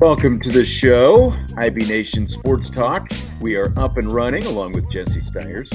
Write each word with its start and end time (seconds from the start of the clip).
Welcome 0.00 0.38
to 0.42 0.50
the 0.50 0.64
show, 0.64 1.34
IB 1.56 1.86
Nation 1.86 2.28
Sports 2.28 2.70
Talk. 2.70 3.10
We 3.40 3.56
are 3.56 3.76
up 3.76 3.96
and 3.96 4.12
running 4.12 4.44
along 4.46 4.74
with 4.74 4.88
Jesse 4.92 5.20
Stiers, 5.20 5.72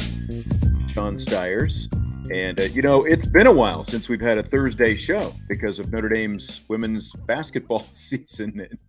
Sean 0.88 1.20
Stiers. 1.20 1.90
And, 2.32 2.58
uh, 2.58 2.64
you 2.64 2.82
know, 2.82 3.04
it's 3.04 3.28
been 3.28 3.48
a 3.48 3.52
while 3.52 3.84
since 3.84 4.08
we've 4.08 4.22
had 4.22 4.38
a 4.38 4.44
Thursday 4.44 4.96
show 4.96 5.34
because 5.50 5.78
of 5.78 5.92
Notre 5.92 6.08
Dame's 6.08 6.62
women's 6.70 7.12
basketball 7.28 7.86
season 7.94 8.62
and, 8.62 8.80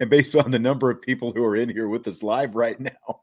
and 0.00 0.08
based 0.08 0.34
on 0.34 0.50
the 0.50 0.58
number 0.58 0.90
of 0.90 1.02
people 1.02 1.30
who 1.32 1.44
are 1.44 1.56
in 1.56 1.68
here 1.68 1.88
with 1.88 2.08
us 2.08 2.22
live 2.22 2.54
right 2.54 2.80
now. 2.80 3.20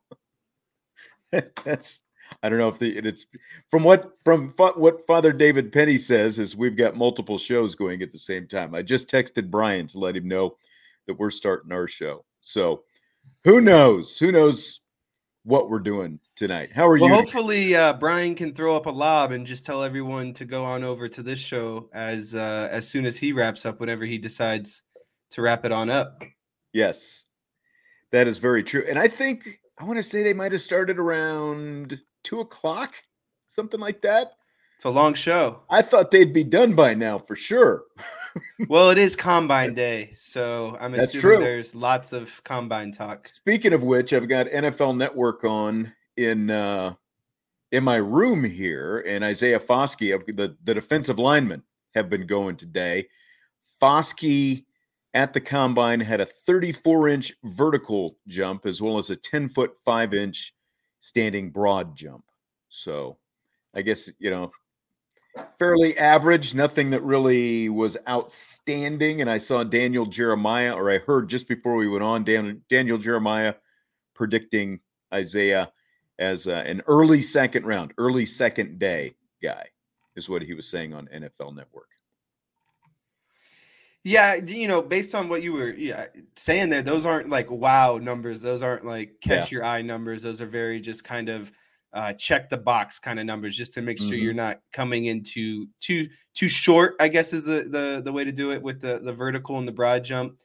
That's, 1.63 2.01
I 2.43 2.49
don't 2.49 2.59
know 2.59 2.69
if 2.69 2.77
the, 2.77 2.95
it's 2.99 3.25
from 3.71 3.83
what, 3.83 4.11
from 4.23 4.49
what 4.49 5.07
Father 5.07 5.33
David 5.33 5.71
Penny 5.71 5.97
says 5.97 6.37
is 6.37 6.55
we've 6.55 6.77
got 6.77 6.95
multiple 6.95 7.39
shows 7.39 7.73
going 7.73 8.03
at 8.03 8.11
the 8.11 8.19
same 8.19 8.45
time. 8.45 8.75
I 8.75 8.83
just 8.83 9.09
texted 9.09 9.49
Brian 9.49 9.87
to 9.87 9.97
let 9.97 10.15
him 10.15 10.27
know 10.27 10.55
that 11.07 11.19
we're 11.19 11.31
starting 11.31 11.71
our 11.71 11.87
show. 11.87 12.25
So 12.41 12.83
who 13.43 13.61
knows? 13.61 14.17
Who 14.17 14.31
knows 14.31 14.81
what 15.43 15.69
we're 15.69 15.79
doing 15.79 16.19
tonight? 16.35 16.69
How 16.73 16.87
are 16.87 16.97
you? 16.97 17.03
well, 17.03 17.11
you? 17.11 17.15
Hopefully, 17.17 17.75
uh, 17.75 17.93
Brian 17.93 18.35
can 18.35 18.53
throw 18.53 18.75
up 18.75 18.85
a 18.85 18.91
lob 18.91 19.31
and 19.31 19.47
just 19.47 19.65
tell 19.65 19.83
everyone 19.83 20.33
to 20.33 20.45
go 20.45 20.65
on 20.65 20.83
over 20.83 21.07
to 21.09 21.23
this 21.23 21.39
show 21.39 21.89
as 21.93 22.35
uh, 22.35 22.67
as 22.71 22.87
soon 22.87 23.05
as 23.05 23.17
he 23.17 23.31
wraps 23.33 23.65
up, 23.65 23.79
whenever 23.79 24.05
he 24.05 24.17
decides 24.17 24.83
to 25.31 25.41
wrap 25.41 25.65
it 25.65 25.71
on 25.71 25.89
up. 25.89 26.23
Yes, 26.73 27.25
that 28.11 28.27
is 28.27 28.37
very 28.37 28.63
true. 28.63 28.85
And 28.87 28.99
I 28.99 29.07
think 29.07 29.59
I 29.79 29.85
want 29.85 29.97
to 29.97 30.03
say 30.03 30.23
they 30.23 30.33
might 30.33 30.51
have 30.51 30.61
started 30.61 30.97
around 30.97 31.99
two 32.23 32.39
o'clock, 32.39 32.95
something 33.47 33.79
like 33.79 34.01
that. 34.01 34.33
It's 34.77 34.85
a 34.85 34.91
long 34.91 35.15
show. 35.15 35.61
I 35.71 35.81
thought 35.81 36.11
they'd 36.11 36.31
be 36.31 36.43
done 36.43 36.75
by 36.75 36.93
now 36.93 37.17
for 37.17 37.35
sure. 37.35 37.85
well, 38.67 38.91
it 38.91 38.99
is 38.99 39.15
combine 39.15 39.73
day, 39.73 40.11
so 40.13 40.77
I'm 40.79 40.91
That's 40.91 41.15
assuming 41.15 41.37
true. 41.37 41.43
there's 41.43 41.73
lots 41.73 42.13
of 42.13 42.43
combine 42.43 42.91
talk. 42.91 43.25
Speaking 43.25 43.73
of 43.73 43.81
which, 43.81 44.13
I've 44.13 44.29
got 44.29 44.45
NFL 44.45 44.95
Network 44.95 45.43
on 45.43 45.91
in 46.15 46.51
uh, 46.51 46.93
in 47.71 47.83
my 47.83 47.95
room 47.95 48.43
here, 48.43 49.03
and 49.07 49.23
Isaiah 49.23 49.59
Foskey, 49.59 50.13
of 50.13 50.23
the 50.27 50.55
the 50.63 50.75
defensive 50.75 51.17
linemen, 51.17 51.63
have 51.95 52.07
been 52.07 52.27
going 52.27 52.55
today. 52.55 53.07
Foskey 53.81 54.65
at 55.15 55.33
the 55.33 55.41
combine 55.41 55.99
had 55.99 56.21
a 56.21 56.25
34 56.27 57.09
inch 57.09 57.33
vertical 57.45 58.19
jump 58.27 58.67
as 58.67 58.79
well 58.79 58.99
as 58.99 59.09
a 59.09 59.15
10 59.15 59.49
foot 59.49 59.75
5 59.83 60.13
inch 60.13 60.53
standing 60.99 61.49
broad 61.49 61.95
jump. 61.95 62.25
So, 62.69 63.17
I 63.73 63.81
guess 63.81 64.11
you 64.19 64.29
know 64.29 64.51
fairly 65.57 65.97
average, 65.97 66.53
nothing 66.53 66.89
that 66.91 67.01
really 67.03 67.69
was 67.69 67.97
outstanding. 68.07 69.21
And 69.21 69.29
I 69.29 69.37
saw 69.37 69.63
Daniel 69.63 70.05
Jeremiah, 70.05 70.73
or 70.73 70.91
I 70.91 70.99
heard 70.99 71.29
just 71.29 71.47
before 71.47 71.75
we 71.75 71.87
went 71.87 72.03
on, 72.03 72.23
Dan, 72.23 72.61
Daniel 72.69 72.97
Jeremiah 72.97 73.55
predicting 74.13 74.79
Isaiah 75.13 75.71
as 76.19 76.47
uh, 76.47 76.63
an 76.65 76.81
early 76.87 77.21
second 77.21 77.65
round, 77.65 77.93
early 77.97 78.25
second 78.25 78.79
day 78.79 79.15
guy, 79.41 79.67
is 80.15 80.29
what 80.29 80.41
he 80.41 80.53
was 80.53 80.67
saying 80.67 80.93
on 80.93 81.07
NFL 81.07 81.55
Network. 81.55 81.89
Yeah, 84.03 84.35
you 84.35 84.69
know, 84.69 84.81
based 84.81 85.13
on 85.15 85.27
what 85.27 85.43
you 85.43 85.51
were 85.51 85.73
yeah, 85.73 86.05
saying 86.37 86.69
there, 86.69 86.81
those 86.81 87.05
aren't 87.05 87.29
like 87.29 87.51
wow 87.51 87.97
numbers. 87.97 88.41
Those 88.41 88.61
aren't 88.61 88.85
like 88.85 89.19
catch 89.19 89.51
yeah. 89.51 89.57
your 89.57 89.65
eye 89.65 89.81
numbers. 89.81 90.21
Those 90.21 90.39
are 90.39 90.45
very 90.45 90.79
just 90.79 91.03
kind 91.03 91.27
of 91.27 91.51
uh, 91.93 92.13
check 92.13 92.49
the 92.49 92.57
box 92.57 92.99
kind 92.99 93.19
of 93.19 93.25
numbers 93.25 93.55
just 93.55 93.73
to 93.73 93.81
make 93.81 93.97
sure 93.97 94.07
mm-hmm. 94.07 94.23
you're 94.23 94.33
not 94.33 94.59
coming 94.73 95.05
into 95.05 95.67
too 95.79 96.07
too 96.33 96.49
short. 96.49 96.95
I 96.99 97.07
guess 97.07 97.33
is 97.33 97.45
the 97.45 97.67
the 97.69 98.01
the 98.03 98.13
way 98.13 98.23
to 98.23 98.31
do 98.31 98.51
it 98.51 98.61
with 98.61 98.81
the 98.81 98.99
the 98.99 99.13
vertical 99.13 99.57
and 99.57 99.67
the 99.67 99.71
broad 99.71 100.03
jump. 100.03 100.39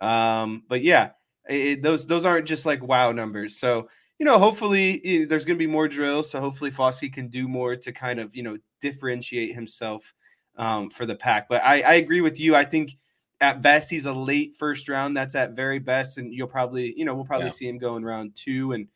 Um, 0.00 0.62
but 0.68 0.82
yeah, 0.82 1.10
it, 1.48 1.82
those 1.82 2.06
those 2.06 2.24
aren't 2.24 2.46
just 2.46 2.66
like 2.66 2.82
wow 2.82 3.12
numbers. 3.12 3.58
So 3.58 3.88
you 4.18 4.26
know, 4.26 4.38
hopefully 4.38 5.00
eh, 5.04 5.26
there's 5.28 5.44
going 5.44 5.58
to 5.58 5.64
be 5.64 5.70
more 5.70 5.88
drills. 5.88 6.30
So 6.30 6.40
hopefully 6.40 6.70
Foskey 6.70 7.12
can 7.12 7.28
do 7.28 7.48
more 7.48 7.76
to 7.76 7.92
kind 7.92 8.20
of 8.20 8.34
you 8.34 8.42
know 8.42 8.58
differentiate 8.80 9.54
himself 9.54 10.14
um, 10.56 10.90
for 10.90 11.06
the 11.06 11.16
pack. 11.16 11.48
But 11.48 11.62
I, 11.64 11.80
I 11.80 11.94
agree 11.94 12.20
with 12.20 12.38
you. 12.38 12.54
I 12.54 12.64
think 12.64 12.96
at 13.40 13.62
best 13.62 13.90
he's 13.90 14.06
a 14.06 14.12
late 14.12 14.54
first 14.58 14.88
round. 14.88 15.16
That's 15.16 15.34
at 15.34 15.56
very 15.56 15.80
best, 15.80 16.18
and 16.18 16.32
you'll 16.32 16.48
probably 16.48 16.94
you 16.96 17.04
know 17.04 17.14
we'll 17.14 17.24
probably 17.24 17.46
yeah. 17.48 17.52
see 17.52 17.68
him 17.68 17.78
go 17.78 17.96
in 17.96 18.04
round 18.04 18.36
two 18.36 18.72
and 18.72 18.88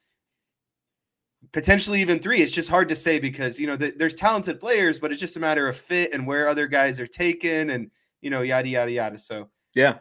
potentially 1.52 2.00
even 2.00 2.18
three. 2.18 2.42
It's 2.42 2.52
just 2.52 2.68
hard 2.68 2.88
to 2.88 2.96
say 2.96 3.18
because 3.18 3.58
you 3.58 3.66
know 3.66 3.76
the, 3.76 3.92
there's 3.96 4.14
talented 4.14 4.60
players, 4.60 4.98
but 4.98 5.12
it's 5.12 5.20
just 5.20 5.36
a 5.36 5.40
matter 5.40 5.68
of 5.68 5.76
fit 5.76 6.12
and 6.12 6.26
where 6.26 6.48
other 6.48 6.66
guys 6.66 7.00
are 7.00 7.06
taken, 7.06 7.70
and 7.70 7.90
you 8.20 8.30
know 8.30 8.42
yada 8.42 8.68
yada 8.68 8.90
yada. 8.90 9.18
So 9.18 9.48
yeah, 9.74 9.98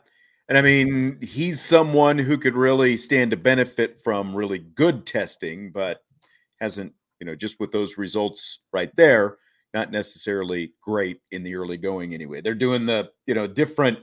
and 0.49 0.57
I 0.57 0.61
mean 0.61 1.19
he's 1.21 1.61
someone 1.61 2.17
who 2.17 2.37
could 2.37 2.55
really 2.55 2.97
stand 2.97 3.31
to 3.31 3.37
benefit 3.37 4.01
from 4.03 4.35
really 4.35 4.59
good 4.59 5.05
testing, 5.05 5.71
but 5.71 6.01
hasn't 6.59 6.93
you 7.19 7.25
know 7.25 7.35
just 7.35 7.59
with 7.59 7.71
those 7.71 7.97
results 7.97 8.59
right 8.73 8.93
there, 8.95 9.37
not 9.73 9.91
necessarily 9.91 10.73
great 10.81 11.21
in 11.31 11.43
the 11.43 11.55
early 11.55 11.77
going 11.77 12.13
anyway. 12.13 12.41
They're 12.41 12.55
doing 12.55 12.85
the 12.85 13.09
you 13.25 13.33
know 13.33 13.47
different 13.47 13.99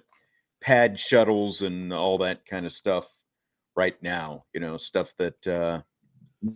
pad 0.60 0.98
shuttles 0.98 1.62
and 1.62 1.92
all 1.92 2.18
that 2.18 2.46
kind 2.46 2.64
of 2.64 2.72
stuff 2.72 3.06
right 3.76 4.00
now. 4.02 4.44
You 4.54 4.60
know 4.60 4.76
stuff 4.76 5.14
that. 5.18 5.46
uh 5.46 5.82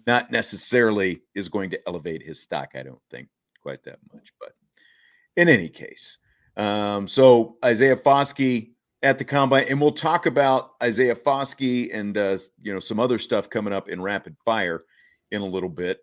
not 0.07 0.31
necessarily 0.31 1.23
is 1.35 1.49
going 1.49 1.71
to 1.71 1.81
elevate 1.87 2.23
his 2.23 2.41
stock, 2.41 2.71
I 2.75 2.83
don't 2.83 3.01
think 3.11 3.29
quite 3.63 3.83
that 3.85 3.99
much. 4.13 4.33
But 4.41 4.53
in 5.37 5.49
any 5.49 5.69
case, 5.69 6.19
um, 6.57 7.07
so 7.07 7.57
Isaiah 7.65 7.97
Foskey 7.97 8.73
at 9.03 9.19
the 9.19 9.25
combine, 9.25 9.67
and 9.69 9.81
we'll 9.81 9.93
talk 9.93 10.27
about 10.27 10.73
Isaiah 10.83 11.15
Foskey 11.15 11.91
and 11.95 12.17
uh, 12.17 12.39
you 12.63 12.73
know 12.73 12.81
some 12.81 13.01
other 13.01 13.19
stuff 13.19 13.49
coming 13.49 13.73
up 13.73 13.89
in 13.89 14.03
rapid 14.03 14.37
fire 14.45 14.85
in 15.31 15.43
a 15.43 15.47
little 15.47 15.69
bit 15.69 16.01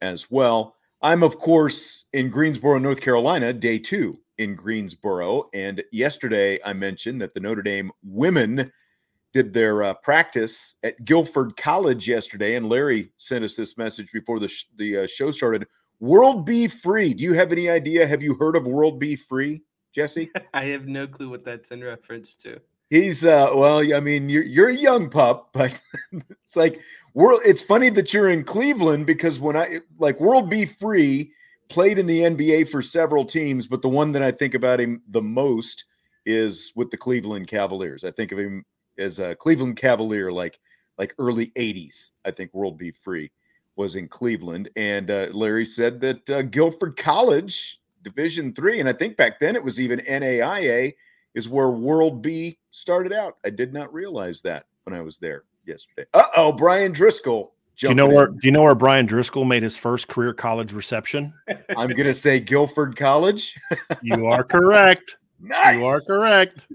as 0.00 0.30
well. 0.30 0.76
I'm 1.00 1.22
of 1.22 1.38
course 1.38 2.04
in 2.12 2.30
Greensboro, 2.30 2.78
North 2.78 3.00
Carolina, 3.00 3.52
day 3.52 3.78
two 3.78 4.18
in 4.38 4.54
Greensboro, 4.54 5.48
and 5.54 5.82
yesterday 5.92 6.58
I 6.64 6.72
mentioned 6.72 7.20
that 7.22 7.34
the 7.34 7.40
Notre 7.40 7.62
Dame 7.62 7.90
women 8.02 8.72
did 9.34 9.52
their 9.52 9.82
uh, 9.82 9.94
practice 9.94 10.76
at 10.84 11.04
Guilford 11.04 11.56
College 11.56 12.08
yesterday, 12.08 12.54
and 12.54 12.68
Larry 12.68 13.10
sent 13.18 13.44
us 13.44 13.56
this 13.56 13.76
message 13.76 14.10
before 14.12 14.38
the 14.38 14.48
sh- 14.48 14.66
the 14.76 14.98
uh, 14.98 15.06
show 15.06 15.32
started. 15.32 15.66
World 15.98 16.46
B. 16.46 16.68
Free. 16.68 17.12
Do 17.12 17.24
you 17.24 17.32
have 17.34 17.50
any 17.50 17.68
idea? 17.68 18.06
Have 18.06 18.22
you 18.22 18.34
heard 18.34 18.56
of 18.56 18.66
World 18.66 19.00
B. 19.00 19.16
Free, 19.16 19.62
Jesse? 19.92 20.30
I 20.54 20.66
have 20.66 20.86
no 20.86 21.06
clue 21.06 21.28
what 21.28 21.44
that's 21.44 21.72
in 21.72 21.82
reference 21.82 22.36
to. 22.36 22.60
He's 22.90 23.24
uh 23.24 23.50
well, 23.54 23.78
I 23.78 23.98
mean, 24.00 24.28
you're 24.28 24.44
you're 24.44 24.68
a 24.68 24.76
young 24.76 25.10
pup, 25.10 25.50
but 25.52 25.80
it's 26.12 26.56
like 26.56 26.80
world. 27.12 27.40
It's 27.44 27.62
funny 27.62 27.90
that 27.90 28.14
you're 28.14 28.30
in 28.30 28.44
Cleveland 28.44 29.06
because 29.06 29.40
when 29.40 29.56
I 29.56 29.80
like 29.98 30.20
World 30.20 30.48
B. 30.48 30.64
Free 30.64 31.32
played 31.68 31.98
in 31.98 32.06
the 32.06 32.20
NBA 32.20 32.68
for 32.68 32.82
several 32.82 33.24
teams, 33.24 33.66
but 33.66 33.82
the 33.82 33.88
one 33.88 34.12
that 34.12 34.22
I 34.22 34.30
think 34.30 34.54
about 34.54 34.78
him 34.78 35.02
the 35.08 35.22
most 35.22 35.86
is 36.26 36.72
with 36.76 36.90
the 36.90 36.96
Cleveland 36.96 37.48
Cavaliers. 37.48 38.04
I 38.04 38.10
think 38.10 38.30
of 38.30 38.38
him 38.38 38.64
as 38.98 39.18
a 39.18 39.34
Cleveland 39.34 39.76
Cavalier, 39.76 40.30
like 40.30 40.58
like 40.98 41.14
early 41.18 41.48
'80s. 41.56 42.10
I 42.24 42.30
think 42.30 42.52
World 42.54 42.78
B. 42.78 42.90
Free 42.90 43.30
was 43.76 43.96
in 43.96 44.08
Cleveland, 44.08 44.68
and 44.76 45.10
uh, 45.10 45.28
Larry 45.32 45.66
said 45.66 46.00
that 46.00 46.30
uh, 46.30 46.42
Guilford 46.42 46.96
College, 46.96 47.80
Division 48.02 48.52
three, 48.52 48.80
and 48.80 48.88
I 48.88 48.92
think 48.92 49.16
back 49.16 49.40
then 49.40 49.56
it 49.56 49.64
was 49.64 49.80
even 49.80 50.00
NAIA, 50.00 50.94
is 51.34 51.48
where 51.48 51.70
World 51.70 52.22
B 52.22 52.58
started 52.70 53.12
out. 53.12 53.38
I 53.44 53.50
did 53.50 53.72
not 53.72 53.92
realize 53.92 54.40
that 54.42 54.66
when 54.84 54.94
I 54.94 55.02
was 55.02 55.18
there 55.18 55.44
yesterday. 55.66 56.06
Uh 56.14 56.24
oh, 56.36 56.52
Brian 56.52 56.92
Driscoll. 56.92 57.54
Do 57.76 57.88
you 57.88 57.94
know 57.94 58.06
where? 58.06 58.28
Do 58.28 58.38
you 58.42 58.52
know 58.52 58.62
where 58.62 58.74
Brian 58.76 59.04
Driscoll 59.04 59.44
made 59.44 59.64
his 59.64 59.76
first 59.76 60.06
career 60.06 60.32
college 60.32 60.72
reception? 60.72 61.32
I'm 61.76 61.90
going 61.90 62.04
to 62.04 62.14
say 62.14 62.38
Guilford 62.38 62.96
College. 62.96 63.58
you 64.02 64.26
are 64.26 64.44
correct. 64.44 65.16
Nice. 65.44 65.76
You 65.78 65.84
are 65.84 66.00
correct. 66.00 66.68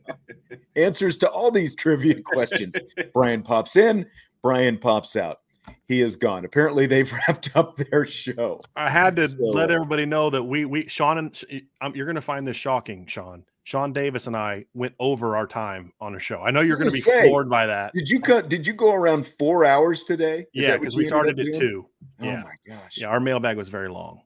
Answers 0.76 1.16
to 1.18 1.30
all 1.30 1.50
these 1.50 1.74
trivia 1.74 2.20
questions. 2.22 2.76
Brian 3.12 3.42
pops 3.42 3.76
in, 3.76 4.06
Brian 4.42 4.78
pops 4.78 5.16
out. 5.16 5.40
He 5.88 6.00
is 6.00 6.16
gone. 6.16 6.44
Apparently, 6.44 6.86
they've 6.86 7.12
wrapped 7.28 7.56
up 7.56 7.76
their 7.76 8.06
show. 8.06 8.60
I 8.76 8.88
had 8.88 9.16
to 9.16 9.28
so, 9.28 9.36
let 9.40 9.70
everybody 9.70 10.06
know 10.06 10.30
that 10.30 10.42
we 10.42 10.64
we 10.64 10.86
Sean 10.86 11.18
and 11.18 11.44
um, 11.80 11.94
you're 11.94 12.06
going 12.06 12.16
to 12.16 12.20
find 12.20 12.46
this 12.46 12.56
shocking, 12.56 13.06
Sean. 13.06 13.44
Sean 13.64 13.92
Davis 13.92 14.28
and 14.28 14.36
I 14.36 14.64
went 14.74 14.94
over 15.00 15.36
our 15.36 15.46
time 15.46 15.92
on 16.00 16.14
a 16.14 16.20
show. 16.20 16.40
I 16.40 16.52
know 16.52 16.60
you're 16.60 16.76
going 16.76 16.88
to 16.88 16.94
be 16.94 17.00
say, 17.00 17.26
floored 17.26 17.50
by 17.50 17.66
that. 17.66 17.92
Did 17.94 18.08
you 18.08 18.20
cut? 18.20 18.48
Did 18.48 18.64
you 18.64 18.72
go 18.72 18.94
around 18.94 19.26
four 19.26 19.64
hours 19.64 20.04
today? 20.04 20.46
Is 20.54 20.68
yeah, 20.68 20.76
because 20.76 20.96
we 20.96 21.04
started 21.04 21.40
at 21.40 21.52
two. 21.52 21.84
Oh 22.20 22.24
yeah. 22.24 22.44
my 22.44 22.54
gosh! 22.74 22.98
Yeah, 22.98 23.08
our 23.08 23.18
mailbag 23.18 23.56
was 23.56 23.68
very 23.68 23.88
long. 23.88 24.20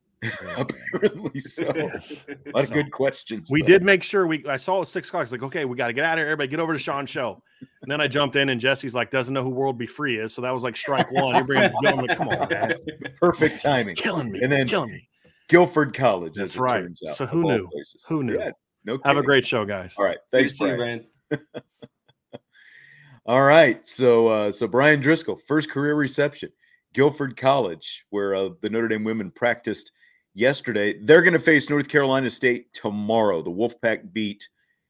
Apparently 0.57 1.41
so. 1.41 1.73
Yes. 1.75 2.27
A 2.29 2.51
lot 2.55 2.65
so, 2.67 2.71
of 2.71 2.73
good 2.73 2.93
questions. 2.93 3.49
We 3.51 3.63
though. 3.63 3.69
did 3.69 3.83
make 3.83 4.03
sure 4.03 4.27
we. 4.27 4.45
I 4.47 4.57
saw 4.57 4.83
it 4.83 4.87
six 4.87 5.09
o'clock. 5.09 5.23
It's 5.23 5.33
like, 5.33 5.43
okay, 5.43 5.65
we 5.65 5.77
got 5.77 5.87
to 5.87 5.93
get 5.93 6.05
out 6.05 6.19
of 6.19 6.23
here. 6.23 6.27
Everybody, 6.27 6.49
get 6.49 6.61
over 6.61 6.73
to 6.73 6.79
Sean's 6.79 7.09
show. 7.09 7.43
And 7.83 7.91
then 7.91 8.01
I 8.01 8.09
jumped 8.09 8.37
in, 8.37 8.51
and 8.51 8.61
Jesse's 8.61 8.95
like, 8.95 9.11
doesn't 9.11 9.33
know 9.33 9.43
who 9.43 9.51
World 9.51 9.79
B. 9.79 9.87
Free 9.87 10.19
is. 10.19 10.35
So 10.35 10.43
that 10.43 10.53
was 10.53 10.63
like 10.63 10.77
strike 10.77 11.11
one. 11.13 11.37
You're 11.37 11.45
bringing, 11.45 11.73
come 12.09 12.29
on, 12.29 12.49
man. 12.49 12.75
Perfect 13.21 13.61
timing. 13.63 13.97
Killing 13.97 14.31
me. 14.31 14.41
And 14.43 14.53
then 14.53 14.69
killing 14.69 14.91
me. 14.91 15.09
Guilford 15.49 15.95
College. 15.95 16.35
That's 16.35 16.57
right. 16.57 16.87
So 17.15 17.27
who 17.27 17.43
knew? 17.43 17.69
Places. 17.69 18.05
Who 18.09 18.23
knew? 18.23 18.39
Yeah, 18.39 18.51
no. 18.85 18.99
Kidding. 18.99 19.09
Have 19.09 19.17
a 19.17 19.23
great 19.23 19.47
show, 19.47 19.65
guys. 19.65 19.95
All 19.99 20.05
right. 20.05 20.19
Thanks, 20.31 20.59
Brian. 20.59 21.07
All 23.27 23.43
right. 23.43 23.87
So, 23.87 24.29
uh, 24.29 24.53
so 24.53 24.69
Brian 24.69 25.01
Driscoll, 25.01 25.37
first 25.49 25.71
career 25.71 25.95
reception, 25.95 26.51
Guilford 26.93 27.37
College, 27.37 28.07
where 28.11 28.35
uh, 28.35 28.51
the 28.61 28.71
Notre 28.71 28.89
Dame 28.89 29.05
women 29.05 29.31
practiced 29.31 29.93
yesterday. 30.35 30.99
They're 30.99 31.23
going 31.23 31.33
to 31.33 31.39
face 31.39 31.69
North 31.69 31.89
Carolina 31.89 32.31
State 32.31 32.73
tomorrow. 32.73 33.43
The 33.43 33.51
Wolfpack 33.51 34.13
beat 34.13 34.49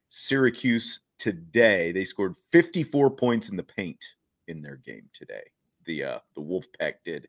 Syracuse 0.09 1.01
today. 1.17 1.91
They 1.91 2.05
scored 2.05 2.35
54 2.51 3.11
points 3.11 3.49
in 3.49 3.57
the 3.57 3.63
paint 3.63 4.03
in 4.47 4.61
their 4.61 4.77
game 4.77 5.09
today. 5.13 5.43
The 5.85 6.03
uh, 6.03 6.19
the 6.35 6.41
Wolfpack 6.41 6.95
did 7.03 7.27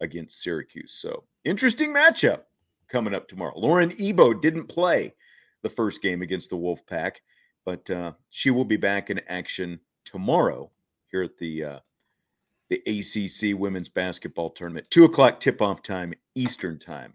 against 0.00 0.42
Syracuse. 0.42 0.92
So 0.92 1.24
interesting 1.44 1.92
matchup 1.92 2.42
coming 2.88 3.14
up 3.14 3.28
tomorrow. 3.28 3.52
Lauren 3.56 3.92
Ebo 4.00 4.34
didn't 4.34 4.66
play 4.66 5.14
the 5.62 5.68
first 5.68 6.02
game 6.02 6.22
against 6.22 6.50
the 6.50 6.56
Wolfpack, 6.56 7.16
but 7.64 7.88
uh, 7.90 8.12
she 8.30 8.50
will 8.50 8.64
be 8.64 8.76
back 8.76 9.10
in 9.10 9.20
action 9.28 9.80
tomorrow 10.04 10.70
here 11.10 11.22
at 11.22 11.36
the 11.38 11.64
uh, 11.64 11.78
the 12.68 12.82
ACC 12.86 13.58
Women's 13.58 13.88
Basketball 13.88 14.50
Tournament. 14.50 14.88
Two 14.90 15.04
o'clock 15.04 15.40
tip 15.40 15.60
off 15.60 15.82
time 15.82 16.14
Eastern 16.34 16.78
time. 16.78 17.14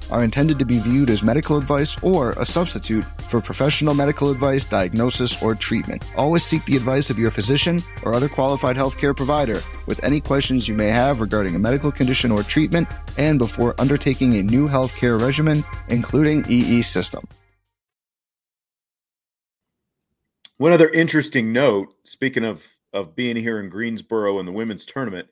are 0.11 0.23
intended 0.23 0.59
to 0.59 0.65
be 0.65 0.79
viewed 0.79 1.09
as 1.09 1.23
medical 1.23 1.57
advice 1.57 1.97
or 2.03 2.33
a 2.33 2.45
substitute 2.45 3.03
for 3.27 3.41
professional 3.41 3.93
medical 3.93 4.29
advice, 4.29 4.65
diagnosis, 4.65 5.41
or 5.41 5.55
treatment. 5.55 6.03
Always 6.15 6.43
seek 6.43 6.63
the 6.65 6.75
advice 6.75 7.09
of 7.09 7.17
your 7.17 7.31
physician 7.31 7.81
or 8.03 8.13
other 8.13 8.29
qualified 8.29 8.75
healthcare 8.75 9.15
provider 9.15 9.61
with 9.85 10.03
any 10.03 10.19
questions 10.19 10.67
you 10.67 10.75
may 10.75 10.89
have 10.89 11.21
regarding 11.21 11.55
a 11.55 11.59
medical 11.59 11.91
condition 11.91 12.31
or 12.31 12.43
treatment 12.43 12.87
and 13.17 13.39
before 13.39 13.73
undertaking 13.79 14.35
a 14.35 14.43
new 14.43 14.67
healthcare 14.67 15.19
regimen, 15.19 15.63
including 15.87 16.45
EE 16.49 16.81
system. 16.81 17.27
One 20.57 20.73
other 20.73 20.89
interesting 20.89 21.51
note, 21.51 21.95
speaking 22.03 22.45
of 22.45 22.65
of 22.93 23.15
being 23.15 23.35
here 23.35 23.59
in 23.59 23.69
Greensboro 23.69 24.39
in 24.39 24.45
the 24.45 24.51
women's 24.51 24.85
tournament. 24.85 25.27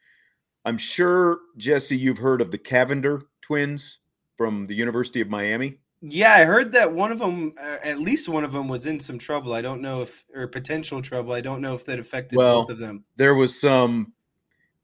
I'm 0.66 0.78
sure 0.78 1.40
Jesse, 1.58 1.98
you've 1.98 2.18
heard 2.18 2.42
of 2.42 2.52
the 2.52 2.58
Cavender 2.58 3.24
twins 3.42 3.99
from 4.40 4.66
the 4.68 4.74
University 4.74 5.20
of 5.20 5.28
Miami. 5.28 5.76
Yeah, 6.02 6.34
I 6.34 6.46
heard 6.46 6.72
that 6.72 6.94
one 6.94 7.12
of 7.12 7.20
them, 7.20 7.56
uh, 7.62 7.76
at 7.84 8.00
least 8.00 8.30
one 8.30 8.46
of 8.46 8.54
them, 8.54 8.70
was 8.70 8.86
in 8.86 9.02
some 9.02 9.20
trouble. 9.20 9.52
I 9.52 9.62
don't 9.62 9.82
know 9.82 10.02
if, 10.02 10.24
or 10.34 10.48
potential 10.48 11.02
trouble. 11.02 11.34
I 11.34 11.42
don't 11.42 11.60
know 11.60 11.74
if 11.74 11.84
that 11.88 12.00
affected 12.00 12.38
well, 12.38 12.62
both 12.62 12.70
of 12.70 12.78
them. 12.78 13.04
There 13.18 13.36
was 13.36 13.60
some 13.60 14.14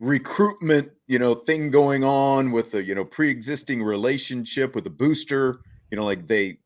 recruitment, 0.01 0.91
you 1.07 1.19
know, 1.19 1.33
thing 1.33 1.71
going 1.71 2.03
on 2.03 2.51
with 2.51 2.73
a, 2.73 2.83
you 2.83 2.95
know, 2.95 3.05
pre-existing 3.05 3.81
relationship 3.81 4.75
with 4.75 4.85
a 4.87 4.89
booster. 4.89 5.61
You 5.89 5.95
know, 5.95 6.03
like 6.03 6.27
they 6.27 6.57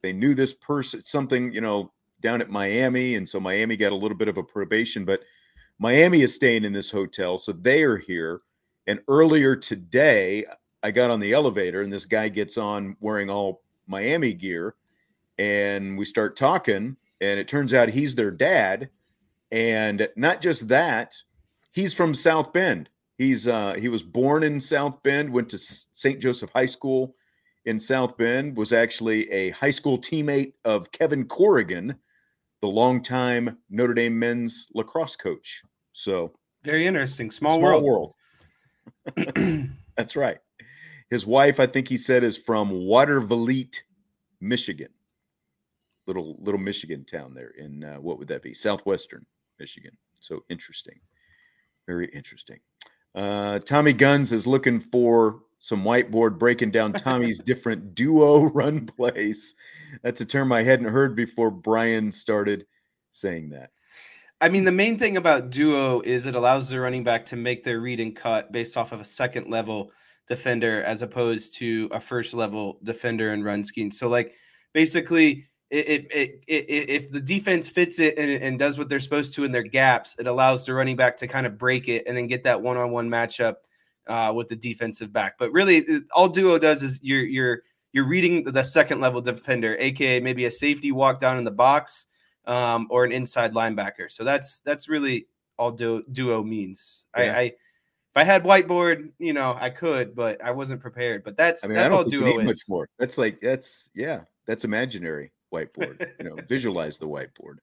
they 0.00 0.14
knew 0.14 0.34
this 0.34 0.54
person, 0.54 1.04
something, 1.04 1.52
you 1.52 1.60
know, 1.60 1.92
down 2.22 2.40
at 2.40 2.48
Miami, 2.48 3.16
and 3.16 3.28
so 3.28 3.38
Miami 3.38 3.76
got 3.76 3.92
a 3.92 3.94
little 3.94 4.16
bit 4.16 4.28
of 4.28 4.38
a 4.38 4.42
probation, 4.42 5.04
but 5.04 5.20
Miami 5.78 6.22
is 6.22 6.34
staying 6.34 6.64
in 6.64 6.72
this 6.72 6.90
hotel, 6.90 7.38
so 7.38 7.52
they 7.52 7.82
are 7.82 7.98
here. 7.98 8.40
And 8.86 9.00
earlier 9.06 9.54
today, 9.54 10.46
I 10.82 10.90
got 10.90 11.10
on 11.10 11.20
the 11.20 11.32
elevator 11.32 11.82
and 11.82 11.92
this 11.92 12.06
guy 12.06 12.28
gets 12.28 12.56
on 12.56 12.96
wearing 13.00 13.30
all 13.30 13.62
Miami 13.86 14.34
gear 14.34 14.74
and 15.38 15.98
we 15.98 16.04
start 16.04 16.36
talking 16.36 16.96
and 17.20 17.40
it 17.40 17.48
turns 17.48 17.74
out 17.74 17.88
he's 17.88 18.14
their 18.14 18.30
dad 18.30 18.90
and 19.50 20.08
not 20.16 20.42
just 20.42 20.68
that, 20.68 21.14
he's 21.72 21.94
from 21.94 22.14
South 22.14 22.52
Bend. 22.52 22.90
He's 23.16 23.48
uh 23.48 23.74
he 23.74 23.88
was 23.88 24.02
born 24.02 24.42
in 24.42 24.60
South 24.60 25.02
Bend, 25.02 25.32
went 25.32 25.48
to 25.50 25.58
St. 25.58 26.20
Joseph 26.20 26.50
High 26.54 26.66
School 26.66 27.16
in 27.64 27.80
South 27.80 28.16
Bend, 28.16 28.56
was 28.56 28.72
actually 28.72 29.30
a 29.30 29.50
high 29.50 29.70
school 29.70 29.98
teammate 29.98 30.52
of 30.64 30.92
Kevin 30.92 31.24
Corrigan, 31.24 31.96
the 32.60 32.68
longtime 32.68 33.58
Notre 33.70 33.94
Dame 33.94 34.18
men's 34.18 34.68
lacrosse 34.74 35.16
coach. 35.16 35.62
So 35.92 36.32
very 36.62 36.86
interesting. 36.86 37.30
Small, 37.30 37.58
small 37.58 37.82
world. 37.82 38.14
world. 39.16 39.70
That's 39.96 40.14
right. 40.16 40.38
His 41.10 41.26
wife, 41.26 41.58
I 41.58 41.66
think 41.66 41.88
he 41.88 41.96
said, 41.96 42.22
is 42.22 42.36
from 42.36 42.70
Watervliet, 42.70 43.82
Michigan. 44.40 44.88
Little 46.06 46.36
little 46.40 46.60
Michigan 46.60 47.04
town 47.04 47.34
there 47.34 47.50
in 47.58 47.84
uh, 47.84 47.96
what 47.96 48.18
would 48.18 48.28
that 48.28 48.42
be? 48.42 48.54
Southwestern 48.54 49.26
Michigan. 49.58 49.96
So 50.20 50.44
interesting. 50.48 50.98
Very 51.86 52.08
interesting. 52.14 52.60
Uh, 53.14 53.58
Tommy 53.60 53.92
Guns 53.92 54.32
is 54.32 54.46
looking 54.46 54.80
for 54.80 55.40
some 55.58 55.82
whiteboard 55.82 56.38
breaking 56.38 56.70
down 56.70 56.92
Tommy's 56.94 57.40
different 57.40 57.94
duo 57.94 58.44
run 58.54 58.86
plays. 58.86 59.54
That's 60.02 60.20
a 60.20 60.26
term 60.26 60.52
I 60.52 60.62
hadn't 60.62 60.86
heard 60.86 61.14
before 61.16 61.50
Brian 61.50 62.12
started 62.12 62.66
saying 63.10 63.50
that. 63.50 63.70
I 64.40 64.48
mean, 64.50 64.64
the 64.64 64.72
main 64.72 64.98
thing 64.98 65.16
about 65.16 65.50
duo 65.50 66.00
is 66.00 66.26
it 66.26 66.36
allows 66.36 66.68
the 66.68 66.78
running 66.78 67.02
back 67.02 67.26
to 67.26 67.36
make 67.36 67.64
their 67.64 67.80
read 67.80 67.98
and 67.98 68.14
cut 68.14 68.52
based 68.52 68.76
off 68.76 68.92
of 68.92 69.00
a 69.00 69.04
second 69.04 69.50
level 69.50 69.90
defender 70.28 70.82
as 70.82 71.02
opposed 71.02 71.56
to 71.56 71.88
a 71.90 72.00
first 72.00 72.34
level 72.34 72.78
defender 72.82 73.32
and 73.32 73.44
run 73.44 73.64
scheme. 73.64 73.90
So, 73.90 74.08
like, 74.08 74.34
basically, 74.72 75.46
it, 75.70 76.06
it, 76.10 76.42
it, 76.46 76.64
if 76.68 77.10
the 77.10 77.20
defense 77.20 77.68
fits 77.68 77.98
it 77.98 78.16
and, 78.18 78.30
and 78.42 78.58
does 78.58 78.78
what 78.78 78.88
they're 78.88 79.00
supposed 79.00 79.34
to 79.34 79.44
in 79.44 79.52
their 79.52 79.62
gaps, 79.62 80.16
it 80.18 80.26
allows 80.26 80.64
the 80.64 80.72
running 80.74 80.96
back 80.96 81.16
to 81.18 81.26
kind 81.26 81.46
of 81.46 81.58
break 81.58 81.88
it 81.88 82.04
and 82.06 82.16
then 82.16 82.26
get 82.26 82.44
that 82.44 82.62
one-on-one 82.62 83.08
matchup 83.08 83.56
uh, 84.06 84.32
with 84.34 84.48
the 84.48 84.56
defensive 84.56 85.12
back. 85.12 85.36
But 85.38 85.52
really, 85.52 85.84
all 86.14 86.28
duo 86.28 86.58
does 86.58 86.82
is 86.82 86.98
you're 87.02 87.24
you're 87.24 87.62
you're 87.92 88.06
reading 88.06 88.44
the 88.44 88.62
second 88.62 89.00
level 89.00 89.20
defender, 89.20 89.76
aka 89.78 90.20
maybe 90.20 90.44
a 90.44 90.50
safety 90.50 90.92
walk 90.92 91.20
down 91.20 91.38
in 91.38 91.44
the 91.44 91.50
box 91.50 92.06
um, 92.46 92.86
or 92.90 93.04
an 93.04 93.12
inside 93.12 93.52
linebacker. 93.52 94.10
So 94.10 94.24
that's 94.24 94.60
that's 94.60 94.88
really 94.88 95.26
all 95.58 95.72
duo, 95.72 96.02
duo 96.12 96.42
means. 96.42 97.06
Yeah. 97.16 97.34
I, 97.34 97.40
I 97.40 97.52
I 98.16 98.24
had 98.24 98.42
whiteboard, 98.42 99.10
you 99.18 99.32
know, 99.32 99.56
I 99.58 99.70
could, 99.70 100.14
but 100.14 100.42
I 100.42 100.50
wasn't 100.50 100.80
prepared. 100.80 101.22
But 101.24 101.36
that's 101.36 101.64
I 101.64 101.68
mean, 101.68 101.76
that's 101.76 101.92
all 101.92 102.04
duo 102.04 102.38
is. 102.38 102.44
Much 102.44 102.62
more. 102.68 102.88
That's 102.98 103.18
like 103.18 103.40
that's 103.40 103.90
yeah, 103.94 104.22
that's 104.46 104.64
imaginary 104.64 105.32
whiteboard. 105.52 106.04
you 106.18 106.24
know, 106.24 106.36
visualize 106.48 106.98
the 106.98 107.06
whiteboard. 107.06 107.58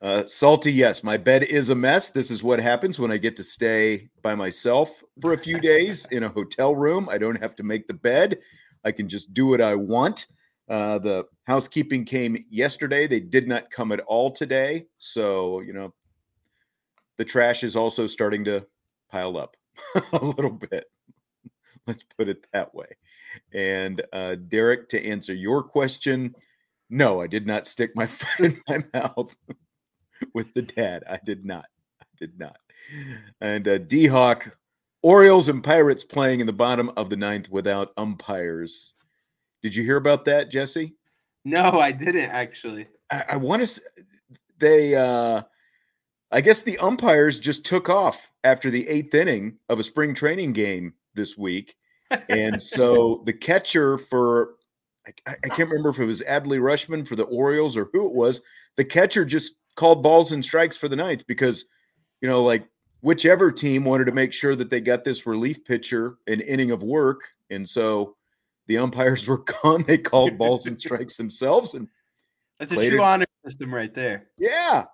Uh, 0.00 0.26
salty, 0.26 0.72
yes, 0.72 1.04
my 1.04 1.16
bed 1.16 1.44
is 1.44 1.70
a 1.70 1.74
mess. 1.74 2.08
This 2.08 2.30
is 2.30 2.42
what 2.42 2.58
happens 2.58 2.98
when 2.98 3.12
I 3.12 3.18
get 3.18 3.36
to 3.36 3.44
stay 3.44 4.08
by 4.22 4.34
myself 4.34 5.02
for 5.20 5.32
a 5.32 5.38
few 5.38 5.60
days 5.60 6.06
in 6.10 6.24
a 6.24 6.28
hotel 6.28 6.74
room. 6.74 7.08
I 7.08 7.18
don't 7.18 7.40
have 7.40 7.54
to 7.56 7.62
make 7.62 7.86
the 7.86 7.94
bed. 7.94 8.38
I 8.84 8.90
can 8.90 9.08
just 9.08 9.32
do 9.32 9.46
what 9.46 9.60
I 9.60 9.76
want. 9.76 10.26
Uh, 10.68 10.98
the 10.98 11.24
housekeeping 11.44 12.04
came 12.04 12.36
yesterday. 12.50 13.06
They 13.06 13.20
did 13.20 13.46
not 13.46 13.70
come 13.70 13.92
at 13.92 14.00
all 14.00 14.32
today. 14.32 14.86
So, 14.98 15.60
you 15.60 15.72
know, 15.72 15.94
the 17.18 17.24
trash 17.24 17.62
is 17.62 17.76
also 17.76 18.06
starting 18.08 18.44
to 18.46 18.66
pile 19.08 19.36
up 19.36 19.56
a 20.12 20.24
little 20.24 20.50
bit. 20.50 20.84
Let's 21.86 22.04
put 22.16 22.28
it 22.28 22.46
that 22.52 22.74
way. 22.74 22.96
And 23.52 24.02
uh, 24.12 24.36
Derek, 24.36 24.88
to 24.90 25.04
answer 25.04 25.34
your 25.34 25.62
question, 25.62 26.34
no, 26.90 27.20
I 27.20 27.26
did 27.26 27.46
not 27.46 27.66
stick 27.66 27.92
my 27.94 28.06
foot 28.08 28.52
in 28.52 28.62
my 28.68 28.84
mouth 28.94 29.34
with 30.34 30.52
the 30.54 30.62
dad. 30.62 31.04
I 31.08 31.18
did 31.24 31.44
not. 31.44 31.66
I 32.00 32.06
did 32.18 32.38
not. 32.38 32.56
And 33.40 33.66
uh, 33.66 33.78
D 33.78 34.06
Hawk, 34.06 34.56
Orioles 35.02 35.48
and 35.48 35.64
Pirates 35.64 36.04
playing 36.04 36.40
in 36.40 36.46
the 36.46 36.52
bottom 36.52 36.90
of 36.96 37.10
the 37.10 37.16
ninth 37.16 37.48
without 37.50 37.92
umpires. 37.96 38.94
Did 39.62 39.74
you 39.74 39.82
hear 39.82 39.96
about 39.96 40.24
that, 40.26 40.50
Jesse? 40.50 40.94
No, 41.44 41.80
I 41.80 41.92
didn't 41.92 42.30
actually. 42.30 42.88
I, 43.10 43.24
I 43.30 43.36
want 43.36 43.66
to. 43.66 43.82
They, 44.58 44.94
uh, 44.94 45.42
I 46.32 46.40
guess 46.40 46.62
the 46.62 46.78
umpires 46.78 47.38
just 47.38 47.64
took 47.64 47.88
off 47.88 48.30
after 48.42 48.70
the 48.70 48.88
eighth 48.88 49.14
inning 49.14 49.58
of 49.68 49.78
a 49.78 49.84
spring 49.84 50.14
training 50.14 50.54
game 50.54 50.94
this 51.14 51.36
week. 51.36 51.76
And 52.28 52.60
so 52.62 53.22
the 53.26 53.32
catcher 53.32 53.98
for 53.98 54.54
I, 55.06 55.34
I 55.44 55.48
can't 55.48 55.68
remember 55.68 55.90
if 55.90 55.98
it 55.98 56.04
was 56.04 56.22
Adley 56.22 56.58
Rutschman 56.58 57.06
for 57.06 57.16
the 57.16 57.24
Orioles 57.24 57.76
or 57.76 57.88
who 57.92 58.06
it 58.06 58.12
was. 58.12 58.40
The 58.76 58.84
catcher 58.84 59.24
just 59.24 59.54
called 59.76 60.02
balls 60.02 60.32
and 60.32 60.44
strikes 60.44 60.76
for 60.76 60.88
the 60.88 60.96
ninth 60.96 61.26
because, 61.26 61.64
you 62.20 62.28
know, 62.28 62.42
like 62.42 62.66
whichever 63.00 63.50
team 63.50 63.84
wanted 63.84 64.04
to 64.04 64.12
make 64.12 64.32
sure 64.32 64.54
that 64.56 64.70
they 64.70 64.80
got 64.80 65.04
this 65.04 65.26
relief 65.26 65.64
pitcher 65.64 66.18
an 66.26 66.40
inning 66.40 66.70
of 66.70 66.82
work. 66.82 67.22
And 67.50 67.68
so 67.68 68.16
the 68.68 68.78
umpires 68.78 69.26
were 69.28 69.44
gone. 69.62 69.82
They 69.82 69.98
called 69.98 70.38
balls 70.38 70.66
and 70.66 70.80
strikes 70.80 71.16
themselves. 71.16 71.74
And 71.74 71.88
that's 72.58 72.72
a 72.72 72.76
true 72.76 73.00
it. 73.00 73.04
honor 73.04 73.26
system 73.44 73.74
right 73.74 73.92
there. 73.92 74.28
Yeah. 74.38 74.84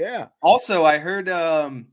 Yeah. 0.00 0.28
Also, 0.42 0.84
I 0.86 0.96
heard 0.98 1.28
um, 1.28 1.88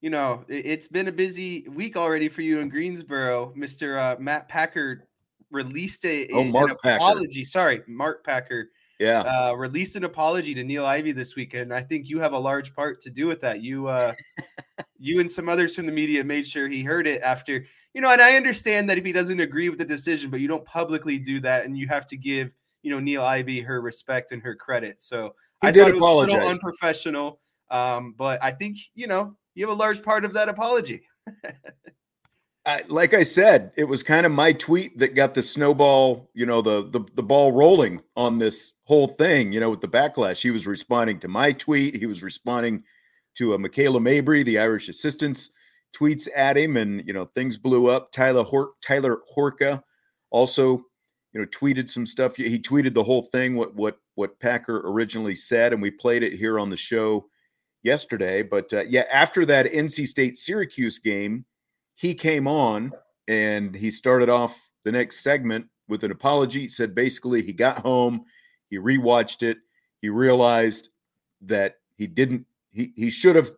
you 0.00 0.10
know, 0.10 0.44
it's 0.48 0.86
been 0.86 1.08
a 1.08 1.12
busy 1.12 1.66
week 1.66 1.96
already 1.96 2.28
for 2.28 2.42
you 2.42 2.60
in 2.60 2.68
Greensboro. 2.68 3.52
Mr. 3.56 3.98
Uh, 3.98 4.20
Matt 4.20 4.48
Packard 4.48 5.02
released 5.50 6.04
a, 6.04 6.28
oh, 6.28 6.44
Mark 6.44 6.78
an 6.84 6.94
apology. 6.94 7.40
Packer. 7.40 7.48
Sorry, 7.50 7.82
Mark 7.88 8.24
Packer. 8.24 8.68
Yeah, 9.00 9.22
uh, 9.22 9.54
released 9.54 9.96
an 9.96 10.04
apology 10.04 10.54
to 10.54 10.62
Niele 10.62 10.84
Ivey 10.84 11.10
this 11.10 11.34
weekend. 11.34 11.74
I 11.74 11.80
think 11.80 12.08
you 12.08 12.20
have 12.20 12.34
a 12.34 12.38
large 12.38 12.72
part 12.74 13.00
to 13.00 13.10
do 13.10 13.26
with 13.26 13.40
that. 13.40 13.62
You, 13.62 13.88
uh, 13.88 14.12
you 14.98 15.18
and 15.20 15.28
some 15.28 15.48
others 15.48 15.74
from 15.74 15.86
the 15.86 15.92
media 15.92 16.22
made 16.22 16.46
sure 16.46 16.68
he 16.68 16.82
heard 16.82 17.06
it 17.06 17.20
after. 17.22 17.64
You 17.94 18.00
know, 18.00 18.12
and 18.12 18.20
I 18.20 18.36
understand 18.36 18.88
that 18.90 18.98
if 18.98 19.04
he 19.04 19.12
doesn't 19.12 19.40
agree 19.40 19.70
with 19.70 19.78
the 19.78 19.84
decision, 19.84 20.30
but 20.30 20.40
you 20.40 20.48
don't 20.48 20.64
publicly 20.64 21.18
do 21.18 21.40
that, 21.40 21.64
and 21.64 21.76
you 21.76 21.88
have 21.88 22.06
to 22.08 22.16
give 22.16 22.54
you 22.82 22.90
know 22.90 23.00
Niele 23.00 23.24
Ivey 23.24 23.62
her 23.62 23.80
respect 23.80 24.30
and 24.30 24.42
her 24.42 24.54
credit. 24.54 25.00
So 25.00 25.34
I 25.66 25.70
did 25.70 25.94
was 25.94 26.02
a 26.02 26.32
little 26.32 26.48
unprofessional, 26.48 27.40
um, 27.70 28.14
but 28.16 28.42
I 28.42 28.52
think 28.52 28.78
you 28.94 29.06
know 29.06 29.36
you 29.54 29.66
have 29.66 29.76
a 29.76 29.78
large 29.78 30.02
part 30.02 30.24
of 30.24 30.34
that 30.34 30.48
apology. 30.48 31.02
I, 32.66 32.82
like 32.88 33.12
I 33.12 33.24
said, 33.24 33.72
it 33.76 33.84
was 33.84 34.02
kind 34.02 34.24
of 34.24 34.32
my 34.32 34.52
tweet 34.52 34.98
that 34.98 35.14
got 35.14 35.34
the 35.34 35.42
snowball, 35.42 36.30
you 36.32 36.46
know, 36.46 36.62
the, 36.62 36.88
the 36.88 37.00
the 37.14 37.22
ball 37.22 37.52
rolling 37.52 38.00
on 38.16 38.38
this 38.38 38.72
whole 38.84 39.06
thing. 39.06 39.52
You 39.52 39.60
know, 39.60 39.70
with 39.70 39.82
the 39.82 39.88
backlash, 39.88 40.40
he 40.40 40.50
was 40.50 40.66
responding 40.66 41.20
to 41.20 41.28
my 41.28 41.52
tweet. 41.52 41.96
He 41.96 42.06
was 42.06 42.22
responding 42.22 42.84
to 43.36 43.52
a 43.52 43.58
Michaela 43.58 44.00
Mabrey, 44.00 44.44
the 44.44 44.58
Irish 44.58 44.88
assistant's 44.88 45.50
tweets 45.94 46.26
at 46.34 46.56
him, 46.56 46.78
and 46.78 47.06
you 47.06 47.12
know, 47.12 47.26
things 47.26 47.58
blew 47.58 47.88
up. 47.88 48.10
Tyler 48.12 48.44
Hor- 48.44 48.72
Tyler 48.82 49.20
Horka 49.36 49.82
also, 50.30 50.84
you 51.34 51.40
know, 51.40 51.46
tweeted 51.46 51.90
some 51.90 52.06
stuff. 52.06 52.36
He 52.36 52.58
tweeted 52.58 52.94
the 52.94 53.04
whole 53.04 53.22
thing 53.22 53.56
what 53.56 53.74
what 53.74 53.98
what 54.14 54.38
Packer 54.40 54.82
originally 54.88 55.34
said, 55.34 55.72
and 55.72 55.82
we 55.82 55.90
played 55.90 56.22
it 56.22 56.32
here 56.32 56.58
on 56.58 56.70
the 56.70 56.76
show 56.76 57.26
yesterday. 57.82 58.42
But 58.42 58.72
uh, 58.72 58.84
yeah, 58.88 59.04
after 59.12 59.44
that 59.46 59.66
NC 59.66 60.06
State 60.06 60.38
Syracuse 60.38 60.98
game 60.98 61.44
he 61.94 62.14
came 62.14 62.46
on 62.46 62.92
and 63.28 63.74
he 63.74 63.90
started 63.90 64.28
off 64.28 64.72
the 64.84 64.92
next 64.92 65.20
segment 65.20 65.66
with 65.88 66.02
an 66.02 66.10
apology. 66.10 66.60
He 66.62 66.68
said 66.68 66.94
basically 66.94 67.42
he 67.42 67.52
got 67.52 67.78
home, 67.78 68.24
he 68.68 68.78
rewatched 68.78 69.42
it, 69.42 69.58
he 70.00 70.08
realized 70.08 70.90
that 71.42 71.76
he 71.96 72.06
didn't 72.06 72.46
he 72.72 72.92
he 72.96 73.10
should 73.10 73.36
have 73.36 73.52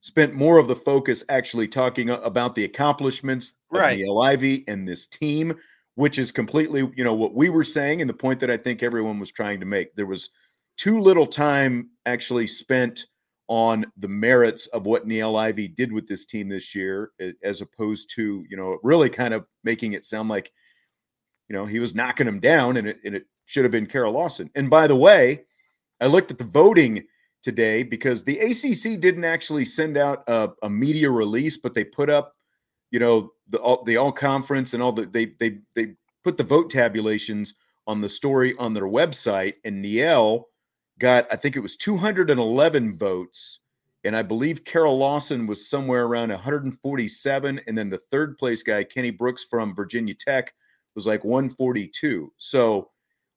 spent 0.00 0.34
more 0.34 0.58
of 0.58 0.68
the 0.68 0.76
focus 0.76 1.24
actually 1.28 1.68
talking 1.68 2.10
about 2.10 2.54
the 2.54 2.64
accomplishments 2.64 3.54
right. 3.70 4.00
of 4.00 4.18
Ivey 4.18 4.64
and 4.68 4.86
this 4.86 5.06
team, 5.06 5.54
which 5.96 6.18
is 6.18 6.30
completely, 6.30 6.88
you 6.94 7.02
know, 7.02 7.14
what 7.14 7.34
we 7.34 7.48
were 7.48 7.64
saying 7.64 8.00
and 8.00 8.08
the 8.08 8.14
point 8.14 8.38
that 8.40 8.50
I 8.50 8.56
think 8.56 8.82
everyone 8.82 9.18
was 9.18 9.32
trying 9.32 9.60
to 9.60 9.66
make. 9.66 9.94
There 9.96 10.06
was 10.06 10.30
too 10.76 11.00
little 11.00 11.26
time 11.26 11.90
actually 12.04 12.46
spent 12.46 13.06
on 13.48 13.86
the 13.96 14.08
merits 14.08 14.66
of 14.68 14.84
what 14.84 15.06
Niele 15.06 15.38
Ivey 15.38 15.68
did 15.68 15.92
with 15.92 16.06
this 16.06 16.26
team 16.26 16.48
this 16.48 16.74
year, 16.74 17.12
as 17.42 17.60
opposed 17.62 18.10
to 18.16 18.44
you 18.48 18.56
know 18.56 18.78
really 18.82 19.08
kind 19.08 19.32
of 19.32 19.46
making 19.64 19.94
it 19.94 20.04
sound 20.04 20.28
like 20.28 20.52
you 21.48 21.54
know 21.54 21.64
he 21.64 21.78
was 21.78 21.94
knocking 21.94 22.28
him 22.28 22.40
down, 22.40 22.76
and 22.76 22.88
it, 22.88 22.98
and 23.04 23.14
it 23.14 23.24
should 23.46 23.64
have 23.64 23.72
been 23.72 23.86
Kara 23.86 24.10
Lawson. 24.10 24.50
And 24.54 24.68
by 24.68 24.86
the 24.86 24.96
way, 24.96 25.44
I 26.00 26.06
looked 26.06 26.30
at 26.30 26.38
the 26.38 26.44
voting 26.44 27.04
today 27.42 27.84
because 27.84 28.24
the 28.24 28.38
ACC 28.38 29.00
didn't 29.00 29.24
actually 29.24 29.64
send 29.64 29.96
out 29.96 30.24
a, 30.26 30.50
a 30.62 30.68
media 30.68 31.08
release, 31.08 31.56
but 31.56 31.72
they 31.72 31.84
put 31.84 32.10
up 32.10 32.34
you 32.90 32.98
know 32.98 33.30
the 33.48 33.58
all, 33.58 33.82
the 33.84 33.96
all 33.96 34.12
conference 34.12 34.74
and 34.74 34.82
all 34.82 34.92
the 34.92 35.06
they 35.06 35.26
they 35.38 35.58
they 35.74 35.94
put 36.24 36.36
the 36.36 36.44
vote 36.44 36.70
tabulations 36.70 37.54
on 37.86 38.00
the 38.00 38.08
story 38.08 38.54
on 38.58 38.74
their 38.74 38.84
website, 38.84 39.54
and 39.64 39.84
Niele 39.84 40.42
got, 40.98 41.26
I 41.30 41.36
think 41.36 41.54
it 41.54 41.60
was 41.60 41.76
211 41.76 42.96
votes 42.96 43.60
and 44.06 44.16
I 44.16 44.22
believe 44.22 44.64
Kara 44.64 44.90
Lawson 44.90 45.48
was 45.48 45.68
somewhere 45.68 46.06
around 46.06 46.30
147, 46.30 47.60
and 47.66 47.76
then 47.76 47.90
the 47.90 47.98
third 47.98 48.38
place 48.38 48.62
guy, 48.62 48.84
Kenny 48.84 49.10
Brooks 49.10 49.42
from 49.42 49.74
Virginia 49.74 50.14
Tech, 50.14 50.54
was 50.94 51.08
like 51.08 51.24
142. 51.24 52.32
So, 52.36 52.90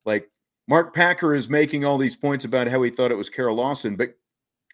like 0.06 0.30
Mark 0.68 0.94
Packer 0.94 1.34
is 1.34 1.50
making 1.50 1.86
all 1.86 1.98
these 1.98 2.16
points 2.16 2.46
about 2.46 2.68
how 2.68 2.84
he 2.84 2.92
thought 2.92 3.12
it 3.12 3.18
was 3.18 3.32
Kara 3.32 3.52
Lawson, 3.52 3.96
but 3.96 4.14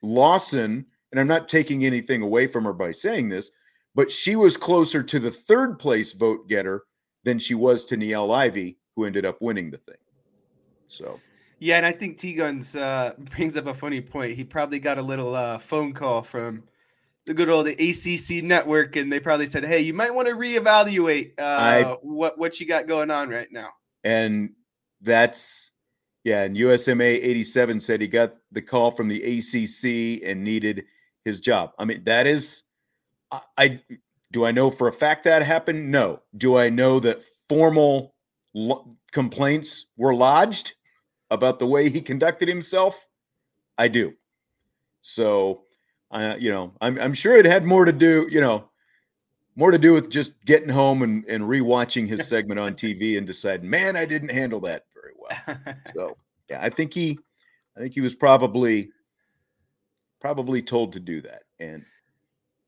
Lawson, 0.01 0.85
and 1.11 1.19
I'm 1.19 1.27
not 1.27 1.47
taking 1.47 1.85
anything 1.85 2.21
away 2.21 2.47
from 2.47 2.65
her 2.65 2.73
by 2.73 2.91
saying 2.91 3.29
this, 3.29 3.49
but 3.95 4.11
she 4.11 4.35
was 4.35 4.57
closer 4.57 5.01
to 5.01 5.19
the 5.19 5.31
third 5.31 5.79
place 5.79 6.11
vote 6.11 6.47
getter 6.47 6.83
than 7.23 7.39
she 7.39 7.55
was 7.55 7.85
to 7.85 7.97
Niele 7.97 8.35
Ivey, 8.35 8.77
who 8.95 9.05
ended 9.05 9.25
up 9.25 9.41
winning 9.41 9.71
the 9.71 9.77
thing. 9.77 9.95
So 10.87 11.19
yeah, 11.59 11.77
and 11.77 11.85
I 11.85 11.91
think 11.91 12.17
T 12.17 12.33
Guns 12.33 12.75
uh, 12.75 13.13
brings 13.35 13.57
up 13.57 13.67
a 13.67 13.73
funny 13.73 14.01
point. 14.01 14.35
He 14.35 14.43
probably 14.43 14.79
got 14.79 14.97
a 14.97 15.01
little 15.01 15.35
uh, 15.35 15.57
phone 15.57 15.93
call 15.93 16.21
from 16.21 16.63
the 17.25 17.33
good 17.33 17.49
old 17.49 17.67
ACC 17.67 18.43
network, 18.43 18.95
and 18.95 19.11
they 19.11 19.19
probably 19.19 19.47
said, 19.47 19.65
"Hey, 19.65 19.81
you 19.81 19.93
might 19.93 20.13
want 20.13 20.27
to 20.27 20.35
reevaluate 20.35 21.31
uh, 21.39 21.41
I, 21.41 21.83
what 22.01 22.37
what 22.37 22.59
you 22.59 22.67
got 22.67 22.87
going 22.87 23.09
on 23.09 23.29
right 23.29 23.51
now." 23.51 23.69
And 24.03 24.51
that's 25.01 25.71
yeah. 26.23 26.43
And 26.43 26.55
USMA 26.55 27.19
eighty 27.23 27.43
seven 27.43 27.79
said 27.79 28.01
he 28.01 28.07
got 28.07 28.35
the 28.51 28.61
call 28.61 28.91
from 28.91 29.07
the 29.07 29.21
ACC 29.23 30.27
and 30.27 30.43
needed 30.43 30.85
his 31.23 31.39
job. 31.39 31.71
I 31.79 31.85
mean, 31.85 32.03
that 32.03 32.27
is, 32.27 32.63
I, 33.57 33.81
do 34.31 34.45
I 34.45 34.51
know 34.51 34.69
for 34.69 34.87
a 34.87 34.93
fact 34.93 35.23
that 35.23 35.43
happened? 35.43 35.91
No. 35.91 36.21
Do 36.37 36.57
I 36.57 36.69
know 36.69 36.99
that 36.99 37.23
formal 37.49 38.15
lo- 38.53 38.95
complaints 39.11 39.87
were 39.97 40.13
lodged? 40.13 40.73
about 41.31 41.59
the 41.59 41.67
way 41.67 41.89
he 41.89 42.01
conducted 42.01 42.47
himself? 42.47 43.05
I 43.77 43.87
do. 43.87 44.13
So, 45.01 45.63
uh, 46.11 46.35
you 46.39 46.51
know, 46.51 46.73
I'm, 46.81 46.99
I'm 46.99 47.13
sure 47.13 47.35
it 47.35 47.45
had 47.45 47.65
more 47.65 47.85
to 47.85 47.91
do, 47.91 48.27
you 48.29 48.41
know, 48.41 48.69
more 49.55 49.71
to 49.71 49.77
do 49.77 49.93
with 49.93 50.09
just 50.09 50.33
getting 50.45 50.69
home 50.69 51.01
and, 51.01 51.23
and 51.25 51.43
rewatching 51.43 52.07
his 52.07 52.27
segment 52.27 52.59
on 52.59 52.73
TV 52.73 53.17
and 53.17 53.25
deciding, 53.25 53.69
man, 53.69 53.95
I 53.95 54.05
didn't 54.05 54.31
handle 54.31 54.59
that 54.61 54.83
very 54.93 55.13
well. 55.17 55.75
So, 55.95 56.17
yeah, 56.49 56.59
I 56.61 56.69
think 56.69 56.93
he, 56.93 57.17
I 57.77 57.81
think 57.81 57.93
he 57.93 58.01
was 58.01 58.15
probably, 58.15 58.89
probably 60.19 60.61
told 60.61 60.93
to 60.93 60.99
do 60.99 61.21
that. 61.21 61.43
And, 61.59 61.85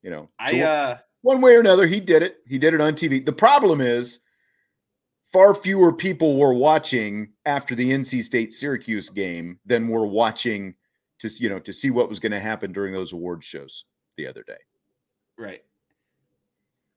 you 0.01 0.09
know, 0.09 0.29
I, 0.39 0.61
uh, 0.61 0.97
one 1.21 1.41
way 1.41 1.55
or 1.55 1.59
another, 1.59 1.87
he 1.87 1.99
did 1.99 2.23
it. 2.23 2.37
He 2.47 2.57
did 2.57 2.73
it 2.73 2.81
on 2.81 2.93
TV. 2.93 3.25
The 3.25 3.33
problem 3.33 3.81
is, 3.81 4.19
far 5.31 5.53
fewer 5.53 5.93
people 5.93 6.37
were 6.37 6.53
watching 6.53 7.33
after 7.45 7.75
the 7.75 7.91
NC 7.91 8.23
State 8.23 8.53
Syracuse 8.53 9.09
game 9.09 9.59
than 9.65 9.87
were 9.87 10.07
watching 10.07 10.75
to 11.19 11.29
you 11.39 11.49
know 11.49 11.59
to 11.59 11.73
see 11.73 11.89
what 11.89 12.09
was 12.09 12.19
going 12.19 12.31
to 12.31 12.39
happen 12.39 12.71
during 12.71 12.93
those 12.93 13.13
award 13.13 13.43
shows 13.43 13.85
the 14.17 14.27
other 14.27 14.43
day. 14.43 14.57
Right. 15.37 15.63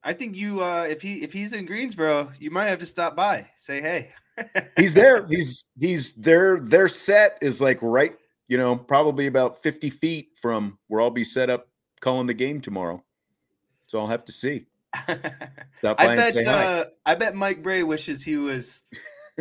I 0.02 0.14
think 0.14 0.36
you 0.36 0.62
uh 0.62 0.86
if 0.88 1.02
he 1.02 1.22
if 1.22 1.32
he's 1.32 1.52
in 1.52 1.66
Greensboro, 1.66 2.32
you 2.38 2.50
might 2.50 2.66
have 2.66 2.78
to 2.80 2.86
stop 2.86 3.16
by. 3.16 3.48
Say 3.56 3.80
hey. 3.80 4.12
he's 4.76 4.94
there. 4.94 5.26
He's 5.26 5.64
he's 5.78 6.12
there. 6.12 6.60
Their 6.60 6.88
set 6.88 7.38
is 7.42 7.60
like 7.60 7.78
right, 7.82 8.16
you 8.48 8.56
know, 8.56 8.76
probably 8.76 9.26
about 9.26 9.62
50 9.62 9.90
feet 9.90 10.28
from 10.40 10.78
where 10.88 11.00
I'll 11.00 11.10
be 11.10 11.24
set 11.24 11.50
up 11.50 11.68
calling 12.00 12.26
the 12.26 12.34
game 12.34 12.60
tomorrow. 12.60 13.02
So 13.86 14.00
I'll 14.00 14.08
have 14.08 14.24
to 14.26 14.32
see. 14.32 14.66
Stop 15.78 16.00
I 16.00 16.16
bet. 16.16 16.36
Uh, 16.46 16.84
I 17.06 17.14
bet 17.14 17.34
Mike 17.34 17.62
Brey 17.62 17.82
wishes 17.82 18.22
he 18.22 18.36
was 18.36 18.82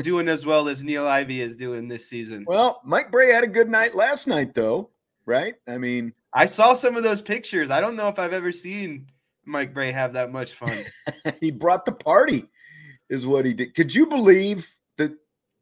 doing 0.02 0.28
as 0.28 0.46
well 0.46 0.68
as 0.68 0.84
Niele 0.84 1.08
Ivey 1.08 1.42
is 1.42 1.56
doing 1.56 1.88
this 1.88 2.08
season. 2.10 2.46
Well, 2.48 2.82
Mike 2.84 3.12
Brey 3.12 3.32
had 3.32 3.44
a 3.44 3.48
good 3.48 3.70
night 3.70 3.96
last 3.96 4.28
night, 4.28 4.54
though, 4.54 4.90
right? 5.26 5.56
I 5.68 5.78
mean, 5.78 6.14
I 6.34 6.46
saw 6.46 6.74
some 6.74 6.96
of 6.96 7.04
those 7.04 7.22
pictures. 7.22 7.72
I 7.72 7.82
don't 7.82 7.96
know 7.96 8.08
if 8.08 8.20
I've 8.20 8.34
ever 8.34 8.52
seen 8.52 9.08
Mike 9.46 9.74
Brey 9.74 9.92
have 9.92 10.14
that 10.14 10.32
much 10.32 10.54
fun. 10.54 10.86
he 11.40 11.52
brought 11.52 11.86
the 11.86 11.92
party, 11.92 12.46
is 13.10 13.26
what 13.26 13.46
he 13.46 13.54
did. 13.54 13.76
Could 13.76 13.94
you 13.94 14.06
believe 14.06 14.68
that 14.98 15.14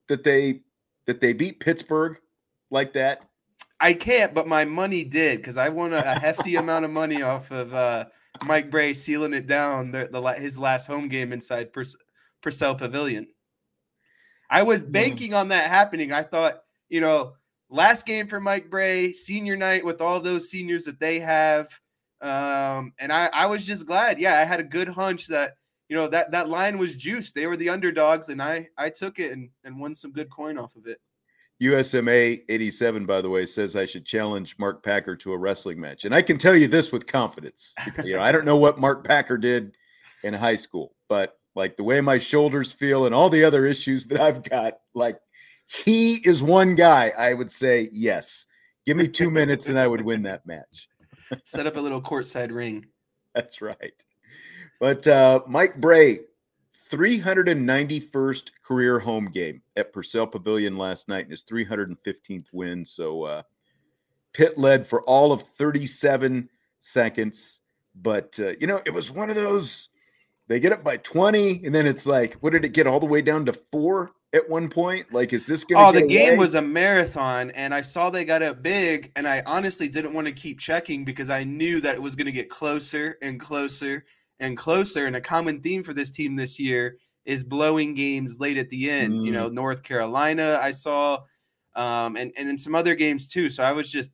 that 0.07 0.23
they 0.23 0.61
that 1.05 1.21
they 1.21 1.33
beat 1.33 1.59
Pittsburgh 1.59 2.17
like 2.69 2.93
that? 2.93 3.26
I 3.79 3.93
can't, 3.93 4.33
but 4.33 4.47
my 4.47 4.65
money 4.65 5.03
did 5.03 5.37
because 5.37 5.57
I 5.57 5.69
won 5.69 5.93
a, 5.93 5.97
a 5.97 6.19
hefty 6.19 6.55
amount 6.57 6.85
of 6.85 6.91
money 6.91 7.21
off 7.21 7.51
of 7.51 7.73
uh, 7.73 8.05
Mike 8.43 8.71
Brey 8.71 8.93
sealing 8.93 9.33
it 9.33 9.47
down 9.47 9.91
the, 9.91 10.09
the 10.11 10.21
his 10.33 10.57
last 10.57 10.87
home 10.87 11.07
game 11.07 11.31
inside 11.31 11.71
Purcell 12.41 12.75
Pavilion. 12.75 13.27
I 14.49 14.63
was 14.63 14.83
banking 14.83 15.33
on 15.33 15.49
that 15.49 15.69
happening. 15.69 16.11
I 16.11 16.23
thought, 16.23 16.61
you 16.89 17.01
know, 17.01 17.33
last 17.69 18.05
game 18.05 18.27
for 18.27 18.39
Mike 18.39 18.69
Brey, 18.69 19.13
senior 19.13 19.57
night 19.57 19.83
with 19.83 20.01
all 20.01 20.19
those 20.19 20.49
seniors 20.49 20.85
that 20.85 20.99
they 20.99 21.19
have. 21.19 21.67
Um, 22.21 22.93
and 22.99 23.11
I, 23.11 23.29
I 23.33 23.45
was 23.47 23.65
just 23.65 23.85
glad. 23.85 24.19
Yeah, 24.19 24.39
I 24.39 24.45
had 24.45 24.59
a 24.59 24.63
good 24.63 24.87
hunch 24.87 25.27
that, 25.27 25.57
you 25.89 25.95
know, 25.95 26.07
that 26.07 26.31
that 26.31 26.49
line 26.49 26.77
was 26.77 26.95
juiced. 26.95 27.35
They 27.35 27.45
were 27.45 27.57
the 27.57 27.69
underdogs, 27.69 28.29
and 28.29 28.41
I 28.41 28.67
I 28.77 28.89
took 28.89 29.19
it 29.19 29.31
and, 29.31 29.49
and 29.63 29.79
won 29.79 29.95
some 29.95 30.11
good 30.11 30.29
coin 30.29 30.57
off 30.57 30.75
of 30.75 30.87
it. 30.87 30.99
USMA 31.61 32.43
87, 32.49 33.05
by 33.05 33.21
the 33.21 33.29
way, 33.29 33.45
says 33.45 33.75
I 33.75 33.85
should 33.85 34.05
challenge 34.05 34.55
Mark 34.59 34.83
Packer 34.83 35.15
to 35.17 35.33
a 35.33 35.37
wrestling 35.37 35.79
match. 35.79 36.05
And 36.05 36.13
I 36.13 36.21
can 36.21 36.37
tell 36.37 36.55
you 36.55 36.67
this 36.67 36.91
with 36.91 37.07
confidence. 37.07 37.73
you 38.03 38.15
know, 38.15 38.21
I 38.21 38.31
don't 38.31 38.45
know 38.45 38.57
what 38.57 38.79
Mark 38.79 39.03
Packer 39.03 39.37
did 39.37 39.75
in 40.23 40.33
high 40.33 40.55
school, 40.55 40.93
but 41.09 41.39
like 41.55 41.75
the 41.75 41.83
way 41.83 41.99
my 42.01 42.19
shoulders 42.19 42.71
feel 42.71 43.07
and 43.07 43.15
all 43.15 43.29
the 43.29 43.43
other 43.43 43.65
issues 43.65 44.05
that 44.07 44.19
I've 44.19 44.43
got, 44.43 44.79
like 44.93 45.19
he 45.65 46.15
is 46.15 46.43
one 46.43 46.75
guy 46.75 47.11
I 47.17 47.33
would 47.33 47.51
say, 47.51 47.89
yes, 47.91 48.45
give 48.85 48.95
me 48.95 49.07
two 49.07 49.31
minutes 49.31 49.67
and 49.67 49.79
I 49.79 49.87
would 49.87 50.01
win 50.01 50.23
that 50.23 50.45
match. 50.45 50.87
Set 51.43 51.65
up 51.65 51.75
a 51.75 51.81
little 51.81 52.01
courtside 52.01 52.51
ring. 52.51 52.85
That's 53.35 53.61
right. 53.61 53.93
But 54.79 55.07
uh, 55.07 55.41
Mike 55.47 55.81
Brey, 55.81 56.19
391st 56.89 58.51
career 58.63 58.99
home 58.99 59.29
game 59.31 59.61
at 59.75 59.93
Purcell 59.93 60.27
Pavilion 60.27 60.77
last 60.77 61.07
night 61.07 61.23
and 61.23 61.31
his 61.31 61.43
315th 61.43 62.47
win. 62.51 62.85
So 62.85 63.23
uh, 63.23 63.41
Pitt 64.33 64.57
led 64.57 64.85
for 64.87 65.01
all 65.03 65.31
of 65.31 65.41
37 65.43 66.49
seconds. 66.79 67.61
But, 67.95 68.39
uh, 68.39 68.53
you 68.59 68.67
know, 68.67 68.79
it 68.85 68.93
was 68.93 69.09
one 69.11 69.29
of 69.29 69.35
those, 69.35 69.89
they 70.47 70.59
get 70.59 70.71
up 70.71 70.83
by 70.83 70.97
20, 70.97 71.65
and 71.65 71.73
then 71.73 71.87
it's 71.87 72.05
like, 72.05 72.35
what 72.41 72.53
did 72.53 72.63
it 72.63 72.69
get 72.73 72.85
all 72.87 72.99
the 72.99 73.05
way 73.07 73.21
down 73.21 73.45
to 73.47 73.53
four 73.53 74.11
at 74.33 74.47
one 74.47 74.69
point? 74.69 75.11
Like, 75.11 75.33
is 75.33 75.47
this 75.47 75.63
going 75.63 75.79
to 75.79 75.89
Oh, 75.89 75.91
the 75.91 76.07
game 76.07 76.29
away? 76.29 76.37
was 76.37 76.53
a 76.53 76.61
marathon, 76.61 77.49
and 77.51 77.73
I 77.73 77.81
saw 77.81 78.11
they 78.11 78.23
got 78.23 78.43
up 78.43 78.61
big, 78.61 79.11
and 79.15 79.27
I 79.27 79.41
honestly 79.47 79.89
didn't 79.89 80.13
want 80.13 80.27
to 80.27 80.31
keep 80.33 80.59
checking 80.59 81.03
because 81.05 81.31
I 81.31 81.43
knew 81.43 81.81
that 81.81 81.95
it 81.95 82.01
was 82.01 82.15
going 82.15 82.27
to 82.27 82.31
get 82.31 82.49
closer 82.49 83.17
and 83.23 83.39
closer 83.39 84.05
and 84.39 84.57
closer. 84.57 85.05
And 85.05 85.15
a 85.15 85.21
common 85.21 85.61
theme 85.61 85.83
for 85.83 85.93
this 85.93 86.11
team 86.11 86.35
this 86.35 86.59
year 86.59 86.97
is 87.25 87.43
blowing 87.43 87.93
games 87.93 88.39
late 88.39 88.57
at 88.57 88.69
the 88.69 88.89
end. 88.89 89.13
Mm. 89.13 89.25
You 89.25 89.31
know, 89.31 89.49
North 89.49 89.83
Carolina, 89.83 90.59
I 90.61 90.71
saw, 90.71 91.19
um, 91.75 92.15
and 92.15 92.31
and 92.37 92.49
in 92.49 92.57
some 92.57 92.75
other 92.75 92.95
games 92.95 93.27
too. 93.27 93.49
So 93.49 93.63
I 93.63 93.73
was 93.73 93.91
just, 93.91 94.11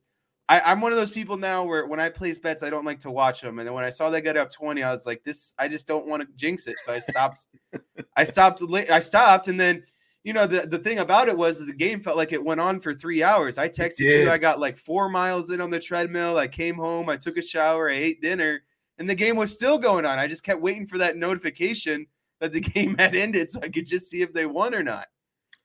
I, 0.48 0.72
am 0.72 0.80
one 0.80 0.92
of 0.92 0.98
those 0.98 1.10
people 1.10 1.36
now 1.36 1.64
where 1.64 1.86
when 1.86 2.00
I 2.00 2.08
place 2.08 2.38
bets, 2.38 2.62
I 2.62 2.70
don't 2.70 2.84
like 2.84 3.00
to 3.00 3.10
watch 3.10 3.40
them. 3.40 3.58
And 3.58 3.66
then 3.66 3.74
when 3.74 3.84
I 3.84 3.90
saw 3.90 4.10
that 4.10 4.22
got 4.22 4.36
up 4.36 4.50
20, 4.50 4.82
I 4.82 4.90
was 4.90 5.06
like, 5.06 5.22
this, 5.22 5.54
I 5.58 5.68
just 5.68 5.86
don't 5.86 6.06
want 6.06 6.22
to 6.22 6.28
jinx 6.36 6.66
it. 6.66 6.76
So 6.84 6.92
I 6.92 6.98
stopped. 6.98 7.46
I 8.16 8.24
stopped. 8.24 8.62
I 8.90 9.00
stopped, 9.00 9.48
and 9.48 9.58
then. 9.58 9.84
You 10.26 10.32
know 10.32 10.46
the, 10.46 10.66
the 10.66 10.78
thing 10.78 11.00
about 11.00 11.28
it 11.28 11.36
was 11.36 11.58
the 11.58 11.74
game 11.74 12.00
felt 12.00 12.16
like 12.16 12.32
it 12.32 12.42
went 12.42 12.58
on 12.58 12.80
for 12.80 12.94
three 12.94 13.22
hours. 13.22 13.58
I 13.58 13.68
texted 13.68 13.98
you. 13.98 14.30
I 14.30 14.38
got 14.38 14.58
like 14.58 14.78
four 14.78 15.10
miles 15.10 15.50
in 15.50 15.60
on 15.60 15.68
the 15.68 15.78
treadmill. 15.78 16.38
I 16.38 16.48
came 16.48 16.76
home. 16.76 17.10
I 17.10 17.18
took 17.18 17.36
a 17.36 17.42
shower. 17.42 17.90
I 17.90 17.96
ate 17.96 18.22
dinner 18.22 18.62
and 18.98 19.08
the 19.08 19.14
game 19.14 19.36
was 19.36 19.52
still 19.52 19.78
going 19.78 20.04
on. 20.04 20.18
I 20.18 20.26
just 20.26 20.42
kept 20.44 20.60
waiting 20.60 20.86
for 20.86 20.98
that 20.98 21.16
notification 21.16 22.06
that 22.40 22.52
the 22.52 22.60
game 22.74 22.96
had 22.98 23.14
ended 23.14 23.50
so 23.50 23.60
I 23.62 23.68
could 23.68 23.86
just 23.86 24.08
see 24.08 24.22
if 24.22 24.32
they 24.32 24.46
won 24.46 24.74
or 24.74 24.82
not. 24.82 25.06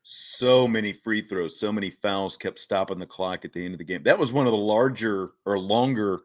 So 0.04 0.68
many 0.68 0.92
free 0.92 1.22
throws, 1.22 1.60
so 1.60 1.72
many 1.72 1.90
fouls 1.90 2.38
kept 2.38 2.58
stopping 2.58 2.98
the 2.98 3.06
clock 3.06 3.46
at 3.46 3.54
the 3.54 3.64
end 3.64 3.74
of 3.74 3.78
the 3.78 3.84
game. 3.84 4.02
That 4.04 4.18
was 4.18 4.34
one 4.34 4.48
of 4.48 4.52
the 4.52 4.58
larger 4.58 5.32
or 5.46 5.60
longer 5.60 6.22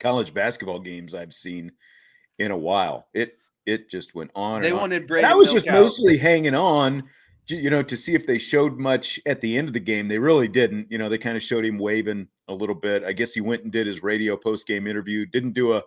college 0.00 0.34
basketball 0.34 0.80
games 0.80 1.14
I've 1.14 1.32
seen 1.32 1.72
in 2.38 2.50
a 2.50 2.56
while. 2.56 3.06
It 3.14 3.38
it 3.64 3.88
just 3.88 4.14
went 4.14 4.32
on. 4.34 4.60
They 4.60 4.72
wanted 4.72 5.06
Brady. 5.06 5.24
I 5.24 5.34
was 5.34 5.52
just 5.52 5.68
out. 5.68 5.80
mostly 5.80 6.18
hanging 6.18 6.54
on 6.54 7.04
you 7.48 7.70
know, 7.70 7.82
to 7.82 7.96
see 7.96 8.14
if 8.14 8.26
they 8.26 8.38
showed 8.38 8.78
much 8.78 9.20
at 9.26 9.40
the 9.40 9.58
end 9.58 9.68
of 9.68 9.74
the 9.74 9.80
game. 9.80 10.08
They 10.08 10.18
really 10.18 10.48
didn't. 10.48 10.90
You 10.90 10.98
know, 10.98 11.08
they 11.08 11.18
kind 11.18 11.36
of 11.36 11.42
showed 11.42 11.64
him 11.64 11.78
waving 11.78 12.28
a 12.52 12.54
little 12.54 12.74
bit. 12.74 13.04
I 13.04 13.12
guess 13.12 13.32
he 13.32 13.40
went 13.40 13.62
and 13.62 13.72
did 13.72 13.86
his 13.86 14.02
radio 14.02 14.36
post 14.36 14.66
game 14.66 14.86
interview, 14.86 15.26
didn't 15.26 15.52
do 15.52 15.72
a 15.72 15.82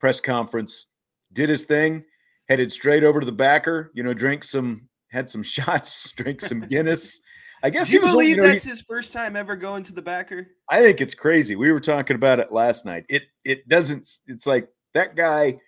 press 0.00 0.20
conference, 0.20 0.86
did 1.32 1.48
his 1.48 1.64
thing, 1.64 2.04
headed 2.48 2.72
straight 2.72 3.04
over 3.04 3.20
to 3.20 3.26
the 3.26 3.32
backer, 3.32 3.90
you 3.94 4.02
know, 4.02 4.14
drank 4.14 4.44
some, 4.44 4.88
had 5.10 5.28
some 5.30 5.42
shots, 5.44 6.10
drank 6.12 6.40
some 6.40 6.60
Guinness. 6.60 7.20
I 7.62 7.70
guess 7.70 7.88
Do 7.88 7.94
you 7.94 8.00
believe 8.00 8.28
you 8.30 8.36
know, 8.36 8.48
that's 8.48 8.62
he, 8.62 8.70
his 8.70 8.80
first 8.82 9.12
time 9.12 9.34
ever 9.34 9.56
going 9.56 9.82
to 9.84 9.92
the 9.92 10.02
backer. 10.02 10.46
I 10.70 10.80
think 10.80 11.00
it's 11.00 11.14
crazy. 11.14 11.56
We 11.56 11.72
were 11.72 11.80
talking 11.80 12.14
about 12.14 12.38
it 12.38 12.52
last 12.52 12.84
night. 12.84 13.04
It 13.08 13.24
it 13.44 13.68
doesn't. 13.68 14.08
It's 14.28 14.46
like 14.46 14.68
that 14.94 15.16
guy 15.16 15.58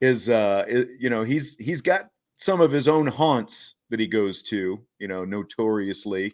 is, 0.00 0.28
uh, 0.28 0.64
you 0.98 1.10
know, 1.10 1.24
he's 1.24 1.56
he's 1.56 1.80
got 1.80 2.10
some 2.36 2.60
of 2.60 2.70
his 2.70 2.88
own 2.88 3.06
haunts 3.06 3.74
that 3.90 4.00
he 4.00 4.06
goes 4.06 4.42
to, 4.44 4.80
you 4.98 5.08
know, 5.08 5.24
notoriously. 5.24 6.32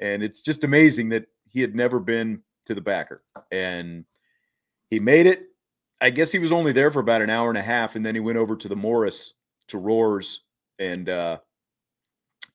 And 0.00 0.22
it's 0.22 0.42
just 0.42 0.64
amazing 0.64 1.08
that 1.10 1.26
he 1.48 1.60
had 1.60 1.74
never 1.74 2.00
been 2.00 2.42
to 2.68 2.74
the 2.74 2.80
backer. 2.80 3.22
And 3.50 4.04
he 4.90 5.00
made 5.00 5.26
it. 5.26 5.46
I 6.00 6.10
guess 6.10 6.30
he 6.30 6.38
was 6.38 6.52
only 6.52 6.72
there 6.72 6.92
for 6.92 7.00
about 7.00 7.22
an 7.22 7.30
hour 7.30 7.48
and 7.48 7.58
a 7.58 7.62
half, 7.62 7.96
and 7.96 8.06
then 8.06 8.14
he 8.14 8.20
went 8.20 8.38
over 8.38 8.54
to 8.54 8.68
the 8.68 8.76
Morris 8.76 9.34
to 9.66 9.78
Roars 9.78 10.44
and 10.78 11.08
uh, 11.08 11.38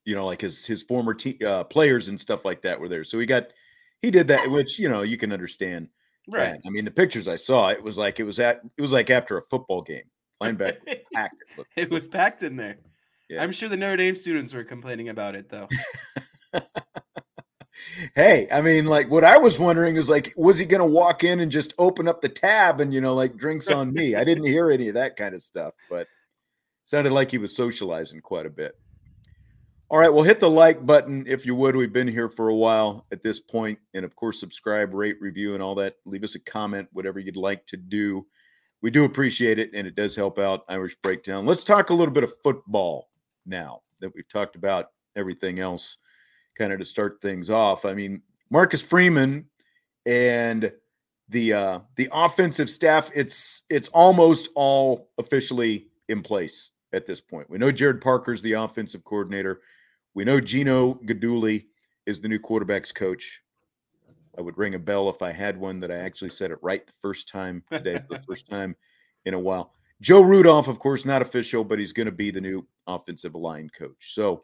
you 0.05 0.15
know, 0.15 0.25
like 0.25 0.41
his 0.41 0.65
his 0.65 0.83
former 0.83 1.13
team 1.13 1.37
uh, 1.45 1.63
players 1.65 2.07
and 2.07 2.19
stuff 2.19 2.45
like 2.45 2.61
that 2.61 2.79
were 2.79 2.89
there. 2.89 3.03
So 3.03 3.19
he 3.19 3.25
got 3.25 3.47
he 4.01 4.11
did 4.11 4.27
that, 4.29 4.49
which 4.49 4.79
you 4.79 4.89
know 4.89 5.01
you 5.01 5.17
can 5.17 5.31
understand. 5.31 5.89
Right. 6.27 6.51
That. 6.51 6.61
I 6.65 6.69
mean, 6.69 6.85
the 6.85 6.91
pictures 6.91 7.27
I 7.27 7.35
saw, 7.35 7.69
it 7.69 7.83
was 7.83 7.97
like 7.97 8.19
it 8.19 8.23
was 8.23 8.39
at 8.39 8.61
it 8.77 8.81
was 8.81 8.93
like 8.93 9.09
after 9.09 9.37
a 9.37 9.43
football 9.43 9.81
game. 9.81 10.03
Linebacker 10.41 10.99
packed. 11.13 11.35
It 11.75 11.89
was 11.89 12.07
packed 12.07 12.43
in 12.43 12.55
there. 12.55 12.77
Yeah. 13.29 13.43
I'm 13.43 13.51
sure 13.51 13.69
the 13.69 13.77
Notre 13.77 13.97
Dame 13.97 14.15
students 14.15 14.53
were 14.53 14.63
complaining 14.63 15.09
about 15.09 15.35
it 15.35 15.49
though. 15.49 15.67
hey, 18.15 18.47
I 18.51 18.61
mean, 18.61 18.85
like 18.85 19.09
what 19.09 19.23
I 19.23 19.37
was 19.37 19.59
wondering 19.59 19.95
is 19.95 20.09
like, 20.09 20.33
was 20.35 20.59
he 20.59 20.65
going 20.65 20.79
to 20.79 20.85
walk 20.85 21.23
in 21.23 21.39
and 21.39 21.51
just 21.51 21.73
open 21.77 22.07
up 22.07 22.21
the 22.21 22.29
tab 22.29 22.79
and 22.79 22.93
you 22.93 23.01
know, 23.01 23.13
like 23.13 23.35
drinks 23.35 23.69
on 23.69 23.93
me? 23.93 24.15
I 24.15 24.23
didn't 24.23 24.45
hear 24.45 24.71
any 24.71 24.87
of 24.87 24.95
that 24.95 25.15
kind 25.15 25.35
of 25.35 25.41
stuff, 25.41 25.73
but 25.89 26.07
sounded 26.85 27.13
like 27.13 27.31
he 27.31 27.37
was 27.37 27.55
socializing 27.55 28.21
quite 28.21 28.45
a 28.45 28.49
bit. 28.49 28.77
All 29.89 29.99
right, 29.99 30.11
well, 30.11 30.23
hit 30.23 30.39
the 30.39 30.49
like 30.49 30.85
button 30.85 31.23
if 31.27 31.45
you 31.45 31.53
would. 31.53 31.75
We've 31.75 31.93
been 31.93 32.07
here 32.07 32.29
for 32.29 32.49
a 32.49 32.55
while 32.55 33.05
at 33.11 33.21
this 33.21 33.39
point, 33.39 33.77
and 33.93 34.03
of 34.03 34.15
course, 34.15 34.39
subscribe, 34.39 34.93
rate, 34.93 35.17
review, 35.21 35.53
and 35.53 35.61
all 35.61 35.75
that. 35.75 35.97
Leave 36.05 36.23
us 36.23 36.33
a 36.33 36.39
comment, 36.39 36.87
whatever 36.93 37.19
you'd 37.19 37.37
like 37.37 37.67
to 37.67 37.77
do. 37.77 38.25
We 38.81 38.89
do 38.89 39.05
appreciate 39.05 39.59
it, 39.59 39.69
and 39.75 39.85
it 39.85 39.95
does 39.95 40.15
help 40.15 40.39
out 40.39 40.65
Irish 40.67 40.95
Breakdown. 41.03 41.45
Let's 41.45 41.63
talk 41.63 41.91
a 41.91 41.93
little 41.93 42.13
bit 42.13 42.23
of 42.23 42.33
football 42.43 43.09
now 43.45 43.81
that 43.99 44.13
we've 44.15 44.27
talked 44.27 44.55
about 44.55 44.87
everything 45.15 45.59
else, 45.59 45.97
kind 46.57 46.73
of 46.73 46.79
to 46.79 46.85
start 46.85 47.19
things 47.21 47.49
off. 47.49 47.85
I 47.85 47.93
mean, 47.93 48.21
Marcus 48.49 48.81
Freeman 48.81 49.45
and 50.05 50.71
the 51.29 51.53
uh, 51.53 51.79
the 51.95 52.09
offensive 52.11 52.69
staff. 52.69 53.09
It's 53.15 53.63
it's 53.69 53.89
almost 53.89 54.49
all 54.55 55.09
officially 55.17 55.87
in 56.09 56.21
place 56.21 56.69
at 56.93 57.05
this 57.05 57.21
point. 57.21 57.49
We 57.49 57.57
know 57.57 57.71
Gerad 57.71 58.01
Parker's 58.01 58.41
the 58.41 58.53
offensive 58.53 59.03
coordinator. 59.03 59.61
We 60.13 60.23
know 60.23 60.39
Gino 60.39 60.95
Guidugli 61.05 61.65
is 62.05 62.21
the 62.21 62.27
new 62.27 62.39
quarterbacks 62.39 62.93
coach. 62.93 63.41
I 64.37 64.41
would 64.41 64.57
ring 64.57 64.75
a 64.75 64.79
bell 64.79 65.09
if 65.09 65.21
I 65.21 65.31
had 65.31 65.57
one 65.57 65.79
that 65.79 65.91
I 65.91 65.97
actually 65.97 66.31
said 66.31 66.51
it 66.51 66.57
right 66.61 66.85
the 66.85 66.93
first 67.01 67.27
time 67.27 67.63
today, 67.71 67.99
the 68.09 68.19
first 68.27 68.49
time 68.49 68.75
in 69.25 69.33
a 69.33 69.39
while. 69.39 69.73
Joe 70.01 70.21
Rudolph, 70.21 70.67
of 70.67 70.79
course, 70.79 71.05
not 71.05 71.21
official, 71.21 71.63
but 71.63 71.79
he's 71.79 71.93
going 71.93 72.07
to 72.07 72.11
be 72.11 72.31
the 72.31 72.41
new 72.41 72.67
offensive 72.87 73.35
line 73.35 73.69
coach. 73.77 74.13
So 74.13 74.43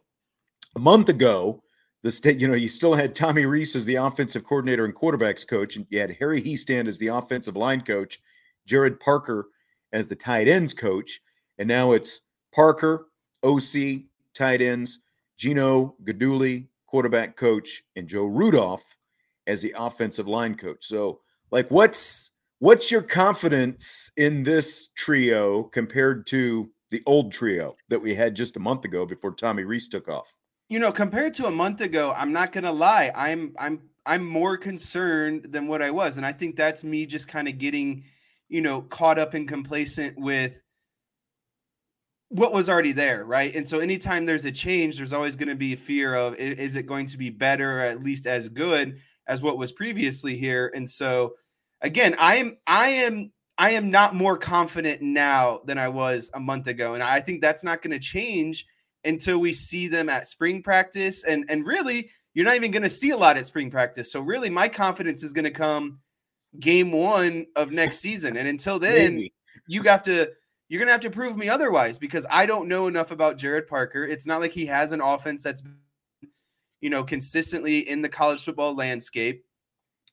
a 0.76 0.80
month 0.80 1.10
ago, 1.10 1.64
the 2.02 2.12
state, 2.12 2.40
you 2.40 2.48
know, 2.48 2.54
you 2.54 2.68
still 2.68 2.94
had 2.94 3.14
Tommy 3.14 3.46
Rees 3.46 3.76
as 3.76 3.86
the 3.86 3.96
offensive 3.96 4.44
coordinator 4.44 4.86
and 4.86 4.96
quarterbacks 4.96 5.48
coach, 5.48 5.76
and 5.76 5.86
you 5.90 6.00
had 6.00 6.16
Harry 6.20 6.42
Hiestand 6.42 6.88
as 6.88 6.98
the 6.98 7.08
offensive 7.08 7.58
line 7.58 7.82
coach, 7.82 8.20
Gerad 8.68 9.00
Parker 9.00 9.50
as 9.92 10.08
the 10.08 10.16
tight 10.16 10.48
ends 10.48 10.74
coach, 10.74 11.20
and 11.58 11.68
now 11.68 11.92
it's 11.92 12.22
Parker, 12.54 13.08
OC, 13.44 14.04
tight 14.34 14.62
ends, 14.62 15.00
Gino 15.38 15.96
Guidugli, 16.04 16.68
quarterback 16.88 17.36
coach, 17.36 17.84
and 17.96 18.08
Joe 18.08 18.26
Rudolph 18.26 18.84
as 19.48 19.62
the 19.62 19.74
offensive 19.78 20.28
line 20.28 20.56
coach. 20.56 20.86
So, 20.86 21.20
like, 21.52 21.70
what's 21.70 22.32
what's 22.60 22.92
your 22.92 23.02
confidence 23.02 24.12
in 24.18 24.44
this 24.44 24.90
trio 24.96 25.64
compared 25.64 26.28
to 26.28 26.70
the 26.92 27.02
old 27.06 27.32
trio 27.32 27.76
that 27.90 28.02
we 28.02 28.16
had 28.16 28.36
just 28.36 28.56
a 28.56 28.60
month 28.60 28.86
ago 28.86 29.06
before 29.06 29.32
Tommy 29.32 29.64
Rees 29.64 29.88
took 29.88 30.08
off? 30.08 30.34
You 30.70 30.78
know, 30.78 30.92
compared 30.92 31.34
to 31.36 31.48
a 31.48 31.52
month 31.52 31.82
ago, 31.82 32.14
I'm 32.16 32.32
not 32.32 32.52
gonna 32.52 32.72
lie, 32.72 33.12
I'm 33.16 33.56
I'm 33.58 33.82
I'm 34.06 34.28
more 34.28 34.56
concerned 34.56 35.48
than 35.52 35.68
what 35.68 35.82
I 35.82 35.92
was, 35.92 36.16
and 36.18 36.26
I 36.26 36.32
think 36.32 36.56
that's 36.56 36.84
me 36.84 37.06
just 37.08 37.28
kind 37.28 37.48
of 37.48 37.58
getting, 37.58 38.04
you 38.48 38.62
know, 38.62 38.82
caught 38.82 39.18
up 39.18 39.34
and 39.34 39.48
complacent 39.48 40.20
with 40.20 40.62
what 42.30 42.54
was 42.54 42.70
already 42.70 42.92
there, 42.92 43.26
right? 43.26 43.54
And 43.56 43.68
so 43.68 43.80
anytime 43.80 44.26
there's 44.26 44.46
a 44.46 44.52
change, 44.52 44.98
there's 44.98 45.14
always 45.14 45.36
going 45.36 45.50
to 45.50 45.56
be 45.56 45.74
a 45.74 45.78
fear 45.78 46.14
of 46.14 46.36
is 46.36 46.76
it 46.76 46.84
going 46.86 47.08
to 47.08 47.18
be 47.18 47.32
better 47.32 47.80
or 47.80 47.82
at 47.82 48.04
least 48.04 48.28
as 48.28 48.48
good 48.50 49.00
as 49.28 49.42
what 49.42 49.58
was 49.58 49.72
previously 49.72 50.38
here? 50.38 50.72
And 50.76 50.88
so 50.88 51.34
again, 51.82 52.16
I 52.20 52.36
am 52.38 52.58
I 52.68 52.90
am 52.90 53.32
I 53.58 53.72
am 53.72 53.90
not 53.90 54.14
more 54.16 54.38
confident 54.38 55.02
now 55.02 55.62
than 55.66 55.80
I 55.80 55.88
was 55.90 56.30
a 56.34 56.40
month 56.40 56.68
ago. 56.68 56.94
And 56.94 57.02
I 57.02 57.20
think 57.22 57.42
that's 57.42 57.64
not 57.64 57.82
going 57.82 57.92
to 57.92 58.00
change 58.00 58.66
until 59.04 59.40
we 59.40 59.54
see 59.54 59.88
them 59.88 60.10
at 60.10 60.28
spring 60.28 60.62
practice. 60.64 61.24
And 61.24 61.46
and 61.50 61.66
really, 61.66 62.10
you're 62.34 62.46
not 62.46 62.56
even 62.56 62.72
going 62.72 62.84
to 62.84 62.90
see 62.90 63.10
a 63.10 63.18
lot 63.18 63.38
at 63.38 63.46
spring 63.46 63.72
practice. 63.72 64.12
So 64.12 64.20
really 64.20 64.50
my 64.50 64.70
confidence 64.70 65.24
is 65.24 65.32
going 65.32 65.46
to 65.46 65.52
come 65.52 66.00
game 66.60 66.92
one 66.92 67.48
of 67.56 67.72
next 67.72 68.00
season. 68.00 68.38
And 68.38 68.48
until 68.48 68.80
then, 68.80 69.16
Maybe. 69.16 69.34
you 69.68 69.84
have 69.84 70.04
to 70.04 70.30
you're 70.70 70.80
gonna 70.80 70.92
have 70.92 71.02
to 71.02 71.10
prove 71.10 71.36
me 71.36 71.50
otherwise 71.50 71.98
because 71.98 72.26
I 72.30 72.46
don't 72.46 72.68
know 72.68 72.88
enough 72.88 73.12
about 73.12 73.38
Gerad 73.38 73.68
Parker. 73.68 74.06
It's 74.06 74.28
not 74.28 74.40
like 74.40 74.52
he 74.52 74.68
has 74.68 74.92
an 74.92 75.02
offense 75.02 75.44
that's 75.44 75.64
you 76.80 76.90
know 76.90 77.04
consistently 77.04 77.90
in 77.90 78.02
the 78.02 78.10
college 78.10 78.44
football 78.44 78.76
landscape. 78.76 79.44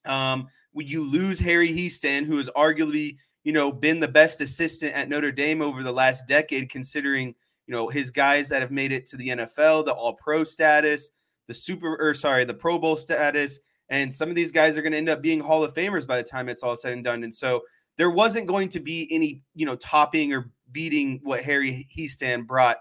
Um, 0.07 0.49
when 0.73 0.87
you 0.87 1.05
lose 1.05 1.39
Harry 1.41 1.73
Hiestand, 1.73 2.25
who 2.25 2.39
has 2.39 2.49
arguably 2.57 3.19
you 3.45 3.53
know 3.53 3.71
been 3.71 4.01
the 4.01 4.09
best 4.09 4.41
assistant 4.41 4.95
at 4.95 5.11
Notre 5.11 5.31
Dame 5.31 5.61
over 5.61 5.83
the 5.83 5.93
last 5.93 6.27
decade, 6.27 6.71
considering 6.71 7.35
you 7.67 7.75
know 7.75 7.89
his 7.89 8.11
guys 8.11 8.49
that 8.49 8.63
have 8.63 8.71
made 8.71 8.93
it 8.93 9.07
to 9.09 9.17
the 9.17 9.29
NFL, 9.29 9.85
the 9.85 9.93
All 9.93 10.15
Pro 10.15 10.45
status, 10.45 11.11
the 11.49 11.55
Super 11.55 11.97
or 12.01 12.15
sorry, 12.15 12.45
the 12.45 12.55
Pro 12.55 12.79
Bowl 12.79 12.97
status, 12.97 13.61
and 13.89 14.15
some 14.15 14.29
of 14.29 14.37
these 14.37 14.53
guys 14.53 14.77
are 14.77 14.83
going 14.83 14.93
to 14.93 14.99
end 14.99 15.09
up 15.09 15.23
being 15.23 15.41
Hall 15.41 15.63
of 15.63 15.75
Famers 15.75 16.07
by 16.07 16.17
the 16.17 16.29
time 16.29 16.49
it's 16.49 16.63
all 16.63 16.77
said 16.77 16.93
and 16.93 17.05
done. 17.05 17.25
And 17.25 17.35
so 17.35 17.63
there 17.97 18.11
wasn't 18.11 18.47
going 18.47 18.69
to 18.71 18.81
be 18.81 19.09
any, 19.11 19.43
you 19.55 19.67
know, 19.67 19.77
topping 19.77 20.33
or 20.33 20.51
beating 20.73 21.21
what 21.23 21.45
Harry 21.45 21.89
Hiestand 21.97 22.47
brought 22.47 22.79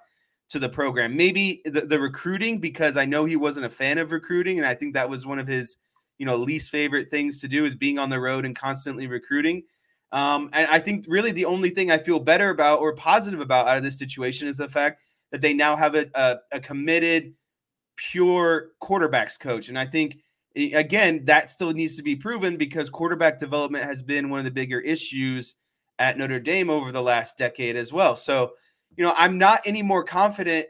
to 0.50 0.60
the 0.60 0.70
program. 0.70 1.16
Maybe 1.16 1.62
the, 1.66 1.82
the 1.82 2.00
recruiting, 2.00 2.60
because 2.60 2.98
I 2.98 3.06
know 3.06 3.26
he 3.26 3.36
wasn't 3.36 3.66
a 3.66 3.70
fan 3.70 3.98
of 3.98 4.12
recruiting, 4.12 4.58
and 4.58 4.68
I 4.68 4.74
think 4.74 4.94
that 4.94 5.10
was 5.10 5.26
one 5.26 5.40
of 5.40 5.48
his, 5.48 5.78
you 6.18 6.26
know, 6.26 6.36
least 6.36 6.70
favorite 6.70 7.10
things 7.10 7.40
to 7.42 7.48
do 7.48 7.66
is 7.66 7.76
being 7.76 8.00
on 8.00 8.10
the 8.10 8.20
road 8.20 8.46
and 8.46 8.56
constantly 8.56 9.08
recruiting. 9.08 9.64
Um, 10.12 10.50
and 10.54 10.68
I 10.68 10.80
think 10.80 11.06
really 11.08 11.32
the 11.32 11.46
only 11.46 11.72
thing 11.72 11.92
I 11.92 11.98
feel 11.98 12.20
better 12.20 12.50
about 12.50 12.80
or 12.80 12.94
positive 12.96 13.40
about 13.40 13.68
out 13.68 13.78
of 13.78 13.84
this 13.84 14.00
situation 14.00 14.48
is 14.48 14.58
the 14.58 14.70
fact 14.70 15.02
that 15.32 15.42
they 15.42 15.54
now 15.54 15.76
have 15.76 15.96
a, 15.96 16.08
a, 16.14 16.38
a 16.54 16.60
committed, 16.60 17.34
pure 17.98 18.70
quarterbacks 18.82 19.40
coach. 19.40 19.68
And 19.68 19.78
I 19.78 19.86
think 19.86 20.18
again, 20.56 21.26
that 21.26 21.52
still 21.52 21.74
needs 21.74 21.98
to 21.98 22.04
be 22.04 22.16
proven 22.16 22.58
because 22.58 22.90
quarterback 22.90 23.40
development 23.40 23.84
has 23.84 24.02
been 24.02 24.30
one 24.30 24.40
of 24.40 24.46
the 24.46 24.52
bigger 24.52 24.80
issues 24.80 25.56
at 26.00 26.18
Notre 26.18 26.40
Dame 26.40 26.70
over 26.70 26.92
the 26.92 27.02
last 27.02 27.38
decade 27.38 27.76
as 27.76 27.92
well. 27.92 28.16
So, 28.16 28.54
you 28.96 29.04
know, 29.04 29.14
I'm 29.18 29.38
not 29.38 29.62
any 29.66 29.82
more 29.82 30.04
confident 30.04 30.68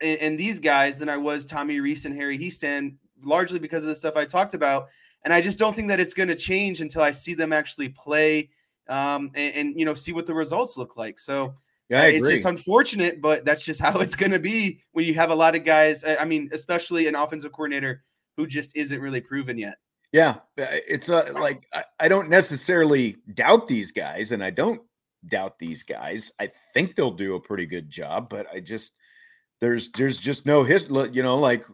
in, 0.00 0.16
in 0.18 0.36
these 0.36 0.58
guys 0.58 0.98
than 0.98 1.08
I 1.08 1.16
was 1.16 1.44
Tommy 1.44 1.80
Rees 1.80 2.04
and 2.04 2.14
Harry 2.14 2.38
Hiestand, 2.38 2.96
largely 3.22 3.58
because 3.58 3.82
of 3.82 3.88
the 3.88 3.94
stuff 3.94 4.16
I 4.16 4.26
talked 4.26 4.54
about. 4.54 4.88
And 5.24 5.32
I 5.32 5.40
just 5.40 5.58
don't 5.58 5.74
think 5.74 5.88
that 5.88 6.00
it's 6.00 6.14
going 6.14 6.28
to 6.28 6.36
change 6.36 6.80
until 6.80 7.02
I 7.02 7.12
see 7.12 7.34
them 7.34 7.52
actually 7.52 7.88
play 7.88 8.50
um, 8.88 9.30
and, 9.34 9.54
and, 9.54 9.78
you 9.78 9.84
know, 9.84 9.94
see 9.94 10.12
what 10.12 10.26
the 10.26 10.34
results 10.34 10.76
look 10.76 10.96
like. 10.96 11.18
So, 11.18 11.54
yeah, 11.88 12.04
it's 12.04 12.28
just 12.28 12.46
unfortunate, 12.46 13.20
but 13.20 13.44
that's 13.44 13.64
just 13.64 13.80
how 13.82 14.00
it's 14.00 14.14
going 14.14 14.32
to 14.32 14.38
be 14.38 14.80
when 14.92 15.04
you 15.04 15.14
have 15.14 15.30
a 15.30 15.34
lot 15.34 15.54
of 15.54 15.64
guys. 15.64 16.04
I 16.04 16.24
mean, 16.24 16.48
especially 16.52 17.06
an 17.06 17.14
offensive 17.14 17.52
coordinator 17.52 18.02
who 18.36 18.46
just 18.46 18.74
isn't 18.76 19.00
really 19.00 19.20
proven 19.20 19.58
yet. 19.58 19.76
Yeah, 20.12 20.36
uh, 20.58 20.66
it's 20.88 21.08
uh, 21.08 21.32
like 21.34 21.66
I, 21.72 21.84
I 22.00 22.08
don't 22.08 22.28
necessarily 22.28 23.16
doubt 23.34 23.66
these 23.66 23.92
guys, 23.92 24.32
and 24.32 24.44
I 24.44 24.50
don't 24.50 24.82
doubt 25.26 25.58
these 25.58 25.82
guys. 25.82 26.32
I 26.38 26.50
think 26.74 26.94
they'll 26.94 27.10
do 27.10 27.34
a 27.34 27.40
pretty 27.40 27.66
good 27.66 27.88
job, 27.88 28.28
but 28.28 28.46
I 28.52 28.60
just 28.60 28.92
there's 29.60 29.90
there's 29.92 30.18
just 30.18 30.44
no 30.44 30.64
history. 30.64 31.08
You 31.12 31.22
know, 31.22 31.38
like 31.38 31.64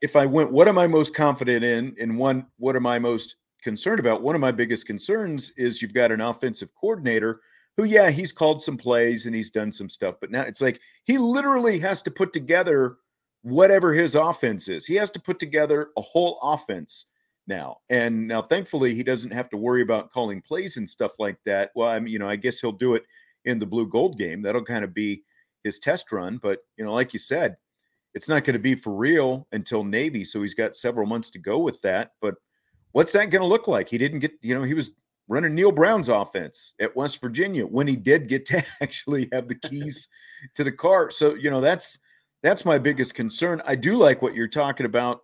if 0.00 0.16
I 0.16 0.24
went, 0.26 0.52
what 0.52 0.68
am 0.68 0.78
I 0.78 0.86
most 0.86 1.14
confident 1.14 1.64
in? 1.64 1.94
And 2.00 2.16
one, 2.16 2.46
what 2.58 2.76
am 2.76 2.86
I 2.86 2.98
most 2.98 3.36
concerned 3.62 4.00
about? 4.00 4.22
One 4.22 4.34
of 4.34 4.40
my 4.40 4.52
biggest 4.52 4.86
concerns 4.86 5.52
is 5.56 5.80
you've 5.80 5.94
got 5.94 6.12
an 6.12 6.20
offensive 6.20 6.70
coordinator 6.74 7.40
who, 7.76 7.84
yeah, 7.84 8.10
he's 8.10 8.32
called 8.32 8.62
some 8.62 8.76
plays 8.76 9.26
and 9.26 9.34
he's 9.34 9.50
done 9.50 9.72
some 9.72 9.88
stuff, 9.88 10.16
but 10.20 10.30
now 10.30 10.42
it's 10.42 10.60
like 10.60 10.80
he 11.04 11.18
literally 11.18 11.78
has 11.78 12.02
to 12.02 12.10
put 12.10 12.32
together 12.32 12.96
whatever 13.42 13.92
his 13.92 14.14
offense 14.14 14.68
is. 14.68 14.86
He 14.86 14.94
has 14.96 15.10
to 15.12 15.20
put 15.20 15.38
together 15.38 15.90
a 15.96 16.00
whole 16.00 16.38
offense 16.42 17.06
now. 17.46 17.78
And 17.90 18.28
now, 18.28 18.42
thankfully, 18.42 18.94
he 18.94 19.02
doesn't 19.02 19.32
have 19.32 19.50
to 19.50 19.56
worry 19.56 19.82
about 19.82 20.12
calling 20.12 20.40
plays 20.40 20.76
and 20.76 20.88
stuff 20.88 21.12
like 21.18 21.38
that. 21.44 21.70
Well, 21.74 21.88
I 21.88 21.98
mean, 21.98 22.12
you 22.12 22.18
know, 22.18 22.28
I 22.28 22.36
guess 22.36 22.60
he'll 22.60 22.72
do 22.72 22.94
it 22.94 23.04
in 23.44 23.58
the 23.58 23.66
blue 23.66 23.88
gold 23.88 24.18
game. 24.18 24.42
That'll 24.42 24.64
kind 24.64 24.84
of 24.84 24.94
be 24.94 25.24
his 25.64 25.78
test 25.78 26.12
run. 26.12 26.38
But, 26.38 26.60
you 26.76 26.84
know, 26.84 26.92
like 26.92 27.12
you 27.12 27.18
said, 27.18 27.56
it's 28.14 28.28
not 28.28 28.44
going 28.44 28.54
to 28.54 28.60
be 28.60 28.74
for 28.74 28.94
real 28.94 29.48
until 29.52 29.82
Navy. 29.82 30.24
So 30.24 30.42
he's 30.42 30.54
got 30.54 30.76
several 30.76 31.06
months 31.06 31.30
to 31.30 31.38
go 31.38 31.58
with 31.58 31.80
that. 31.82 32.12
But 32.20 32.34
what's 32.92 33.12
that 33.12 33.30
going 33.30 33.42
to 33.42 33.48
look 33.48 33.68
like? 33.68 33.88
He 33.88 33.98
didn't 33.98 34.20
get, 34.20 34.32
you 34.40 34.54
know, 34.54 34.62
he 34.62 34.74
was 34.74 34.90
running 35.28 35.54
Neal 35.54 35.72
Brown's 35.72 36.08
offense 36.08 36.74
at 36.80 36.94
West 36.94 37.20
Virginia 37.20 37.64
when 37.66 37.86
he 37.86 37.96
did 37.96 38.28
get 38.28 38.46
to 38.46 38.64
actually 38.80 39.28
have 39.32 39.48
the 39.48 39.54
keys 39.54 40.08
to 40.54 40.64
the 40.64 40.72
car. 40.72 41.10
So, 41.10 41.34
you 41.34 41.50
know, 41.50 41.60
that's, 41.60 41.98
that's 42.42 42.64
my 42.64 42.78
biggest 42.78 43.14
concern. 43.14 43.62
I 43.64 43.74
do 43.74 43.96
like 43.96 44.22
what 44.22 44.34
you're 44.34 44.48
talking 44.48 44.86
about 44.86 45.20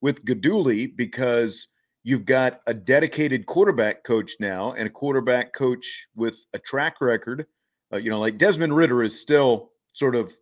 with 0.00 0.24
Guidugli 0.24 0.94
because 0.94 1.68
you've 2.04 2.24
got 2.24 2.60
a 2.66 2.74
dedicated 2.74 3.46
quarterback 3.46 4.04
coach 4.04 4.36
now 4.38 4.72
and 4.72 4.86
a 4.86 4.90
quarterback 4.90 5.52
coach 5.52 6.08
with 6.14 6.44
a 6.52 6.58
track 6.58 7.00
record. 7.00 7.46
Uh, 7.92 7.96
you 7.96 8.10
know, 8.10 8.20
like 8.20 8.38
Desmond 8.38 8.76
Ridder 8.76 9.02
is 9.02 9.18
still 9.18 9.70
sort 9.92 10.14
of 10.14 10.32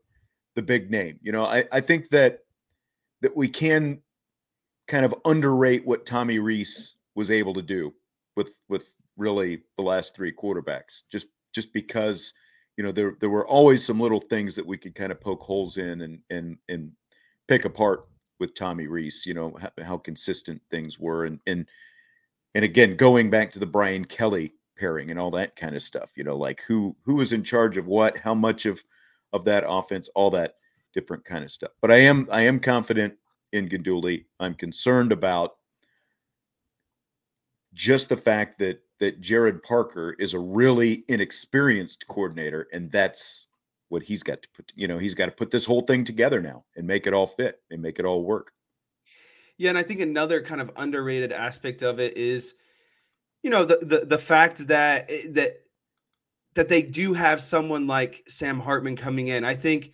the 0.56 0.62
big 0.62 0.90
name. 0.90 1.18
You 1.22 1.32
know, 1.32 1.44
I, 1.44 1.64
I 1.72 1.80
think 1.80 2.08
that 2.10 2.40
that 3.22 3.36
we 3.36 3.48
can 3.48 4.00
kind 4.86 5.04
of 5.04 5.14
underrate 5.24 5.86
what 5.86 6.06
Tommy 6.06 6.38
Rees 6.38 6.94
was 7.14 7.30
able 7.30 7.54
to 7.54 7.62
do 7.62 7.92
with 8.36 8.58
with 8.68 8.94
really 9.16 9.62
the 9.76 9.82
last 9.82 10.14
three 10.14 10.32
quarterbacks. 10.32 11.02
Just 11.10 11.28
just 11.54 11.72
because 11.72 12.34
you 12.76 12.84
know 12.84 12.92
there 12.92 13.16
there 13.20 13.30
were 13.30 13.46
always 13.46 13.84
some 13.84 14.00
little 14.00 14.20
things 14.20 14.54
that 14.54 14.66
we 14.66 14.76
could 14.76 14.94
kind 14.94 15.12
of 15.12 15.20
poke 15.20 15.42
holes 15.42 15.76
in 15.76 16.02
and 16.02 16.18
and 16.30 16.58
and 16.68 16.92
pick 17.48 17.64
apart 17.64 18.06
with 18.38 18.54
Tommy 18.54 18.86
Rees. 18.86 19.24
You 19.26 19.34
know 19.34 19.56
how, 19.60 19.70
how 19.84 19.98
consistent 19.98 20.60
things 20.70 20.98
were 20.98 21.24
and 21.24 21.40
and 21.46 21.66
and 22.54 22.64
again 22.64 22.96
going 22.96 23.30
back 23.30 23.50
to 23.52 23.58
the 23.58 23.66
Brian 23.66 24.04
Kelly 24.04 24.54
pairing 24.76 25.10
and 25.10 25.18
all 25.18 25.30
that 25.32 25.56
kind 25.56 25.74
of 25.74 25.82
stuff. 25.82 26.10
You 26.16 26.24
know 26.24 26.36
like 26.36 26.62
who 26.66 26.94
who 27.02 27.16
was 27.16 27.32
in 27.32 27.42
charge 27.42 27.76
of 27.76 27.86
what, 27.86 28.18
how 28.18 28.34
much 28.34 28.66
of 28.66 28.82
of 29.32 29.44
that 29.44 29.64
offense, 29.66 30.08
all 30.14 30.30
that 30.30 30.56
different 30.94 31.24
kind 31.24 31.44
of 31.44 31.50
stuff. 31.50 31.72
But 31.80 31.90
I 31.90 31.96
am 31.96 32.28
I 32.30 32.42
am 32.42 32.60
confident 32.60 33.14
in 33.56 33.68
Guidugli. 33.68 34.24
I'm 34.38 34.54
concerned 34.54 35.12
about 35.12 35.56
just 37.74 38.08
the 38.08 38.16
fact 38.16 38.58
that 38.58 38.80
that 38.98 39.20
Gerad 39.20 39.62
Parker 39.62 40.16
is 40.18 40.32
a 40.32 40.38
really 40.38 41.04
inexperienced 41.08 42.06
coordinator, 42.08 42.68
and 42.72 42.90
that's 42.90 43.46
what 43.88 44.02
he's 44.02 44.22
got 44.22 44.42
to 44.42 44.48
put. 44.54 44.72
You 44.74 44.88
know, 44.88 44.98
he's 44.98 45.14
got 45.14 45.26
to 45.26 45.32
put 45.32 45.50
this 45.50 45.66
whole 45.66 45.82
thing 45.82 46.04
together 46.04 46.40
now 46.40 46.64
and 46.76 46.86
make 46.86 47.06
it 47.06 47.12
all 47.12 47.26
fit 47.26 47.60
and 47.70 47.82
make 47.82 47.98
it 47.98 48.04
all 48.04 48.24
work. 48.24 48.52
Yeah, 49.58 49.70
and 49.70 49.78
I 49.78 49.82
think 49.82 50.00
another 50.00 50.42
kind 50.42 50.60
of 50.60 50.70
underrated 50.76 51.32
aspect 51.32 51.82
of 51.82 51.98
it 51.98 52.16
is, 52.16 52.54
you 53.42 53.50
know, 53.50 53.64
the 53.64 53.78
the 53.82 54.06
the 54.06 54.18
fact 54.18 54.66
that 54.68 55.06
eh, 55.10 55.26
that 55.30 55.66
that 56.54 56.68
they 56.68 56.82
do 56.82 57.12
have 57.12 57.40
someone 57.40 57.86
like 57.86 58.24
Sam 58.28 58.60
Hartman 58.60 58.96
coming 58.96 59.28
in. 59.28 59.44
I 59.44 59.54
think 59.54 59.92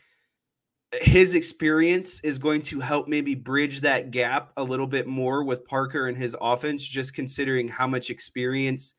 his 1.01 1.35
experience 1.35 2.21
is 2.21 2.39
going 2.39 2.61
to 2.63 2.81
help 2.81 3.09
maybe 3.09 3.35
bridge 3.35 3.81
that 3.81 4.11
gap 4.11 4.53
a 4.57 4.63
little 4.63 4.87
bit 4.87 5.07
more 5.07 5.43
with 5.43 5.65
Parker 5.65 6.09
and 6.09 6.17
his 6.17 6.37
offense, 6.41 6.85
just 6.85 7.15
considering 7.15 7.69
how 7.69 7.87
much 7.87 8.11
experience 8.11 8.95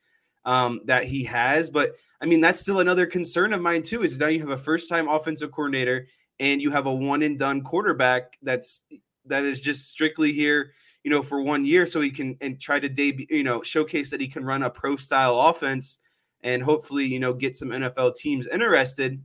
um, 0.46 0.82
that 0.86 1.06
he 1.06 1.24
has. 1.26 1.70
But 1.70 1.96
I 2.20 2.26
mean, 2.26 2.42
that's 2.42 2.60
still 2.60 2.80
another 2.80 3.06
concern 3.06 3.54
of 3.54 3.62
mine 3.62 3.84
too. 3.84 4.04
Is 4.04 4.18
now 4.18 4.28
you 4.28 4.40
have 4.40 4.50
a 4.50 4.58
first-time 4.58 5.08
offensive 5.08 5.52
coordinator 5.52 6.08
and 6.40 6.62
you 6.62 6.72
have 6.72 6.88
a 6.88 6.94
one 6.94 7.22
and 7.22 7.38
done 7.38 7.62
quarterback 7.62 8.38
that's 8.42 8.82
that 9.26 9.46
is 9.46 9.62
just 9.62 9.90
strictly 9.90 10.34
here, 10.34 10.74
you 11.04 11.12
know, 11.12 11.22
for 11.22 11.42
one 11.42 11.64
year, 11.64 11.86
so 11.86 12.02
he 12.02 12.10
can 12.10 12.38
and 12.42 12.60
try 12.60 12.80
to 12.80 12.90
debut, 12.90 13.28
you 13.30 13.44
know, 13.44 13.62
showcase 13.62 14.10
that 14.10 14.22
he 14.22 14.28
can 14.28 14.44
run 14.44 14.64
a 14.64 14.70
pro 14.70 14.96
style 14.96 15.40
offense 15.40 16.00
and 16.42 16.64
hopefully, 16.64 17.06
you 17.06 17.20
know, 17.20 17.34
get 17.34 17.56
some 17.56 17.70
NFL 17.70 18.16
teams 18.16 18.48
interested. 18.48 19.22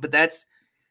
But 0.00 0.10
that's 0.10 0.44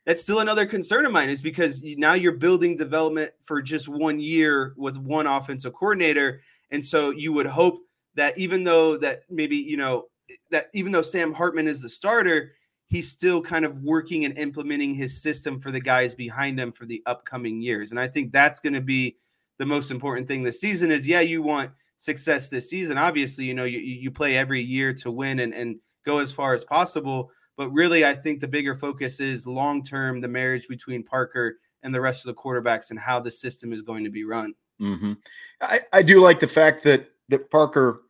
that's 0.06 0.22
still 0.22 0.40
another 0.40 0.66
concern 0.66 1.06
of 1.06 1.12
mine 1.12 1.30
is 1.30 1.42
because 1.42 1.82
now 1.82 2.14
you're 2.14 2.34
building 2.34 2.76
development 2.76 3.32
for 3.44 3.62
just 3.62 3.88
one 3.88 4.20
year 4.20 4.74
with 4.78 4.98
one 4.98 5.28
offensive 5.28 5.74
coordinator. 5.74 6.42
And 6.72 6.84
so 6.84 7.12
you 7.12 7.32
would 7.34 7.46
hope 7.46 7.80
that 8.16 8.38
even 8.38 8.64
though 8.64 8.98
that 8.98 9.24
maybe 9.30 9.56
you 9.56 9.78
know 9.78 10.06
that 10.52 10.68
even 10.74 10.92
though 10.92 11.02
Sam 11.02 11.34
Hartman 11.34 11.68
is 11.68 11.82
the 11.82 11.90
starter 11.90 12.54
he's 12.88 13.10
still 13.10 13.42
kind 13.42 13.66
of 13.66 13.82
working 13.82 14.24
and 14.26 14.38
implementing 14.38 14.94
his 14.94 15.20
system 15.20 15.60
for 15.60 15.72
the 15.72 15.80
guys 15.80 16.14
behind 16.14 16.60
him 16.60 16.72
for 16.72 16.86
the 16.86 17.02
upcoming 17.08 17.60
years. 17.60 17.90
And 17.90 18.00
I 18.00 18.08
think 18.08 18.32
that's 18.32 18.60
going 18.60 18.74
to 18.74 18.82
be 18.82 19.16
the 19.58 19.66
most 19.66 19.90
important 19.90 20.28
thing 20.28 20.44
this 20.44 20.60
season 20.60 20.92
is 20.92 21.08
yeah 21.08 21.22
you 21.22 21.42
want 21.42 21.72
success 21.98 22.50
this 22.50 22.70
season. 22.70 22.98
Obviously 22.98 23.46
you 23.46 23.54
know 23.54 23.64
you, 23.64 23.80
you 23.80 24.12
play 24.12 24.36
every 24.36 24.62
year 24.62 24.94
to 24.96 25.12
win 25.12 25.40
and, 25.40 25.54
and 25.54 25.78
go 26.06 26.20
as 26.20 26.32
far 26.32 26.54
as 26.54 26.66
possible 26.66 27.32
but 27.58 27.70
really, 27.70 28.06
I 28.06 28.14
think 28.14 28.40
the 28.40 28.48
bigger 28.48 28.76
focus 28.76 29.20
is 29.20 29.46
long 29.46 29.84
term 29.84 30.22
the 30.22 30.28
marriage 30.28 30.68
between 30.68 31.04
Parker 31.04 31.58
and 31.84 31.94
the 31.94 32.02
rest 32.02 32.26
of 32.26 32.36
the 32.36 32.42
quarterbacks 32.42 32.90
and 32.90 33.00
how 33.00 33.20
the 33.20 33.32
system 33.32 33.74
is 33.74 33.82
going 33.82 34.04
to 34.04 34.10
be 34.10 34.24
run. 34.24 34.54
Mm-hmm. 34.82 35.14
I, 35.62 35.80
I 35.92 36.02
do 36.02 36.20
like 36.20 36.40
the 36.40 36.48
fact 36.48 36.84
that 36.84 37.10
that 37.30 37.52
Parker 37.52 38.02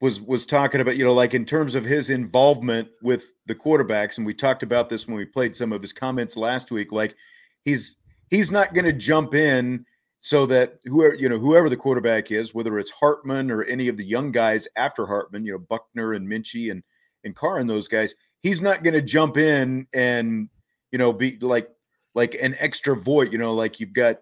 was 0.00 0.20
was 0.20 0.46
talking 0.46 0.80
about 0.80 0.96
you 0.96 1.04
know 1.04 1.14
like 1.14 1.34
in 1.34 1.44
terms 1.44 1.74
of 1.74 1.84
his 1.84 2.10
involvement 2.10 2.88
with 3.02 3.32
the 3.46 3.54
quarterbacks, 3.54 4.18
and 4.18 4.26
we 4.26 4.34
talked 4.34 4.62
about 4.62 4.88
this 4.88 5.06
when 5.06 5.16
we 5.16 5.24
played 5.24 5.56
some 5.56 5.72
of 5.72 5.82
his 5.82 5.92
comments 5.92 6.36
last 6.36 6.70
week. 6.70 6.92
Like 6.92 7.16
he's 7.64 7.96
he's 8.30 8.50
not 8.50 8.74
going 8.74 8.84
to 8.84 8.92
jump 8.92 9.34
in 9.34 9.84
so 10.20 10.46
that 10.46 10.78
whoever 10.84 11.14
you 11.14 11.28
know 11.28 11.38
whoever 11.38 11.68
the 11.68 11.76
quarterback 11.76 12.30
is, 12.30 12.54
whether 12.54 12.78
it's 12.78 12.90
Hartman 12.90 13.50
or 13.50 13.64
any 13.64 13.88
of 13.88 13.96
the 13.96 14.04
young 14.04 14.30
guys 14.30 14.68
after 14.76 15.06
Hartman, 15.06 15.44
you 15.44 15.52
know 15.52 15.58
Buchner 15.58 16.14
and 16.14 16.26
Minchey 16.26 16.70
and 16.70 16.82
and 17.24 17.34
Carr 17.34 17.58
and 17.58 17.68
those 17.68 17.88
guys, 17.88 18.14
he's 18.42 18.60
not 18.60 18.82
going 18.82 18.94
to 18.94 19.02
jump 19.02 19.36
in 19.36 19.86
and 19.92 20.48
you 20.90 20.98
know 20.98 21.12
be 21.12 21.38
like 21.40 21.68
like 22.14 22.34
an 22.40 22.54
extra 22.58 22.96
void. 22.96 23.32
You 23.32 23.38
know, 23.38 23.54
like 23.54 23.80
you've 23.80 23.92
got 23.92 24.18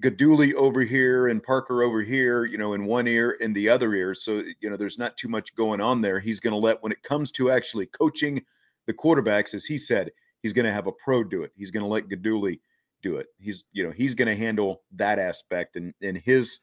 Guidugli 0.00 0.54
over 0.54 0.82
here 0.82 1.28
and 1.28 1.42
Parker 1.42 1.82
over 1.82 2.02
here, 2.02 2.44
you 2.44 2.58
know, 2.58 2.74
in 2.74 2.84
one 2.84 3.06
ear 3.06 3.36
and 3.40 3.54
the 3.54 3.68
other 3.68 3.94
ear. 3.94 4.14
So 4.14 4.42
you 4.60 4.70
know, 4.70 4.76
there's 4.76 4.98
not 4.98 5.16
too 5.16 5.28
much 5.28 5.54
going 5.54 5.80
on 5.80 6.00
there. 6.00 6.20
He's 6.20 6.40
going 6.40 6.52
to 6.52 6.58
let 6.58 6.82
when 6.82 6.92
it 6.92 7.02
comes 7.02 7.30
to 7.32 7.50
actually 7.50 7.86
coaching 7.86 8.42
the 8.86 8.94
quarterbacks, 8.94 9.54
as 9.54 9.64
he 9.64 9.78
said, 9.78 10.10
he's 10.42 10.52
going 10.52 10.66
to 10.66 10.72
have 10.72 10.86
a 10.86 10.92
pro 10.92 11.24
do 11.24 11.42
it. 11.42 11.52
He's 11.56 11.70
going 11.70 11.82
to 11.82 11.88
let 11.88 12.08
Guidugli 12.08 12.60
do 13.02 13.16
it. 13.16 13.26
He's 13.38 13.64
you 13.72 13.84
know 13.84 13.92
he's 13.92 14.14
going 14.14 14.28
to 14.28 14.36
handle 14.36 14.82
that 14.96 15.18
aspect 15.18 15.76
and 15.76 15.94
and 16.02 16.16
his 16.16 16.60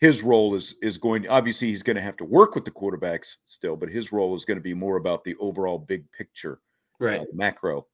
his 0.00 0.22
role 0.22 0.54
is 0.54 0.74
is 0.82 0.98
going 0.98 1.28
obviously 1.28 1.68
he's 1.68 1.82
going 1.82 1.96
to 1.96 2.02
have 2.02 2.16
to 2.16 2.24
work 2.24 2.54
with 2.54 2.64
the 2.64 2.70
quarterbacks 2.70 3.36
still 3.44 3.76
but 3.76 3.88
his 3.88 4.12
role 4.12 4.34
is 4.34 4.44
going 4.44 4.56
to 4.56 4.62
be 4.62 4.74
more 4.74 4.96
about 4.96 5.22
the 5.24 5.36
overall 5.36 5.78
big 5.78 6.10
picture 6.12 6.60
right. 6.98 7.20
uh, 7.20 7.24
macro 7.32 7.86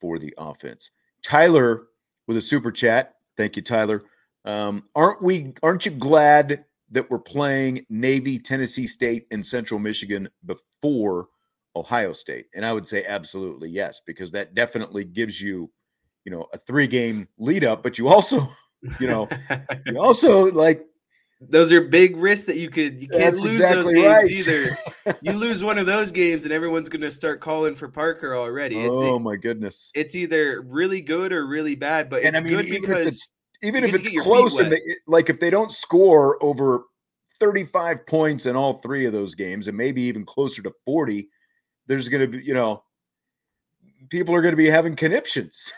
for 0.00 0.18
the 0.18 0.34
offense. 0.38 0.90
Tyler 1.22 1.86
with 2.26 2.36
a 2.36 2.42
super 2.42 2.70
chat. 2.70 3.14
Thank 3.36 3.56
you 3.56 3.62
tyler. 3.62 4.04
Um, 4.44 4.84
aren't 4.94 5.22
we 5.22 5.54
aren't 5.62 5.86
you 5.86 5.92
glad 5.92 6.64
that 6.90 7.10
we're 7.10 7.18
playing 7.18 7.86
navy 7.88 8.38
tennessee 8.38 8.86
state 8.86 9.26
and 9.30 9.44
central 9.44 9.80
michigan 9.80 10.28
before 10.44 11.28
ohio 11.74 12.12
state? 12.12 12.46
And 12.54 12.64
i 12.64 12.72
would 12.72 12.86
say 12.86 13.04
absolutely 13.06 13.70
yes 13.70 14.02
because 14.06 14.30
that 14.32 14.54
definitely 14.54 15.04
gives 15.04 15.40
you 15.40 15.70
you 16.24 16.32
know 16.32 16.46
a 16.52 16.58
three 16.58 16.86
game 16.86 17.26
lead 17.38 17.64
up 17.64 17.82
but 17.82 17.98
you 17.98 18.08
also 18.08 18.46
you 19.00 19.06
know 19.06 19.28
you 19.86 19.98
also 19.98 20.50
like 20.52 20.84
those 21.48 21.72
are 21.72 21.80
big 21.80 22.16
risks 22.16 22.46
that 22.46 22.56
you 22.56 22.70
could 22.70 23.00
you 23.00 23.08
can't 23.08 23.34
That's 23.34 23.40
lose 23.40 23.54
exactly 23.56 23.94
those 23.94 24.28
games 24.28 24.46
right. 24.46 24.76
either. 25.06 25.18
you 25.22 25.32
lose 25.32 25.62
one 25.62 25.78
of 25.78 25.86
those 25.86 26.10
games 26.10 26.44
and 26.44 26.52
everyone's 26.52 26.88
going 26.88 27.02
to 27.02 27.10
start 27.10 27.40
calling 27.40 27.74
for 27.74 27.88
Parker 27.88 28.36
already. 28.36 28.78
It's, 28.78 28.96
oh 28.96 29.18
my 29.18 29.36
goodness! 29.36 29.90
It's 29.94 30.14
either 30.14 30.62
really 30.62 31.00
good 31.00 31.32
or 31.32 31.46
really 31.46 31.74
bad. 31.74 32.10
But 32.10 32.24
and 32.24 32.36
I 32.36 32.40
mean, 32.40 32.60
even 32.60 32.90
if 32.92 33.06
it's 33.06 33.32
even 33.62 33.84
if 33.84 33.94
it's 33.94 34.22
close 34.22 34.58
and 34.58 34.72
they, 34.72 34.80
like 35.06 35.30
if 35.30 35.40
they 35.40 35.50
don't 35.50 35.72
score 35.72 36.42
over 36.42 36.84
35 37.40 38.06
points 38.06 38.46
in 38.46 38.56
all 38.56 38.74
three 38.74 39.06
of 39.06 39.12
those 39.12 39.34
games 39.34 39.68
and 39.68 39.76
maybe 39.76 40.02
even 40.02 40.24
closer 40.24 40.62
to 40.62 40.72
40, 40.84 41.28
there's 41.86 42.08
going 42.08 42.20
to 42.30 42.38
be 42.38 42.44
you 42.44 42.54
know 42.54 42.82
people 44.10 44.34
are 44.34 44.42
going 44.42 44.52
to 44.52 44.56
be 44.56 44.68
having 44.68 44.96
conniptions. 44.96 45.70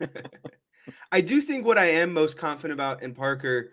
I 1.12 1.20
do 1.20 1.40
think 1.40 1.64
what 1.64 1.78
I 1.78 1.86
am 1.86 2.12
most 2.12 2.36
confident 2.36 2.72
about 2.72 3.02
in 3.02 3.14
Parker 3.14 3.70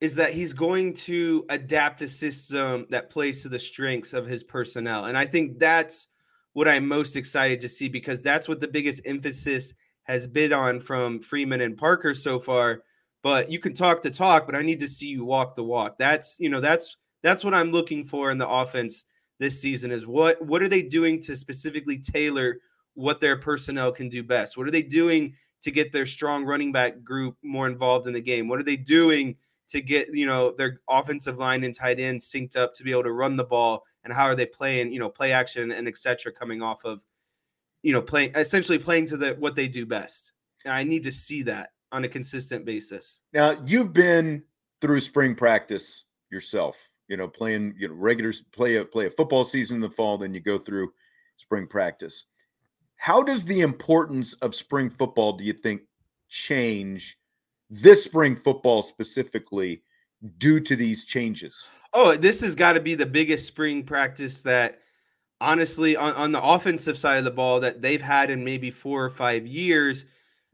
is 0.00 0.16
that 0.16 0.34
he's 0.34 0.52
going 0.52 0.92
to 0.92 1.44
adapt 1.48 2.02
a 2.02 2.08
system 2.08 2.86
that 2.90 3.10
plays 3.10 3.42
to 3.42 3.48
the 3.48 3.58
strengths 3.58 4.12
of 4.12 4.26
his 4.26 4.42
personnel. 4.42 5.06
And 5.06 5.16
I 5.16 5.24
think 5.24 5.58
that's 5.58 6.08
what 6.52 6.68
I'm 6.68 6.86
most 6.86 7.16
excited 7.16 7.60
to 7.60 7.68
see 7.68 7.88
because 7.88 8.22
that's 8.22 8.48
what 8.48 8.60
the 8.60 8.68
biggest 8.68 9.02
emphasis 9.04 9.72
has 10.04 10.26
been 10.26 10.52
on 10.52 10.80
from 10.80 11.20
Freeman 11.20 11.60
and 11.60 11.76
Parker 11.76 12.14
so 12.14 12.38
far. 12.38 12.82
But 13.22 13.50
you 13.50 13.58
can 13.58 13.72
talk 13.74 14.02
the 14.02 14.10
talk, 14.10 14.46
but 14.46 14.54
I 14.54 14.62
need 14.62 14.80
to 14.80 14.88
see 14.88 15.06
you 15.06 15.24
walk 15.24 15.54
the 15.54 15.64
walk. 15.64 15.96
That's 15.98 16.36
you 16.38 16.50
know 16.50 16.60
that's 16.60 16.96
that's 17.22 17.42
what 17.42 17.54
I'm 17.54 17.72
looking 17.72 18.04
for 18.04 18.30
in 18.30 18.38
the 18.38 18.48
offense 18.48 19.04
this 19.40 19.60
season 19.60 19.90
is 19.90 20.06
what 20.06 20.40
what 20.44 20.62
are 20.62 20.68
they 20.68 20.82
doing 20.82 21.20
to 21.22 21.34
specifically 21.34 21.98
tailor 21.98 22.58
what 22.94 23.20
their 23.20 23.36
personnel 23.36 23.90
can 23.90 24.08
do 24.08 24.22
best? 24.22 24.56
What 24.56 24.68
are 24.68 24.70
they 24.70 24.82
doing 24.82 25.34
to 25.62 25.70
get 25.70 25.90
their 25.90 26.06
strong 26.06 26.44
running 26.44 26.70
back 26.70 27.02
group 27.02 27.36
more 27.42 27.66
involved 27.66 28.06
in 28.06 28.12
the 28.12 28.20
game? 28.20 28.46
What 28.46 28.60
are 28.60 28.64
they 28.64 28.76
doing 28.76 29.36
to 29.68 29.80
get 29.80 30.08
you 30.12 30.26
know 30.26 30.52
their 30.52 30.80
offensive 30.88 31.38
line 31.38 31.64
and 31.64 31.74
tight 31.74 31.98
end 31.98 32.20
synced 32.20 32.56
up 32.56 32.74
to 32.74 32.82
be 32.82 32.90
able 32.90 33.02
to 33.02 33.12
run 33.12 33.36
the 33.36 33.44
ball 33.44 33.82
and 34.04 34.12
how 34.12 34.24
are 34.24 34.34
they 34.34 34.46
playing 34.46 34.92
you 34.92 34.98
know 34.98 35.08
play 35.08 35.32
action 35.32 35.72
and 35.72 35.88
etc 35.88 36.32
coming 36.32 36.62
off 36.62 36.84
of 36.84 37.02
you 37.82 37.92
know 37.92 38.02
playing 38.02 38.32
essentially 38.34 38.78
playing 38.78 39.06
to 39.06 39.16
the 39.16 39.34
what 39.38 39.54
they 39.54 39.68
do 39.68 39.86
best. 39.86 40.32
And 40.64 40.72
i 40.72 40.82
need 40.82 41.04
to 41.04 41.12
see 41.12 41.42
that 41.42 41.70
on 41.92 42.04
a 42.04 42.08
consistent 42.08 42.64
basis. 42.64 43.20
Now 43.32 43.56
you've 43.64 43.92
been 43.92 44.42
through 44.80 45.00
spring 45.00 45.34
practice 45.34 46.04
yourself 46.30 46.76
you 47.08 47.16
know 47.16 47.28
playing 47.28 47.74
you 47.78 47.88
know 47.88 47.94
regular 47.94 48.32
play 48.52 48.76
a 48.76 48.84
play 48.84 49.06
a 49.06 49.10
football 49.10 49.44
season 49.44 49.76
in 49.76 49.80
the 49.80 49.90
fall 49.90 50.18
then 50.18 50.34
you 50.34 50.40
go 50.40 50.58
through 50.58 50.92
spring 51.36 51.66
practice. 51.66 52.26
How 52.96 53.22
does 53.22 53.44
the 53.44 53.60
importance 53.60 54.34
of 54.34 54.54
spring 54.54 54.88
football 54.88 55.34
do 55.34 55.44
you 55.44 55.52
think 55.52 55.82
change 56.28 57.18
this 57.70 58.04
spring 58.04 58.36
football 58.36 58.82
specifically 58.82 59.82
due 60.38 60.60
to 60.60 60.76
these 60.76 61.04
changes? 61.04 61.68
Oh, 61.92 62.16
this 62.16 62.40
has 62.40 62.54
got 62.54 62.72
to 62.74 62.80
be 62.80 62.94
the 62.94 63.06
biggest 63.06 63.46
spring 63.46 63.84
practice 63.84 64.42
that 64.42 64.80
honestly 65.40 65.96
on, 65.96 66.14
on 66.14 66.32
the 66.32 66.42
offensive 66.42 66.98
side 66.98 67.18
of 67.18 67.24
the 67.24 67.30
ball 67.30 67.60
that 67.60 67.82
they've 67.82 68.02
had 68.02 68.30
in 68.30 68.44
maybe 68.44 68.70
four 68.70 69.04
or 69.04 69.10
five 69.10 69.46
years. 69.46 70.04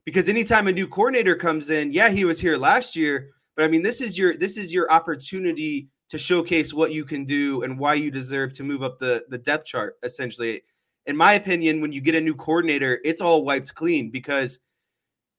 Because 0.04 0.28
anytime 0.28 0.66
a 0.66 0.72
new 0.72 0.88
coordinator 0.88 1.36
comes 1.36 1.70
in, 1.70 1.92
yeah, 1.92 2.10
he 2.10 2.24
was 2.24 2.40
here 2.40 2.56
last 2.56 2.96
year, 2.96 3.30
but 3.54 3.64
I 3.64 3.68
mean, 3.68 3.82
this 3.82 4.00
is 4.00 4.16
your 4.16 4.36
this 4.36 4.56
is 4.56 4.72
your 4.72 4.90
opportunity 4.90 5.88
to 6.08 6.18
showcase 6.18 6.72
what 6.74 6.92
you 6.92 7.04
can 7.04 7.24
do 7.24 7.62
and 7.62 7.78
why 7.78 7.94
you 7.94 8.10
deserve 8.10 8.52
to 8.54 8.64
move 8.64 8.82
up 8.82 8.98
the 8.98 9.24
the 9.28 9.38
depth 9.38 9.66
chart. 9.66 9.96
Essentially, 10.02 10.62
in 11.06 11.16
my 11.16 11.34
opinion, 11.34 11.80
when 11.80 11.92
you 11.92 12.00
get 12.00 12.14
a 12.14 12.20
new 12.20 12.34
coordinator, 12.34 12.98
it's 13.04 13.20
all 13.20 13.44
wiped 13.44 13.74
clean 13.74 14.10
because. 14.10 14.58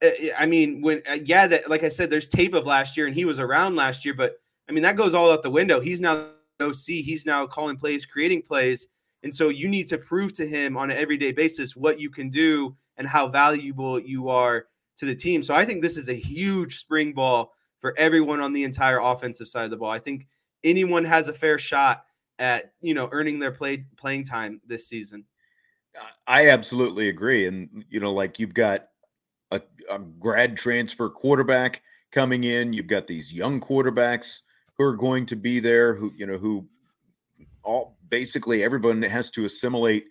Uh, 0.01 0.09
I 0.37 0.45
mean, 0.45 0.81
when 0.81 1.01
uh, 1.09 1.17
yeah, 1.23 1.47
that 1.47 1.69
like 1.69 1.83
I 1.83 1.89
said, 1.89 2.09
there's 2.09 2.27
tape 2.27 2.53
of 2.53 2.65
last 2.65 2.97
year, 2.97 3.07
and 3.07 3.15
he 3.15 3.25
was 3.25 3.39
around 3.39 3.75
last 3.75 4.05
year, 4.05 4.13
but 4.13 4.35
I 4.69 4.71
mean 4.71 4.83
that 4.83 4.95
goes 4.95 5.13
all 5.13 5.31
out 5.31 5.43
the 5.43 5.49
window. 5.49 5.79
He's 5.79 6.01
now 6.01 6.29
OC. 6.59 6.85
He's 6.85 7.25
now 7.25 7.45
calling 7.47 7.77
plays, 7.77 8.05
creating 8.05 8.43
plays, 8.43 8.87
and 9.23 9.33
so 9.33 9.49
you 9.49 9.67
need 9.67 9.87
to 9.87 9.97
prove 9.97 10.33
to 10.35 10.47
him 10.47 10.77
on 10.77 10.91
an 10.91 10.97
everyday 10.97 11.31
basis 11.31 11.75
what 11.75 11.99
you 11.99 12.09
can 12.09 12.29
do 12.29 12.75
and 12.97 13.07
how 13.07 13.27
valuable 13.27 13.99
you 13.99 14.29
are 14.29 14.65
to 14.97 15.05
the 15.05 15.15
team. 15.15 15.43
So 15.43 15.55
I 15.55 15.65
think 15.65 15.81
this 15.81 15.97
is 15.97 16.09
a 16.09 16.13
huge 16.13 16.77
spring 16.77 17.13
ball 17.13 17.53
for 17.79 17.97
everyone 17.97 18.41
on 18.41 18.53
the 18.53 18.63
entire 18.63 18.99
offensive 18.99 19.47
side 19.47 19.65
of 19.65 19.71
the 19.71 19.77
ball. 19.77 19.89
I 19.89 19.99
think 19.99 20.27
anyone 20.63 21.05
has 21.05 21.27
a 21.27 21.33
fair 21.33 21.57
shot 21.57 22.05
at 22.39 22.73
you 22.81 22.93
know 22.93 23.09
earning 23.11 23.39
their 23.39 23.51
play 23.51 23.85
playing 23.97 24.25
time 24.25 24.61
this 24.65 24.87
season. 24.87 25.25
I 26.25 26.49
absolutely 26.49 27.09
agree, 27.09 27.47
and 27.47 27.83
you 27.89 27.99
know, 27.99 28.13
like 28.13 28.39
you've 28.39 28.53
got 28.53 28.87
a, 29.51 29.61
a 29.89 29.99
grad 30.19 30.57
transfer 30.57 31.09
quarterback 31.09 31.81
coming 32.11 32.43
in. 32.43 32.73
You've 32.73 32.87
got 32.87 33.07
these 33.07 33.33
young 33.33 33.59
quarterbacks 33.59 34.39
who 34.77 34.83
are 34.83 34.95
going 34.95 35.25
to 35.27 35.35
be 35.35 35.59
there. 35.59 35.93
Who 35.93 36.11
you 36.15 36.25
know 36.25 36.37
who 36.37 36.67
all 37.63 37.97
basically 38.09 38.63
everyone 38.63 39.01
has 39.01 39.29
to 39.31 39.45
assimilate 39.45 40.05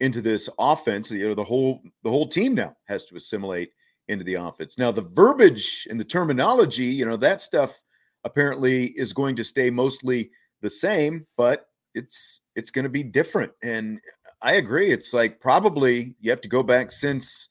into 0.00 0.20
this 0.20 0.48
offense. 0.58 1.10
You 1.10 1.28
know, 1.28 1.34
the 1.34 1.44
whole 1.44 1.82
the 2.02 2.10
whole 2.10 2.28
team 2.28 2.54
now 2.54 2.76
has 2.86 3.04
to 3.06 3.16
assimilate 3.16 3.70
into 4.08 4.24
the 4.24 4.34
offense. 4.34 4.76
Now, 4.76 4.90
the 4.90 5.02
verbiage 5.02 5.86
and 5.88 5.98
the 5.98 6.04
terminology, 6.04 6.86
you 6.86 7.06
know, 7.06 7.16
that 7.18 7.40
stuff 7.40 7.80
apparently 8.24 8.86
is 8.86 9.12
going 9.12 9.36
to 9.36 9.44
stay 9.44 9.70
mostly 9.70 10.30
the 10.62 10.70
same, 10.70 11.26
but 11.36 11.66
it's 11.94 12.40
it's 12.56 12.70
going 12.70 12.82
to 12.84 12.90
be 12.90 13.02
different. 13.02 13.52
And 13.62 14.00
I 14.42 14.54
agree. 14.54 14.90
It's 14.90 15.12
like 15.12 15.40
probably 15.40 16.14
you 16.20 16.30
have 16.30 16.40
to 16.40 16.48
go 16.48 16.62
back 16.62 16.90
since 16.90 17.50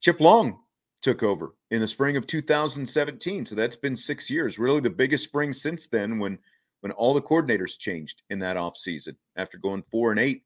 Chip 0.00 0.20
Long 0.20 0.58
took 1.02 1.22
over 1.22 1.54
in 1.70 1.80
the 1.80 1.88
spring 1.88 2.16
of 2.16 2.26
2017. 2.26 3.44
So 3.44 3.54
that's 3.54 3.76
been 3.76 3.96
six 3.96 4.30
years, 4.30 4.58
really 4.58 4.80
the 4.80 4.88
biggest 4.88 5.24
spring 5.24 5.52
since 5.52 5.88
then 5.88 6.18
when 6.18 6.38
when 6.80 6.92
all 6.92 7.14
the 7.14 7.22
coordinators 7.22 7.78
changed 7.78 8.22
in 8.30 8.40
that 8.40 8.56
offseason 8.56 9.14
after 9.36 9.56
going 9.56 9.82
four 9.82 10.10
and 10.10 10.18
eight 10.18 10.42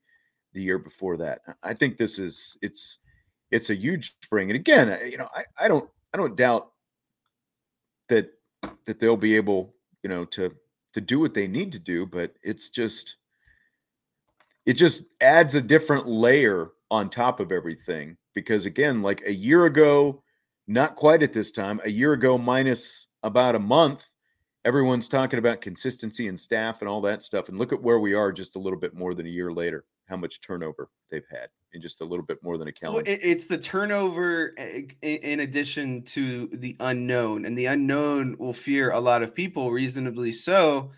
the 0.53 0.63
year 0.63 0.79
before 0.79 1.17
that. 1.17 1.41
I 1.63 1.73
think 1.75 1.97
this 1.97 2.19
is 2.19 2.57
it's 2.63 2.99
it's 3.51 3.71
a 3.71 3.75
huge 3.75 4.17
spring. 4.23 4.51
And 4.51 4.57
again, 4.57 4.99
you 5.11 5.19
know, 5.19 5.29
I, 5.35 5.45
I 5.59 5.69
don't 5.69 5.89
I 6.13 6.17
don't 6.17 6.37
doubt 6.37 6.73
that 8.09 8.31
that 8.87 8.99
they'll 8.99 9.17
be 9.17 9.37
able, 9.37 9.75
you 10.03 10.09
know, 10.09 10.25
to 10.27 10.53
to 10.95 11.01
do 11.01 11.21
what 11.21 11.35
they 11.35 11.47
need 11.47 11.73
to 11.73 11.79
do, 11.79 12.07
but 12.07 12.35
it's 12.43 12.71
just 12.71 13.17
it 14.65 14.75
just 14.75 15.05
adds 15.21 15.55
a 15.55 15.61
different 15.61 16.09
layer 16.09 16.71
on 16.91 17.11
top 17.11 17.41
of 17.41 17.53
everything 17.53 18.17
because 18.35 18.67
again, 18.67 19.03
like 19.03 19.23
a 19.27 19.33
year 19.33 19.67
ago, 19.67 20.23
not 20.67 20.97
quite 20.97 21.23
at 21.23 21.33
this 21.33 21.51
time, 21.51 21.81
a 21.85 21.91
year 21.91 22.13
ago 22.13 22.39
minus 22.39 23.07
about 23.23 23.55
a 23.55 23.59
month, 23.61 24.09
everyone's 24.65 25.09
talking 25.09 25.39
about 25.39 25.61
consistency 25.61 26.29
and 26.29 26.39
staff 26.39 26.81
and 26.81 26.89
all 26.89 27.01
that 27.01 27.23
stuff 27.23 27.49
and 27.49 27.59
look 27.59 27.73
at 27.73 27.83
where 27.83 28.01
we 28.01 28.15
are 28.15 28.33
just 28.33 28.57
a 28.57 28.59
little 28.59 28.79
bit 28.79 28.95
more 28.95 29.15
than 29.15 29.27
a 29.27 29.31
year 29.31 29.53
later 29.53 29.85
how 30.09 30.17
much 30.17 30.41
turnover 30.41 30.89
they've 31.11 31.27
had 31.31 31.49
in 31.73 31.81
just 31.81 32.01
a 32.01 32.05
little 32.05 32.25
bit 32.25 32.43
more 32.43 32.59
than 32.59 32.69
a 32.69 32.73
calendar. 32.73 33.05
Well, 33.07 33.19
it's 33.23 33.49
the 33.49 33.59
turnover 33.59 34.49
in 35.03 35.41
addition 35.41 36.03
to 36.03 36.49
the 36.53 36.77
unknown, 36.81 37.45
and 37.45 37.57
the 37.57 37.67
unknown 37.67 38.37
will 38.39 38.53
fear 38.53 38.91
a 38.91 39.01
lot 39.01 39.23
of 39.23 39.35
people, 39.35 39.71
reasonably 39.71 40.33
so, 40.33 40.93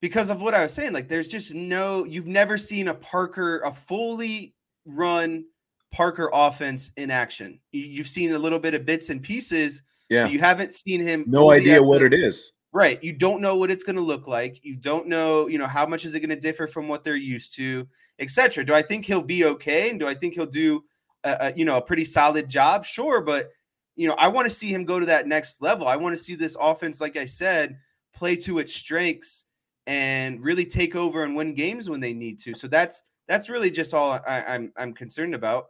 because 0.00 0.30
of 0.30 0.40
what 0.40 0.54
I 0.54 0.62
was 0.62 0.72
saying. 0.72 0.92
Like, 0.92 1.08
there's 1.08 1.28
just 1.28 1.54
no, 1.54 2.04
you've 2.04 2.26
never 2.26 2.56
seen 2.56 2.88
a 2.88 2.94
Parker, 2.94 3.60
a 3.60 3.72
fully 3.72 4.54
run 4.86 5.44
Parker 5.90 6.30
offense 6.32 6.90
in 6.96 7.10
action. 7.10 7.60
You've 7.72 8.08
seen 8.08 8.32
a 8.32 8.38
little 8.38 8.58
bit 8.58 8.74
of 8.74 8.84
bits 8.84 9.10
and 9.10 9.22
pieces. 9.22 9.82
Yeah. 10.08 10.28
You 10.28 10.38
haven't 10.38 10.74
seen 10.74 11.00
him. 11.00 11.24
No 11.26 11.50
idea 11.50 11.82
what 11.82 12.02
it 12.02 12.14
is. 12.14 12.52
Right. 12.72 13.02
You 13.02 13.14
don't 13.14 13.40
know 13.40 13.56
what 13.56 13.70
it's 13.70 13.82
going 13.82 13.96
to 13.96 14.02
look 14.02 14.26
like. 14.26 14.60
You 14.62 14.76
don't 14.76 15.06
know, 15.06 15.48
you 15.48 15.58
know, 15.58 15.66
how 15.66 15.86
much 15.86 16.04
is 16.04 16.14
it 16.14 16.20
going 16.20 16.30
to 16.30 16.36
differ 16.36 16.66
from 16.66 16.86
what 16.86 17.02
they're 17.02 17.16
used 17.16 17.54
to 17.56 17.88
etc. 18.18 18.64
Do 18.64 18.74
I 18.74 18.82
think 18.82 19.04
he'll 19.04 19.22
be 19.22 19.44
okay? 19.44 19.90
And 19.90 20.00
do 20.00 20.06
I 20.06 20.14
think 20.14 20.34
he'll 20.34 20.46
do, 20.46 20.84
a, 21.24 21.36
a, 21.40 21.52
you 21.54 21.64
know, 21.64 21.76
a 21.76 21.82
pretty 21.82 22.04
solid 22.04 22.48
job? 22.48 22.84
Sure, 22.84 23.20
but 23.20 23.50
you 23.96 24.06
know, 24.06 24.14
I 24.14 24.28
want 24.28 24.48
to 24.48 24.54
see 24.54 24.72
him 24.72 24.84
go 24.84 25.00
to 25.00 25.06
that 25.06 25.26
next 25.26 25.60
level. 25.60 25.88
I 25.88 25.96
want 25.96 26.16
to 26.16 26.22
see 26.22 26.34
this 26.34 26.56
offense, 26.60 27.00
like 27.00 27.16
I 27.16 27.24
said, 27.24 27.78
play 28.14 28.36
to 28.36 28.58
its 28.58 28.74
strengths 28.74 29.44
and 29.86 30.42
really 30.42 30.64
take 30.66 30.94
over 30.94 31.24
and 31.24 31.34
win 31.34 31.54
games 31.54 31.88
when 31.90 32.00
they 32.00 32.12
need 32.12 32.38
to. 32.40 32.54
So 32.54 32.68
that's 32.68 33.02
that's 33.26 33.48
really 33.48 33.70
just 33.70 33.94
all 33.94 34.12
I, 34.12 34.44
I'm, 34.48 34.72
I'm 34.76 34.94
concerned 34.94 35.34
about. 35.34 35.66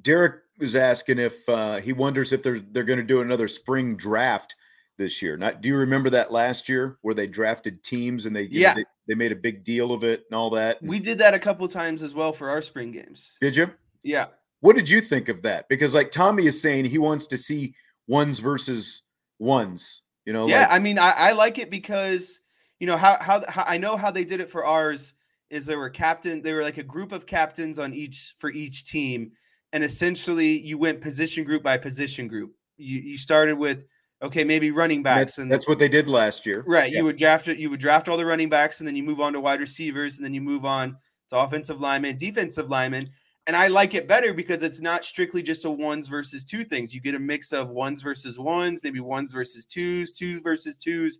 Derek 0.00 0.42
was 0.58 0.76
asking 0.76 1.18
if 1.18 1.48
uh, 1.48 1.78
he 1.78 1.92
wonders 1.92 2.32
if 2.32 2.42
they're 2.42 2.60
they're 2.60 2.84
going 2.84 2.98
to 2.98 3.04
do 3.04 3.20
another 3.20 3.48
spring 3.48 3.96
draft 3.96 4.54
this 4.98 5.22
year. 5.22 5.36
Not 5.36 5.60
do 5.60 5.68
you 5.68 5.76
remember 5.76 6.10
that 6.10 6.32
last 6.32 6.68
year 6.68 6.98
where 7.02 7.14
they 7.14 7.26
drafted 7.26 7.82
teams 7.82 8.26
and 8.26 8.36
they 8.36 8.42
yeah 8.42 8.70
know, 8.70 8.74
they, 8.76 8.84
they, 9.08 9.14
made 9.14 9.32
a 9.32 9.36
big 9.36 9.64
deal 9.64 9.92
of 9.92 10.04
it 10.04 10.24
and 10.30 10.36
all 10.36 10.50
that. 10.50 10.82
We 10.82 11.00
did 11.00 11.18
that 11.18 11.34
a 11.34 11.38
couple 11.38 11.66
times 11.68 12.02
as 12.02 12.14
well 12.14 12.32
for 12.32 12.50
our 12.50 12.62
spring 12.62 12.90
games. 12.90 13.32
Did 13.40 13.56
you? 13.56 13.70
Yeah. 14.02 14.26
What 14.60 14.76
did 14.76 14.88
you 14.88 15.00
think 15.00 15.28
of 15.28 15.42
that? 15.42 15.68
Because 15.68 15.94
like 15.94 16.10
Tommy 16.10 16.46
is 16.46 16.60
saying 16.60 16.84
he 16.84 16.98
wants 16.98 17.26
to 17.28 17.36
see 17.36 17.74
ones 18.06 18.38
versus 18.38 19.02
ones. 19.38 20.02
You 20.26 20.34
know. 20.34 20.46
Yeah, 20.46 20.60
like, 20.60 20.72
I 20.72 20.78
mean, 20.78 20.98
I, 20.98 21.10
I 21.10 21.32
like 21.32 21.58
it 21.58 21.70
because 21.70 22.40
you 22.78 22.86
know 22.86 22.96
how, 22.96 23.16
how 23.20 23.42
how 23.48 23.64
I 23.66 23.78
know 23.78 23.96
how 23.96 24.10
they 24.10 24.24
did 24.24 24.40
it 24.40 24.50
for 24.50 24.64
ours 24.64 25.14
is 25.48 25.66
there 25.66 25.78
were 25.78 25.90
captain 25.90 26.42
they 26.42 26.52
were 26.52 26.62
like 26.62 26.78
a 26.78 26.82
group 26.82 27.10
of 27.10 27.26
captains 27.26 27.78
on 27.78 27.92
each 27.94 28.34
for 28.38 28.50
each 28.50 28.84
team 28.84 29.32
and 29.72 29.84
essentially 29.84 30.58
you 30.60 30.78
went 30.78 31.00
position 31.00 31.44
group 31.44 31.62
by 31.62 31.76
position 31.76 32.28
group. 32.28 32.52
You 32.76 32.98
you 33.00 33.18
started 33.18 33.58
with 33.58 33.84
okay, 34.22 34.44
maybe 34.44 34.70
running 34.70 35.02
backs. 35.02 35.18
That's, 35.18 35.38
and 35.38 35.50
that's 35.50 35.68
what 35.68 35.78
they 35.78 35.88
did 35.88 36.08
last 36.08 36.44
year. 36.44 36.62
Right. 36.66 36.92
Yeah. 36.92 36.98
You 36.98 37.04
would 37.04 37.16
draft 37.16 37.48
it, 37.48 37.58
you 37.58 37.70
would 37.70 37.80
draft 37.80 38.08
all 38.08 38.16
the 38.16 38.26
running 38.26 38.48
backs, 38.48 38.80
and 38.80 38.86
then 38.86 38.96
you 38.96 39.02
move 39.02 39.20
on 39.20 39.32
to 39.32 39.40
wide 39.40 39.60
receivers, 39.60 40.16
and 40.16 40.24
then 40.24 40.34
you 40.34 40.40
move 40.40 40.64
on 40.64 40.96
to 41.30 41.38
offensive 41.38 41.80
linemen, 41.80 42.16
defensive 42.16 42.68
linemen. 42.68 43.10
And 43.46 43.56
I 43.56 43.68
like 43.68 43.94
it 43.94 44.06
better 44.06 44.34
because 44.34 44.62
it's 44.62 44.80
not 44.80 45.04
strictly 45.04 45.42
just 45.42 45.64
a 45.64 45.70
ones 45.70 46.06
versus 46.06 46.44
two 46.44 46.64
things. 46.64 46.94
You 46.94 47.00
get 47.00 47.14
a 47.14 47.18
mix 47.18 47.52
of 47.52 47.70
ones 47.70 48.02
versus 48.02 48.38
ones, 48.38 48.80
maybe 48.82 49.00
ones 49.00 49.32
versus 49.32 49.64
twos, 49.64 50.12
twos 50.12 50.42
versus 50.42 50.76
twos. 50.76 51.18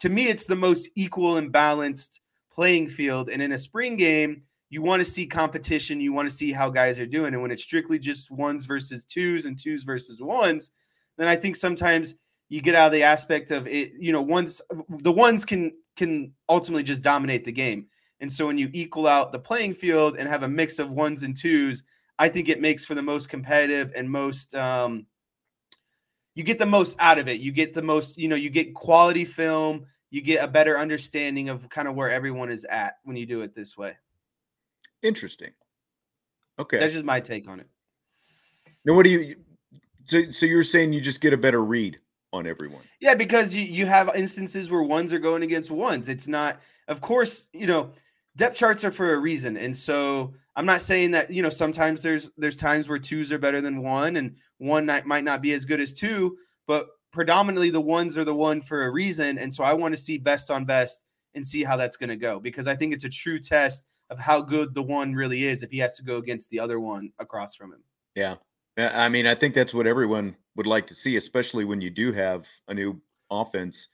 To 0.00 0.08
me, 0.08 0.28
it's 0.28 0.44
the 0.44 0.56
most 0.56 0.88
equal 0.94 1.36
and 1.38 1.50
balanced 1.50 2.20
playing 2.52 2.88
field. 2.88 3.28
And 3.28 3.40
in 3.40 3.52
a 3.52 3.58
spring 3.58 3.96
game, 3.96 4.42
you 4.74 4.82
want 4.82 4.98
to 4.98 5.04
see 5.04 5.24
competition. 5.24 6.00
You 6.00 6.12
want 6.12 6.28
to 6.28 6.34
see 6.34 6.50
how 6.50 6.68
guys 6.68 6.98
are 6.98 7.06
doing. 7.06 7.32
And 7.32 7.40
when 7.40 7.52
it's 7.52 7.62
strictly 7.62 7.96
just 7.96 8.28
ones 8.28 8.66
versus 8.66 9.04
twos 9.04 9.44
and 9.44 9.56
twos 9.56 9.84
versus 9.84 10.20
ones, 10.20 10.72
then 11.16 11.28
I 11.28 11.36
think 11.36 11.54
sometimes 11.54 12.16
you 12.48 12.60
get 12.60 12.74
out 12.74 12.86
of 12.88 12.92
the 12.92 13.04
aspect 13.04 13.52
of 13.52 13.68
it, 13.68 13.92
you 14.00 14.10
know, 14.10 14.20
ones 14.20 14.60
the 14.88 15.12
ones 15.12 15.44
can 15.44 15.74
can 15.94 16.32
ultimately 16.48 16.82
just 16.82 17.02
dominate 17.02 17.44
the 17.44 17.52
game. 17.52 17.86
And 18.18 18.32
so 18.32 18.48
when 18.48 18.58
you 18.58 18.68
equal 18.72 19.06
out 19.06 19.30
the 19.30 19.38
playing 19.38 19.74
field 19.74 20.16
and 20.18 20.28
have 20.28 20.42
a 20.42 20.48
mix 20.48 20.80
of 20.80 20.90
ones 20.90 21.22
and 21.22 21.36
twos, 21.36 21.84
I 22.18 22.28
think 22.28 22.48
it 22.48 22.60
makes 22.60 22.84
for 22.84 22.96
the 22.96 23.02
most 23.02 23.28
competitive 23.28 23.92
and 23.94 24.10
most 24.10 24.56
um 24.56 25.06
you 26.34 26.42
get 26.42 26.58
the 26.58 26.66
most 26.66 26.96
out 26.98 27.20
of 27.20 27.28
it. 27.28 27.38
You 27.38 27.52
get 27.52 27.74
the 27.74 27.82
most, 27.82 28.18
you 28.18 28.26
know, 28.26 28.34
you 28.34 28.50
get 28.50 28.74
quality 28.74 29.24
film, 29.24 29.86
you 30.10 30.20
get 30.20 30.42
a 30.42 30.48
better 30.48 30.76
understanding 30.76 31.48
of 31.48 31.68
kind 31.68 31.86
of 31.86 31.94
where 31.94 32.10
everyone 32.10 32.50
is 32.50 32.64
at 32.64 32.94
when 33.04 33.16
you 33.16 33.24
do 33.24 33.42
it 33.42 33.54
this 33.54 33.76
way. 33.76 33.94
Interesting. 35.04 35.52
Okay. 36.58 36.78
That's 36.78 36.92
just 36.92 37.04
my 37.04 37.20
take 37.20 37.48
on 37.48 37.60
it. 37.60 37.68
Now, 38.84 38.94
what 38.94 39.04
do 39.04 39.10
you 39.10 39.36
so 40.06 40.30
so 40.30 40.46
you're 40.46 40.64
saying 40.64 40.92
you 40.92 41.00
just 41.00 41.20
get 41.20 41.32
a 41.32 41.36
better 41.36 41.62
read 41.62 41.98
on 42.34 42.46
everyone. 42.46 42.82
Yeah, 43.00 43.14
because 43.14 43.54
you, 43.54 43.62
you 43.62 43.86
have 43.86 44.10
instances 44.14 44.70
where 44.70 44.82
ones 44.82 45.12
are 45.12 45.18
going 45.18 45.42
against 45.42 45.70
ones. 45.70 46.08
It's 46.08 46.26
not, 46.26 46.60
of 46.88 47.00
course, 47.00 47.44
you 47.52 47.66
know, 47.66 47.92
depth 48.36 48.56
charts 48.56 48.84
are 48.84 48.90
for 48.90 49.14
a 49.14 49.18
reason. 49.18 49.56
And 49.56 49.74
so 49.74 50.34
I'm 50.56 50.66
not 50.66 50.82
saying 50.82 51.12
that, 51.12 51.30
you 51.30 51.42
know, 51.42 51.48
sometimes 51.48 52.02
there's 52.02 52.30
there's 52.36 52.56
times 52.56 52.88
where 52.88 52.98
twos 52.98 53.32
are 53.32 53.38
better 53.38 53.60
than 53.60 53.82
one 53.82 54.16
and 54.16 54.36
one 54.58 54.86
might, 54.86 55.06
might 55.06 55.24
not 55.24 55.42
be 55.42 55.52
as 55.52 55.64
good 55.64 55.80
as 55.80 55.92
two, 55.92 56.36
but 56.66 56.88
predominantly 57.12 57.70
the 57.70 57.80
ones 57.80 58.18
are 58.18 58.24
the 58.24 58.34
one 58.34 58.60
for 58.60 58.84
a 58.84 58.90
reason. 58.90 59.38
And 59.38 59.54
so 59.54 59.62
I 59.62 59.72
want 59.72 59.94
to 59.94 60.00
see 60.00 60.18
best 60.18 60.50
on 60.50 60.64
best 60.64 61.04
and 61.34 61.46
see 61.46 61.62
how 61.62 61.76
that's 61.76 61.96
going 61.96 62.10
to 62.10 62.16
go 62.16 62.40
because 62.40 62.66
I 62.66 62.74
think 62.74 62.92
it's 62.92 63.04
a 63.04 63.08
true 63.08 63.38
test 63.38 63.86
of 64.14 64.20
how 64.20 64.40
good 64.40 64.74
the 64.74 64.82
one 64.82 65.12
really 65.12 65.44
is 65.44 65.62
if 65.62 65.70
he 65.70 65.78
has 65.78 65.96
to 65.96 66.02
go 66.04 66.18
against 66.18 66.48
the 66.50 66.60
other 66.60 66.78
one 66.78 67.10
across 67.18 67.56
from 67.56 67.72
him. 67.72 67.82
Yeah. 68.14 68.36
I 68.78 69.08
mean, 69.08 69.26
I 69.26 69.34
think 69.34 69.54
that's 69.54 69.74
what 69.74 69.86
everyone 69.86 70.36
would 70.56 70.66
like 70.66 70.86
to 70.88 70.94
see, 70.94 71.16
especially 71.16 71.64
when 71.64 71.80
you 71.80 71.90
do 71.90 72.12
have 72.12 72.46
a 72.68 72.74
new 72.74 73.00
offense 73.30 73.88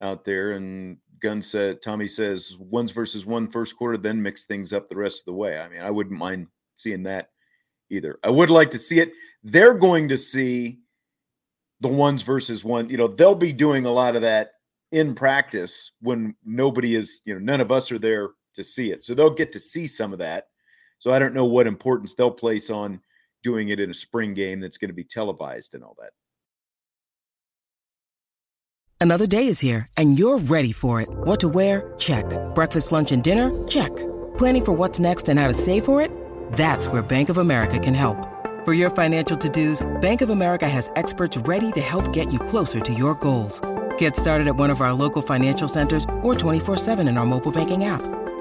out 0.00 0.24
there, 0.24 0.52
and 0.52 0.96
Gun 1.20 1.42
said 1.42 1.82
Tommy 1.82 2.06
says 2.06 2.56
ones 2.58 2.92
versus 2.92 3.26
one 3.26 3.48
first 3.48 3.76
quarter, 3.76 3.96
then 3.96 4.22
mix 4.22 4.44
things 4.44 4.72
up 4.72 4.88
the 4.88 4.96
rest 4.96 5.22
of 5.22 5.26
the 5.26 5.32
way. 5.32 5.58
I 5.58 5.68
mean, 5.68 5.80
I 5.80 5.90
wouldn't 5.90 6.18
mind 6.18 6.46
seeing 6.76 7.02
that 7.04 7.30
either. 7.90 8.18
I 8.22 8.30
would 8.30 8.50
like 8.50 8.70
to 8.72 8.78
see 8.78 9.00
it. 9.00 9.12
They're 9.42 9.74
going 9.74 10.08
to 10.08 10.18
see 10.18 10.80
the 11.80 11.88
ones 11.88 12.22
versus 12.22 12.64
one. 12.64 12.88
You 12.90 12.96
know, 12.96 13.08
they'll 13.08 13.34
be 13.34 13.52
doing 13.52 13.86
a 13.86 13.92
lot 13.92 14.16
of 14.16 14.22
that 14.22 14.52
in 14.92 15.14
practice 15.14 15.92
when 16.00 16.34
nobody 16.44 16.94
is, 16.94 17.20
you 17.24 17.34
know, 17.34 17.40
none 17.40 17.60
of 17.60 17.72
us 17.72 17.90
are 17.90 17.98
there 17.98 18.30
to 18.54 18.64
see 18.64 18.90
it. 18.90 19.04
So 19.04 19.14
they'll 19.14 19.30
get 19.30 19.52
to 19.52 19.60
see 19.60 19.86
some 19.86 20.12
of 20.12 20.18
that. 20.18 20.48
So 20.98 21.12
I 21.12 21.18
don't 21.18 21.34
know 21.34 21.44
what 21.44 21.66
importance 21.66 22.14
they'll 22.14 22.30
place 22.30 22.70
on 22.70 23.00
doing 23.42 23.68
it 23.68 23.78
in 23.78 23.90
a 23.90 23.94
spring 23.94 24.34
game 24.34 24.60
that's 24.60 24.78
going 24.78 24.88
to 24.88 24.94
be 24.94 25.04
televised 25.04 25.74
and 25.74 25.84
all 25.84 25.96
that. 26.00 26.10
Another 29.00 29.26
day 29.26 29.48
is 29.48 29.60
here 29.60 29.86
and 29.98 30.18
you're 30.18 30.38
ready 30.38 30.72
for 30.72 31.00
it. 31.02 31.08
What 31.10 31.40
to 31.40 31.48
wear? 31.48 31.92
Check. 31.98 32.24
Breakfast, 32.54 32.90
lunch, 32.90 33.12
and 33.12 33.22
dinner? 33.22 33.50
Check. 33.68 33.94
Planning 34.38 34.64
for 34.64 34.72
what's 34.72 34.98
next 34.98 35.28
and 35.28 35.38
how 35.38 35.46
to 35.46 35.54
save 35.54 35.84
for 35.84 36.00
it? 36.00 36.10
That's 36.52 36.88
where 36.88 37.02
Bank 37.02 37.28
of 37.28 37.36
America 37.36 37.78
can 37.78 37.94
help. 37.94 38.16
For 38.64 38.72
your 38.72 38.88
financial 38.88 39.36
to-dos, 39.36 39.86
Bank 40.00 40.22
of 40.22 40.30
America 40.30 40.66
has 40.66 40.90
experts 40.96 41.36
ready 41.36 41.70
to 41.72 41.82
help 41.82 42.14
get 42.14 42.32
you 42.32 42.38
closer 42.38 42.80
to 42.80 42.94
your 42.94 43.14
goals. 43.16 43.60
Get 43.98 44.16
started 44.16 44.48
at 44.48 44.56
one 44.56 44.70
of 44.70 44.80
our 44.80 44.94
local 44.94 45.20
financial 45.20 45.68
centers 45.68 46.04
or 46.22 46.34
24-7 46.34 47.06
in 47.06 47.18
our 47.18 47.26
mobile 47.26 47.52
banking 47.52 47.84
app. 47.84 48.00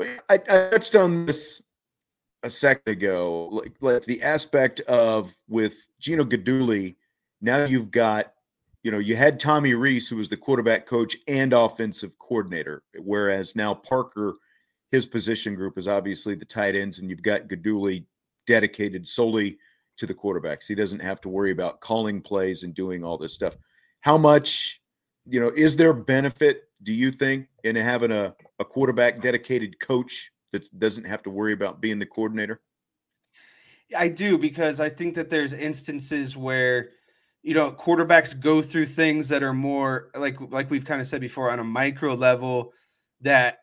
I, 0.00 0.34
I 0.34 0.38
touched 0.38 0.94
on 0.96 1.26
this 1.26 1.62
a 2.42 2.50
second 2.50 2.92
ago, 2.92 3.48
like, 3.50 3.72
like 3.80 4.04
the 4.04 4.22
aspect 4.22 4.80
of 4.80 5.34
with 5.48 5.88
Gino 5.98 6.24
Guidugli. 6.24 6.96
Now 7.40 7.64
you've 7.64 7.90
got, 7.90 8.32
you 8.82 8.90
know, 8.90 8.98
you 8.98 9.16
had 9.16 9.40
Tommy 9.40 9.74
Rees, 9.74 10.08
who 10.08 10.16
was 10.16 10.28
the 10.28 10.36
quarterback 10.36 10.86
coach 10.86 11.16
and 11.26 11.52
offensive 11.52 12.16
coordinator, 12.18 12.82
whereas 12.98 13.56
now 13.56 13.74
Parker, 13.74 14.36
his 14.92 15.04
position 15.04 15.54
group 15.54 15.76
is 15.76 15.88
obviously 15.88 16.34
the 16.34 16.44
tight 16.44 16.74
ends, 16.76 16.98
and 16.98 17.10
you've 17.10 17.22
got 17.22 17.48
Guidugli 17.48 18.04
dedicated 18.46 19.06
solely 19.08 19.58
to 19.96 20.06
the 20.06 20.14
quarterbacks. 20.14 20.66
He 20.66 20.74
doesn't 20.74 21.02
have 21.02 21.20
to 21.22 21.28
worry 21.28 21.50
about 21.50 21.80
calling 21.80 22.22
plays 22.22 22.62
and 22.62 22.72
doing 22.72 23.02
all 23.02 23.18
this 23.18 23.34
stuff. 23.34 23.56
How 24.00 24.16
much, 24.16 24.80
you 25.28 25.40
know, 25.40 25.50
is 25.54 25.76
there 25.76 25.92
benefit 25.92 26.68
do 26.82 26.92
you 26.92 27.10
think, 27.10 27.48
in 27.64 27.76
having 27.76 28.12
a, 28.12 28.34
a 28.58 28.64
quarterback 28.64 29.20
dedicated 29.20 29.80
coach 29.80 30.30
that 30.52 30.66
doesn't 30.78 31.04
have 31.04 31.22
to 31.24 31.30
worry 31.30 31.52
about 31.52 31.80
being 31.80 31.98
the 31.98 32.06
coordinator? 32.06 32.60
I 33.96 34.08
do 34.08 34.38
because 34.38 34.80
I 34.80 34.88
think 34.88 35.14
that 35.14 35.30
there's 35.30 35.52
instances 35.52 36.36
where 36.36 36.90
you 37.42 37.54
know 37.54 37.72
quarterbacks 37.72 38.38
go 38.38 38.60
through 38.60 38.86
things 38.86 39.28
that 39.30 39.42
are 39.42 39.54
more 39.54 40.10
like 40.14 40.36
like 40.50 40.70
we've 40.70 40.84
kind 40.84 41.00
of 41.00 41.06
said 41.06 41.20
before 41.20 41.50
on 41.50 41.58
a 41.58 41.64
micro 41.64 42.14
level 42.14 42.72
that 43.22 43.60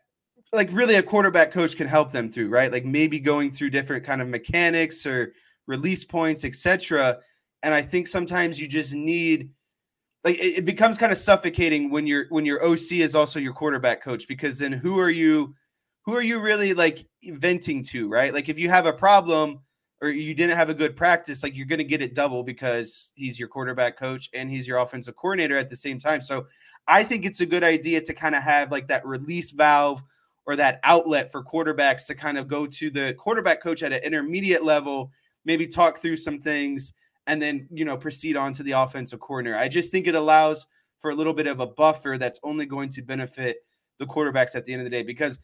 like 0.52 0.68
really 0.72 0.96
a 0.96 1.02
quarterback 1.02 1.52
coach 1.52 1.76
can 1.76 1.86
help 1.86 2.10
them 2.12 2.28
through, 2.28 2.48
right? 2.48 2.72
Like 2.72 2.84
maybe 2.84 3.20
going 3.20 3.50
through 3.50 3.70
different 3.70 4.04
kind 4.04 4.20
of 4.20 4.28
mechanics 4.28 5.06
or 5.06 5.32
release 5.66 6.04
points, 6.04 6.44
etc. 6.44 7.18
And 7.62 7.72
I 7.72 7.82
think 7.82 8.06
sometimes 8.06 8.60
you 8.60 8.68
just 8.68 8.94
need 8.94 9.50
like 10.26 10.38
it, 10.38 10.58
it 10.58 10.64
becomes 10.64 10.98
kind 10.98 11.12
of 11.12 11.18
suffocating 11.18 11.88
when 11.88 12.04
your 12.06 12.26
when 12.30 12.44
your 12.44 12.62
OC 12.62 12.92
is 12.92 13.14
also 13.14 13.38
your 13.38 13.52
quarterback 13.52 14.02
coach 14.02 14.26
because 14.26 14.58
then 14.58 14.72
who 14.72 14.98
are 14.98 15.08
you 15.08 15.54
who 16.04 16.14
are 16.16 16.22
you 16.22 16.40
really 16.40 16.74
like 16.74 17.06
venting 17.24 17.82
to, 17.84 18.08
right? 18.08 18.34
Like 18.34 18.48
if 18.48 18.58
you 18.58 18.68
have 18.68 18.86
a 18.86 18.92
problem 18.92 19.60
or 20.02 20.08
you 20.08 20.34
didn't 20.34 20.56
have 20.56 20.68
a 20.68 20.74
good 20.74 20.96
practice, 20.96 21.44
like 21.44 21.56
you're 21.56 21.66
going 21.66 21.78
to 21.78 21.84
get 21.84 22.02
it 22.02 22.14
double 22.14 22.42
because 22.42 23.12
he's 23.14 23.38
your 23.38 23.48
quarterback 23.48 23.96
coach 23.96 24.28
and 24.34 24.50
he's 24.50 24.66
your 24.66 24.78
offensive 24.78 25.16
coordinator 25.16 25.56
at 25.56 25.68
the 25.68 25.76
same 25.76 25.98
time. 26.00 26.20
So 26.20 26.46
I 26.88 27.04
think 27.04 27.24
it's 27.24 27.40
a 27.40 27.46
good 27.46 27.64
idea 27.64 28.00
to 28.00 28.12
kind 28.12 28.34
of 28.34 28.42
have 28.42 28.72
like 28.72 28.88
that 28.88 29.06
release 29.06 29.52
valve 29.52 30.02
or 30.44 30.56
that 30.56 30.80
outlet 30.82 31.30
for 31.30 31.42
quarterbacks 31.42 32.06
to 32.06 32.16
kind 32.16 32.36
of 32.36 32.48
go 32.48 32.66
to 32.66 32.90
the 32.90 33.14
quarterback 33.14 33.62
coach 33.62 33.84
at 33.84 33.92
an 33.92 34.02
intermediate 34.02 34.64
level, 34.64 35.12
maybe 35.44 35.68
talk 35.68 35.98
through 35.98 36.16
some 36.16 36.40
things 36.40 36.92
and 37.26 37.40
then 37.42 37.68
you 37.72 37.84
know 37.84 37.96
proceed 37.96 38.36
on 38.36 38.52
to 38.54 38.62
the 38.62 38.72
offensive 38.72 39.20
coordinator. 39.20 39.56
I 39.56 39.68
just 39.68 39.90
think 39.90 40.06
it 40.06 40.14
allows 40.14 40.66
for 41.00 41.10
a 41.10 41.14
little 41.14 41.34
bit 41.34 41.46
of 41.46 41.60
a 41.60 41.66
buffer 41.66 42.16
that's 42.18 42.40
only 42.42 42.66
going 42.66 42.88
to 42.90 43.02
benefit 43.02 43.58
the 43.98 44.06
quarterbacks 44.06 44.54
at 44.54 44.64
the 44.64 44.72
end 44.72 44.82
of 44.82 44.84
the 44.84 44.90
day 44.90 45.02
because 45.02 45.38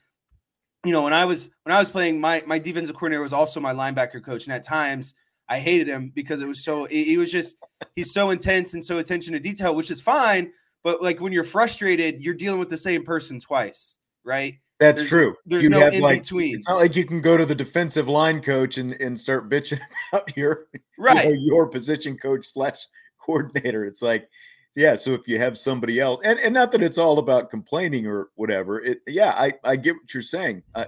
you 0.85 0.93
know 0.93 1.03
when 1.03 1.13
I 1.13 1.25
was 1.25 1.51
when 1.63 1.75
I 1.75 1.79
was 1.79 1.91
playing 1.91 2.21
my 2.21 2.43
my 2.47 2.59
defensive 2.59 2.97
coordinator 2.97 3.23
was 3.23 3.33
also 3.33 3.61
my 3.61 3.73
linebacker 3.73 4.23
coach 4.23 4.47
and 4.47 4.55
at 4.55 4.65
times 4.65 5.15
I 5.49 5.61
hated 5.61 5.89
him 5.89 6.13
because 6.15 6.41
it 6.41 6.47
was 6.47 6.65
so 6.65 6.85
he 6.85 7.17
was 7.17 7.31
just 7.31 7.57
he's 7.97 8.13
so 8.13 8.31
intense 8.31 8.75
and 8.75 8.85
so 8.85 8.99
attention 8.99 9.33
to 9.33 9.39
detail 9.41 9.75
which 9.75 9.91
is 9.91 10.01
fine 10.01 10.53
but 10.83 11.03
like 11.03 11.21
when 11.21 11.33
you're 11.33 11.45
frustrated 11.45 12.21
you're 12.21 12.35
dealing 12.35 12.59
with 12.59 12.71
the 12.71 12.79
same 12.79 13.05
person 13.05 13.41
twice 13.41 13.99
right 14.25 14.55
that's 14.83 14.99
there's, 14.99 15.09
true. 15.09 15.37
There's 15.47 15.63
you 15.63 15.71
no 15.71 15.87
in 15.87 16.01
like, 16.01 16.23
between. 16.23 16.57
It's 16.57 16.69
not 16.69 16.79
like 16.79 16.97
you 16.97 17.05
can 17.05 17.21
go 17.21 17.37
to 17.37 17.47
the 17.47 17.55
defensive 17.55 18.09
line 18.09 18.43
coach 18.43 18.79
and, 18.79 18.95
and 18.95 19.19
start 19.19 19.49
bitching 19.49 19.81
about 20.13 20.37
your 20.37 20.67
right 20.99 21.25
you 21.25 21.35
know, 21.35 21.41
your 21.41 21.67
position 21.69 22.19
coach 22.19 22.47
slash 22.47 22.87
coordinator. 23.19 23.85
It's 23.85 24.03
like, 24.03 24.29
yeah. 24.75 24.97
So 24.97 25.13
if 25.13 25.29
you 25.29 25.39
have 25.39 25.57
somebody 25.57 26.01
else, 26.01 26.21
and, 26.25 26.41
and 26.41 26.53
not 26.53 26.73
that 26.73 26.83
it's 26.83 26.99
all 26.99 27.21
about 27.21 27.49
complaining 27.49 28.09
or 28.09 28.31
whatever. 28.35 28.83
It 28.83 28.99
yeah, 29.07 29.31
I 29.31 29.53
I 29.63 29.77
get 29.77 29.95
what 29.95 30.13
you're 30.13 30.23
saying. 30.23 30.65
I 30.75 30.87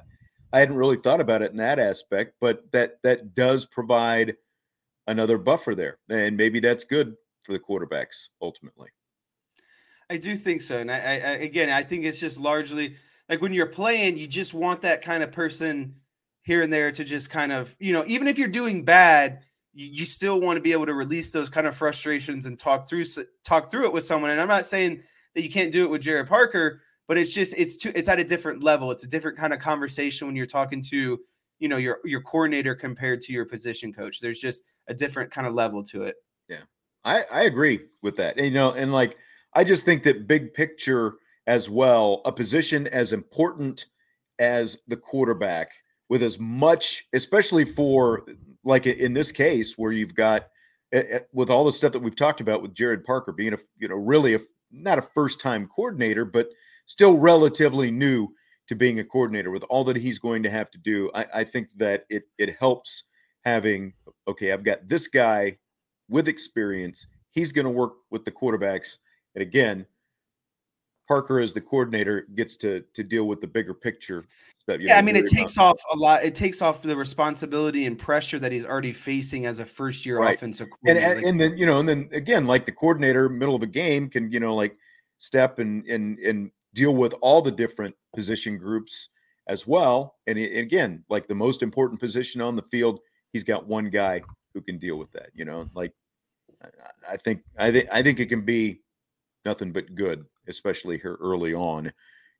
I 0.52 0.58
hadn't 0.58 0.76
really 0.76 0.96
thought 0.96 1.20
about 1.20 1.42
it 1.42 1.52
in 1.52 1.56
that 1.58 1.78
aspect, 1.78 2.34
but 2.40 2.70
that 2.72 2.98
that 3.04 3.34
does 3.36 3.64
provide 3.64 4.36
another 5.06 5.38
buffer 5.38 5.76
there, 5.76 5.98
and 6.08 6.36
maybe 6.36 6.58
that's 6.58 6.84
good 6.84 7.14
for 7.44 7.52
the 7.52 7.60
quarterbacks 7.60 8.28
ultimately. 8.42 8.88
I 10.10 10.16
do 10.16 10.34
think 10.36 10.62
so, 10.62 10.78
and 10.78 10.90
I, 10.90 10.96
I 10.96 11.30
again, 11.42 11.70
I 11.70 11.84
think 11.84 12.04
it's 12.04 12.18
just 12.18 12.38
largely 12.38 12.96
like 13.28 13.40
when 13.40 13.52
you're 13.52 13.66
playing, 13.66 14.16
you 14.16 14.26
just 14.26 14.54
want 14.54 14.82
that 14.82 15.02
kind 15.02 15.22
of 15.22 15.32
person 15.32 15.96
here 16.42 16.62
and 16.62 16.72
there 16.72 16.92
to 16.92 17.04
just 17.04 17.30
kind 17.30 17.52
of, 17.52 17.74
you 17.78 17.92
know, 17.92 18.04
even 18.06 18.28
if 18.28 18.38
you're 18.38 18.48
doing 18.48 18.84
bad, 18.84 19.40
you, 19.72 19.86
you 19.86 20.04
still 20.04 20.40
want 20.40 20.56
to 20.56 20.60
be 20.60 20.72
able 20.72 20.86
to 20.86 20.94
release 20.94 21.30
those 21.30 21.48
kind 21.48 21.66
of 21.66 21.76
frustrations 21.76 22.46
and 22.46 22.58
talk 22.58 22.88
through 22.88 23.04
talk 23.44 23.70
through 23.70 23.84
it 23.84 23.92
with 23.92 24.04
someone. 24.04 24.30
And 24.30 24.40
I'm 24.40 24.48
not 24.48 24.66
saying 24.66 25.02
that 25.34 25.42
you 25.42 25.50
can't 25.50 25.72
do 25.72 25.84
it 25.84 25.90
with 25.90 26.02
Gerad 26.02 26.28
Parker, 26.28 26.82
but 27.08 27.18
it's 27.18 27.32
just 27.32 27.54
it's 27.56 27.76
too 27.76 27.92
it's 27.94 28.08
at 28.08 28.20
a 28.20 28.24
different 28.24 28.62
level. 28.62 28.90
It's 28.90 29.04
a 29.04 29.08
different 29.08 29.38
kind 29.38 29.52
of 29.52 29.60
conversation 29.60 30.26
when 30.26 30.36
you're 30.36 30.46
talking 30.46 30.82
to, 30.90 31.18
you 31.58 31.68
know, 31.68 31.78
your 31.78 31.98
your 32.04 32.20
coordinator 32.20 32.74
compared 32.74 33.22
to 33.22 33.32
your 33.32 33.46
position 33.46 33.92
coach. 33.92 34.20
There's 34.20 34.40
just 34.40 34.62
a 34.88 34.94
different 34.94 35.30
kind 35.30 35.46
of 35.46 35.54
level 35.54 35.82
to 35.84 36.02
it. 36.02 36.16
Yeah. 36.48 36.62
I 37.04 37.24
I 37.32 37.42
agree 37.44 37.80
with 38.02 38.16
that. 38.16 38.36
And, 38.36 38.46
you 38.46 38.52
know, 38.52 38.72
and 38.72 38.92
like 38.92 39.16
I 39.54 39.64
just 39.64 39.84
think 39.84 40.02
that 40.02 40.26
big 40.26 40.52
picture 40.52 41.14
as 41.46 41.68
well, 41.68 42.22
a 42.24 42.32
position 42.32 42.86
as 42.88 43.12
important 43.12 43.86
as 44.38 44.78
the 44.88 44.96
quarterback, 44.96 45.70
with 46.08 46.22
as 46.22 46.38
much, 46.38 47.06
especially 47.12 47.64
for 47.64 48.26
like 48.64 48.86
in 48.86 49.12
this 49.12 49.32
case 49.32 49.76
where 49.76 49.92
you've 49.92 50.14
got 50.14 50.48
eh, 50.92 51.02
eh, 51.10 51.18
with 51.32 51.50
all 51.50 51.64
the 51.64 51.72
stuff 51.72 51.92
that 51.92 52.02
we've 52.02 52.16
talked 52.16 52.40
about 52.40 52.62
with 52.62 52.74
Gerad 52.74 53.04
Parker 53.04 53.32
being 53.32 53.54
a 53.54 53.58
you 53.78 53.88
know 53.88 53.96
really 53.96 54.34
a 54.34 54.40
not 54.70 54.98
a 54.98 55.02
first 55.02 55.40
time 55.40 55.68
coordinator, 55.68 56.24
but 56.24 56.48
still 56.86 57.16
relatively 57.16 57.90
new 57.90 58.28
to 58.66 58.74
being 58.74 58.98
a 58.98 59.04
coordinator 59.04 59.50
with 59.50 59.64
all 59.64 59.84
that 59.84 59.96
he's 59.96 60.18
going 60.18 60.42
to 60.42 60.50
have 60.50 60.70
to 60.70 60.78
do. 60.78 61.10
I, 61.14 61.26
I 61.34 61.44
think 61.44 61.68
that 61.76 62.04
it 62.08 62.24
it 62.38 62.56
helps 62.58 63.04
having 63.44 63.92
okay, 64.26 64.52
I've 64.52 64.64
got 64.64 64.88
this 64.88 65.08
guy 65.08 65.58
with 66.08 66.28
experience. 66.28 67.06
He's 67.30 67.52
going 67.52 67.66
to 67.66 67.70
work 67.70 67.94
with 68.10 68.24
the 68.24 68.30
quarterbacks, 68.30 68.98
and 69.34 69.42
again, 69.42 69.86
Parker 71.06 71.40
as 71.40 71.52
the 71.52 71.60
coordinator 71.60 72.26
gets 72.34 72.56
to 72.58 72.82
to 72.94 73.02
deal 73.02 73.24
with 73.24 73.40
the 73.40 73.46
bigger 73.46 73.74
picture 73.74 74.24
stuff. 74.58 74.80
yeah, 74.80 74.98
I 74.98 75.02
mean, 75.02 75.16
it 75.16 75.26
takes 75.26 75.58
off 75.58 75.78
a 75.92 75.96
lot. 75.96 76.24
It 76.24 76.34
takes 76.34 76.62
off 76.62 76.82
the 76.82 76.96
responsibility 76.96 77.86
and 77.86 77.98
pressure 77.98 78.38
that 78.38 78.52
he's 78.52 78.64
already 78.64 78.92
facing 78.92 79.46
as 79.46 79.60
a 79.60 79.64
first 79.64 80.06
year 80.06 80.18
right. 80.18 80.34
offensive 80.34 80.68
coordinator. 80.70 81.06
And, 81.06 81.18
and, 81.18 81.26
and 81.26 81.40
then 81.40 81.58
you 81.58 81.66
know, 81.66 81.80
and 81.80 81.88
then 81.88 82.08
again, 82.12 82.46
like 82.46 82.66
the 82.66 82.72
coordinator, 82.72 83.28
middle 83.28 83.54
of 83.54 83.62
a 83.62 83.66
game, 83.66 84.08
can 84.08 84.30
you 84.30 84.40
know 84.40 84.54
like 84.54 84.76
step 85.18 85.58
and 85.58 85.86
and 85.86 86.18
and 86.18 86.50
deal 86.74 86.94
with 86.94 87.14
all 87.20 87.40
the 87.40 87.50
different 87.50 87.94
position 88.14 88.58
groups 88.58 89.10
as 89.46 89.66
well. 89.66 90.16
And, 90.26 90.38
and 90.38 90.58
again, 90.58 91.04
like 91.08 91.28
the 91.28 91.34
most 91.34 91.62
important 91.62 92.00
position 92.00 92.40
on 92.40 92.56
the 92.56 92.62
field, 92.62 93.00
he's 93.32 93.44
got 93.44 93.66
one 93.66 93.90
guy 93.90 94.22
who 94.54 94.60
can 94.60 94.78
deal 94.78 94.96
with 94.96 95.10
that. 95.12 95.30
You 95.34 95.44
know, 95.44 95.68
like 95.74 95.92
I 97.08 97.16
think 97.16 97.42
I 97.58 97.70
think 97.70 97.88
I 97.92 98.02
think 98.02 98.20
it 98.20 98.26
can 98.26 98.42
be 98.42 98.80
nothing 99.44 99.72
but 99.72 99.94
good, 99.94 100.24
especially 100.48 100.98
here 100.98 101.16
early 101.20 101.54
on, 101.54 101.92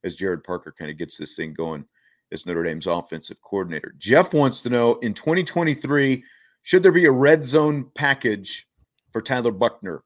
as 0.02 0.16
Gerad 0.16 0.44
Parker 0.44 0.74
kind 0.76 0.90
of 0.90 0.98
gets 0.98 1.16
this 1.16 1.34
thing 1.34 1.54
going 1.54 1.84
as 2.32 2.46
Notre 2.46 2.64
Dame's 2.64 2.86
offensive 2.86 3.40
coordinator. 3.42 3.94
Jeff 3.98 4.34
wants 4.34 4.60
to 4.62 4.70
know 4.70 4.96
in 4.96 5.14
2023, 5.14 6.22
should 6.62 6.82
there 6.82 6.92
be 6.92 7.06
a 7.06 7.10
red 7.10 7.44
zone 7.44 7.90
package 7.94 8.66
for 9.12 9.22
Tyler 9.22 9.52
Buchner? 9.52 10.02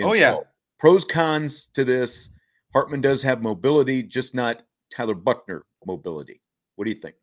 Oh 0.00 0.14
yeah. 0.14 0.38
Pros 0.78 1.04
cons 1.04 1.68
to 1.74 1.84
this. 1.84 2.30
Hartman 2.72 3.00
does 3.00 3.22
have 3.22 3.42
mobility, 3.42 4.02
just 4.02 4.34
not 4.34 4.62
Tyler 4.94 5.14
Buchner 5.14 5.64
mobility. 5.86 6.40
What 6.76 6.84
do 6.84 6.90
you 6.90 6.96
think? 6.96 7.14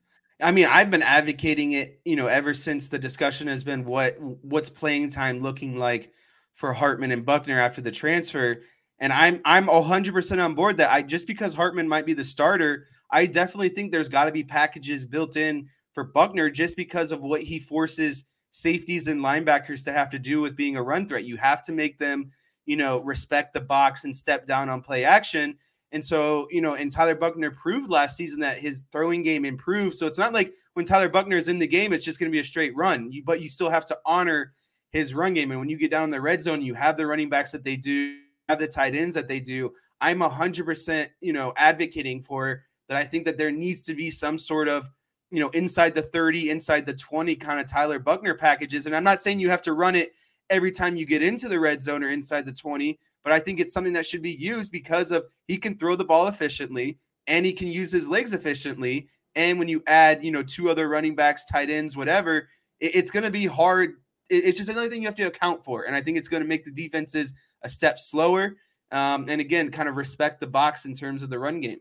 I 0.42 0.52
mean, 0.52 0.68
I've 0.68 0.90
been 0.90 1.04
advocating 1.04 1.74
it, 1.74 2.00
you 2.06 2.16
know, 2.16 2.28
ever 2.28 2.54
since 2.54 2.88
the 2.88 3.00
discussion 3.00 3.48
has 3.48 3.64
been 3.64 3.84
what 3.84 4.20
what's 4.20 4.70
playing 4.70 5.10
time 5.10 5.40
looking 5.40 5.78
like 5.78 6.14
for 6.54 6.74
Hartman 6.74 7.12
and 7.12 7.26
Buchner 7.26 7.60
after 7.60 7.82
the 7.82 7.92
transfer. 7.92 8.62
And 9.00 9.14
I'm 9.14 9.42
I'm 9.46 9.68
100% 9.68 10.44
on 10.44 10.56
board 10.56 10.78
that 10.78 10.92
I 10.92 11.02
just 11.02 11.28
because 11.28 11.54
Hartman 11.54 11.88
might 11.88 12.06
be 12.06 12.14
the 12.14 12.26
starter, 12.26 12.88
I 13.12 13.26
definitely 13.26 13.70
think 13.70 13.92
there's 13.92 14.10
got 14.10 14.26
to 14.26 14.32
be 14.32 14.44
packages 14.44 15.06
built 15.06 15.38
in 15.38 15.70
for 15.94 16.04
Buchner 16.04 16.50
just 16.50 16.76
because 16.76 17.12
of 17.12 17.24
what 17.24 17.42
he 17.42 17.60
forces 17.60 18.26
safeties 18.52 19.08
and 19.08 19.22
linebackers 19.22 19.84
to 19.86 19.94
have 19.94 20.10
to 20.12 20.20
do 20.20 20.42
with 20.42 20.56
being 20.56 20.76
a 20.76 20.84
run 20.84 21.08
threat. 21.08 21.24
You 21.24 21.38
have 21.38 21.64
to 21.66 21.72
make 21.72 21.98
them, 21.98 22.32
you 22.66 22.76
know, 22.76 23.00
respect 23.00 23.54
the 23.54 23.62
box 23.62 24.04
and 24.04 24.16
step 24.16 24.46
down 24.46 24.70
on 24.70 24.82
play 24.82 25.04
action. 25.04 25.58
And 25.92 26.04
so, 26.04 26.48
you 26.52 26.62
know, 26.62 26.76
and 26.76 26.92
Tyler 26.92 27.16
Buchner 27.16 27.52
proved 27.52 27.90
last 27.90 28.16
season 28.16 28.40
that 28.42 28.60
his 28.60 28.86
throwing 28.92 29.24
game 29.24 29.44
improved. 29.44 29.96
So 29.96 30.06
it's 30.06 30.20
not 30.20 30.34
like 30.34 30.54
when 30.74 30.86
Tyler 30.86 31.10
Buchner 31.10 31.38
is 31.38 31.48
in 31.48 31.58
the 31.58 31.68
game, 31.68 31.94
it's 31.94 32.06
just 32.06 32.20
going 32.20 32.32
to 32.32 32.36
be 32.36 32.40
a 32.40 32.44
straight 32.44 32.76
run. 32.76 33.12
You, 33.12 33.24
but 33.26 33.42
you 33.42 33.50
still 33.50 33.70
have 33.70 33.88
to 33.88 33.98
honor 34.06 34.54
his 34.92 35.14
run 35.14 35.34
game. 35.34 35.52
And 35.52 35.60
when 35.60 35.70
you 35.70 35.78
get 35.78 35.90
down 35.90 36.04
in 36.04 36.12
the 36.12 36.22
red 36.22 36.44
zone, 36.44 36.62
you 36.62 36.76
have 36.76 36.96
the 36.96 37.08
running 37.08 37.30
backs 37.30 37.52
that 37.52 37.64
they 37.64 37.76
do, 37.76 38.18
have 38.50 38.60
the 38.60 38.68
tight 38.68 38.96
ends 38.96 39.16
that 39.16 39.28
they 39.28 39.40
do. 39.40 39.72
I'm 40.02 40.20
100%, 40.20 41.08
you 41.22 41.34
know, 41.34 41.54
advocating 41.56 42.22
for 42.22 42.64
that. 42.90 42.98
I 42.98 43.06
think 43.06 43.26
that 43.26 43.38
there 43.38 43.52
needs 43.52 43.84
to 43.86 43.94
be 43.94 44.10
some 44.12 44.38
sort 44.38 44.68
of, 44.68 44.90
you 45.32 45.40
know, 45.40 45.50
inside 45.50 45.94
the 45.94 46.02
30, 46.02 46.50
inside 46.50 46.86
the 46.86 46.94
20 46.94 47.36
kind 47.36 47.60
of 47.60 47.70
Tyler 47.70 48.00
Buchner 48.00 48.34
packages. 48.34 48.86
And 48.86 48.96
I'm 48.96 49.04
not 49.04 49.20
saying 49.20 49.40
you 49.40 49.50
have 49.50 49.62
to 49.64 49.74
run 49.74 49.96
it 49.96 50.14
every 50.50 50.72
time 50.72 50.96
you 50.96 51.06
get 51.06 51.22
into 51.22 51.48
the 51.48 51.60
red 51.60 51.82
zone 51.82 52.04
or 52.04 52.10
inside 52.10 52.46
the 52.46 52.54
20, 52.54 52.98
but 53.24 53.32
I 53.32 53.40
think 53.40 53.60
it's 53.60 53.74
something 53.74 53.94
that 53.94 54.08
should 54.08 54.24
be 54.24 54.32
used 54.32 54.72
because 54.72 55.12
of 55.12 55.26
he 55.48 55.58
can 55.58 55.78
throw 55.78 55.96
the 55.96 56.04
ball 56.06 56.28
efficiently 56.28 56.98
and 57.28 57.46
he 57.46 57.54
can 57.54 57.68
use 57.68 57.92
his 57.92 58.10
legs 58.10 58.34
efficiently. 58.34 59.10
And 59.36 59.60
when 59.60 59.68
you 59.68 59.84
add, 59.86 60.24
you 60.24 60.32
know, 60.32 60.42
two 60.42 60.72
other 60.72 60.90
running 60.90 61.14
backs, 61.14 61.46
tight 61.46 61.70
ends, 61.70 61.96
whatever, 61.96 62.50
it, 62.80 62.96
it's 62.96 63.12
going 63.12 63.24
to 63.24 63.30
be 63.30 63.46
hard. 63.46 63.92
It, 64.30 64.46
it's 64.46 64.58
just 64.58 64.70
another 64.70 64.90
thing 64.90 65.04
you 65.04 65.08
have 65.08 65.16
to 65.16 65.24
account 65.24 65.64
for. 65.64 65.84
And 65.84 65.96
I 65.96 66.02
think 66.02 66.18
it's 66.18 66.30
going 66.30 66.42
to 66.42 66.50
make 66.50 66.66
the 66.66 66.72
defenses 66.72 67.34
a 67.64 67.70
step 67.70 68.00
slower. 68.00 68.56
Um, 68.92 69.26
and 69.30 69.40
again, 69.40 69.72
kind 69.72 69.88
of 69.88 69.98
respect 69.98 70.40
the 70.40 70.48
box 70.48 70.86
in 70.86 70.94
terms 70.94 71.22
of 71.22 71.30
the 71.30 71.40
run 71.40 71.62
game. 71.62 71.80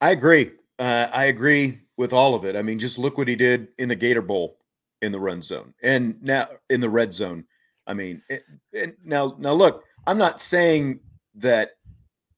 I 0.00 0.10
agree. 0.10 0.50
Uh, 0.78 1.08
I 1.12 1.26
agree 1.26 1.78
with 1.96 2.12
all 2.12 2.34
of 2.34 2.44
it. 2.44 2.56
I 2.56 2.62
mean, 2.62 2.78
just 2.78 2.98
look 2.98 3.16
what 3.16 3.28
he 3.28 3.36
did 3.36 3.68
in 3.78 3.88
the 3.88 3.94
Gator 3.94 4.22
Bowl 4.22 4.58
in 5.02 5.12
the 5.12 5.20
run 5.20 5.42
zone 5.42 5.74
and 5.82 6.20
now 6.22 6.48
in 6.70 6.80
the 6.80 6.88
red 6.88 7.12
zone. 7.12 7.44
I 7.86 7.94
mean, 7.94 8.22
it, 8.28 8.44
it, 8.72 8.96
now 9.04 9.36
now 9.38 9.52
look, 9.52 9.84
I'm 10.06 10.18
not 10.18 10.40
saying 10.40 11.00
that, 11.36 11.72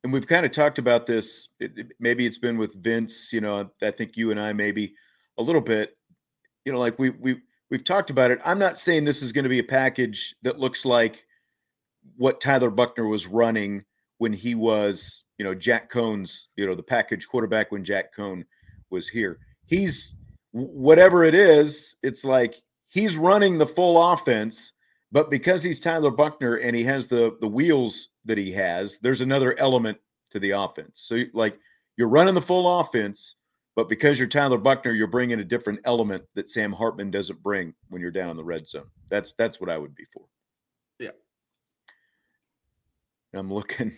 and 0.02 0.12
we've 0.12 0.26
kind 0.26 0.44
of 0.44 0.52
talked 0.52 0.78
about 0.78 1.06
this. 1.06 1.48
It, 1.60 1.92
maybe 2.00 2.26
it's 2.26 2.38
been 2.38 2.58
with 2.58 2.82
Vince. 2.82 3.32
You 3.32 3.40
know, 3.40 3.70
I 3.82 3.90
think 3.90 4.16
you 4.16 4.30
and 4.30 4.40
I 4.40 4.52
maybe 4.52 4.94
a 5.38 5.42
little 5.42 5.60
bit. 5.60 5.96
You 6.64 6.72
know, 6.72 6.78
like 6.78 6.98
we 6.98 7.10
we 7.10 7.40
we've 7.70 7.84
talked 7.84 8.10
about 8.10 8.30
it. 8.30 8.40
I'm 8.44 8.58
not 8.58 8.78
saying 8.78 9.04
this 9.04 9.22
is 9.22 9.32
going 9.32 9.44
to 9.44 9.50
be 9.50 9.58
a 9.58 9.64
package 9.64 10.34
that 10.42 10.58
looks 10.58 10.84
like 10.84 11.26
what 12.16 12.40
Tyler 12.40 12.70
Buchner 12.70 13.06
was 13.06 13.26
running 13.26 13.84
when 14.18 14.32
he 14.32 14.54
was, 14.54 15.24
you 15.38 15.44
know, 15.44 15.54
Jack 15.54 15.90
Coan's, 15.90 16.48
you 16.56 16.66
know, 16.66 16.74
the 16.74 16.82
package 16.82 17.26
quarterback 17.26 17.72
when 17.72 17.84
Jack 17.84 18.14
Coan 18.14 18.44
was 18.90 19.08
here. 19.08 19.38
He's 19.66 20.14
whatever 20.52 21.24
it 21.24 21.34
is, 21.34 21.96
it's 22.02 22.24
like 22.24 22.62
he's 22.88 23.16
running 23.18 23.58
the 23.58 23.66
full 23.66 24.12
offense 24.12 24.72
but 25.14 25.30
because 25.30 25.62
he's 25.62 25.78
Tyler 25.78 26.10
Buchner 26.10 26.56
and 26.56 26.74
he 26.74 26.82
has 26.82 27.06
the 27.06 27.36
the 27.40 27.46
wheels 27.46 28.08
that 28.24 28.36
he 28.36 28.50
has, 28.50 28.98
there's 28.98 29.20
another 29.20 29.56
element 29.60 29.96
to 30.32 30.40
the 30.40 30.50
offense. 30.50 31.02
So 31.02 31.22
like 31.32 31.56
you're 31.96 32.08
running 32.08 32.34
the 32.34 32.42
full 32.42 32.80
offense, 32.80 33.36
but 33.76 33.88
because 33.88 34.18
you're 34.18 34.26
Tyler 34.26 34.58
Buchner, 34.58 34.90
you're 34.90 35.06
bringing 35.06 35.38
a 35.38 35.44
different 35.44 35.78
element 35.84 36.24
that 36.34 36.50
Sam 36.50 36.72
Hartman 36.72 37.12
doesn't 37.12 37.40
bring 37.44 37.74
when 37.90 38.02
you're 38.02 38.10
down 38.10 38.30
in 38.30 38.36
the 38.36 38.42
red 38.42 38.66
zone. 38.66 38.90
That's 39.08 39.34
that's 39.34 39.60
what 39.60 39.70
I 39.70 39.78
would 39.78 39.94
be 39.94 40.04
for. 40.12 40.24
Yeah. 40.98 41.10
I'm 43.38 43.52
looking. 43.52 43.96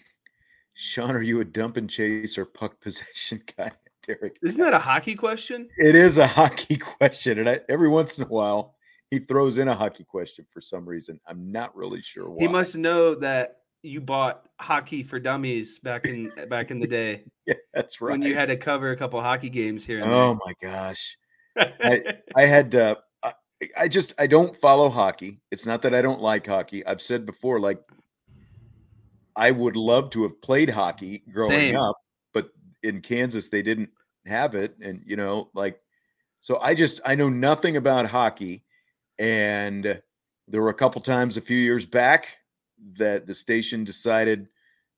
Sean, 0.79 1.17
are 1.17 1.23
you 1.23 1.41
a 1.41 1.45
dump 1.45 1.79
and 1.79 1.89
chase 1.89 2.37
or 2.37 2.45
puck 2.45 2.81
possession 2.83 3.43
guy? 3.57 3.73
Derek. 4.07 4.39
Isn't 4.43 4.61
that 4.61 4.75
a 4.75 4.79
hockey 4.79 5.15
question? 5.15 5.69
It 5.79 5.97
is 5.97 6.19
a 6.19 6.27
hockey 6.27 6.77
question. 6.77 7.41
And 7.41 7.49
I, 7.49 7.61
every 7.69 7.89
once 7.89 8.19
in 8.19 8.25
a 8.25 8.29
while, 8.29 8.77
he 9.11 9.19
throws 9.19 9.59
in 9.59 9.69
a 9.69 9.75
hockey 9.75 10.05
question 10.05 10.47
for 10.53 10.61
some 10.61 10.87
reason. 10.87 11.19
I'm 11.27 11.51
not 11.51 11.75
really 11.75 12.03
sure 12.03 12.31
why. 12.31 12.37
He 12.41 12.49
must 12.49 12.77
know 12.77 13.15
that 13.17 13.59
you 13.83 14.01
bought 14.01 14.49
hockey 14.61 15.03
for 15.03 15.19
dummies 15.19 15.79
back 15.79 16.07
in 16.07 16.31
back 16.49 16.71
in 16.71 16.79
the 16.79 16.87
day. 16.87 17.25
yeah, 17.47 17.55
that's 17.73 18.01
right. 18.01 18.13
When 18.13 18.23
you 18.23 18.35
had 18.35 18.49
to 18.49 18.57
cover 18.57 18.91
a 18.91 18.97
couple 18.97 19.21
hockey 19.21 19.49
games 19.49 19.85
here. 19.85 20.05
oh 20.05 20.35
my 20.45 20.53
gosh, 20.61 21.17
I, 21.57 22.03
I 22.35 22.43
had 22.43 22.73
to. 22.73 22.99
I, 23.23 23.33
I 23.77 23.89
just 23.89 24.13
I 24.19 24.27
don't 24.27 24.57
follow 24.57 24.91
hockey. 24.91 25.41
It's 25.53 25.67
not 25.67 25.83
that 25.83 25.95
I 25.95 26.03
don't 26.03 26.21
like 26.21 26.47
hockey. 26.47 26.85
I've 26.85 27.03
said 27.03 27.27
before, 27.27 27.61
like 27.61 27.81
I 29.37 29.51
would 29.51 29.77
love 29.77 30.11
to 30.11 30.23
have 30.23 30.41
played 30.41 30.71
hockey 30.71 31.23
growing 31.31 31.51
Same. 31.51 31.77
up, 31.77 31.97
but 32.33 32.51
in 32.83 33.01
Kansas 33.01 33.49
they 33.49 33.63
didn't 33.63 33.91
have 34.27 34.55
it, 34.55 34.77
and 34.81 35.03
you 35.07 35.17
know, 35.17 35.51
like 35.55 35.81
so 36.47 36.59
I 36.61 36.75
just 36.75 37.01
I 37.05 37.17
know 37.17 37.29
nothing 37.29 37.77
about 37.77 38.07
hockey. 38.07 38.63
And 39.19 40.01
there 40.47 40.63
were 40.63 40.69
a 40.69 40.75
couple 40.75 41.01
times 41.01 41.37
a 41.37 41.41
few 41.41 41.57
years 41.57 41.85
back 41.85 42.37
that 42.99 43.27
the 43.27 43.35
station 43.35 43.83
decided 43.83 44.47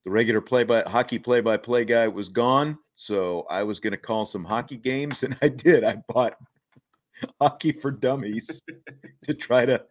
the 0.05 0.11
regular 0.11 0.43
play 0.43 0.64
by 0.64 0.82
hockey 0.82 1.18
play 1.18 1.41
by 1.41 1.57
play 1.57 1.86
guy 1.86 2.07
was 2.07 2.28
gone. 2.28 2.78
So 2.97 3.47
I 3.49 3.62
was 3.62 3.80
going 3.80 3.93
to 3.93 3.97
call 3.97 4.26
some 4.26 4.45
hockey 4.45 4.76
games, 4.76 5.22
and 5.22 5.39
I 5.41 5.49
did. 5.49 5.84
I 5.84 6.03
bought 6.09 6.36
hockey 7.41 7.72
for 7.72 7.91
dummies 7.91 8.62
to 9.24 9.32
try 9.32 9.64
to 9.64 9.82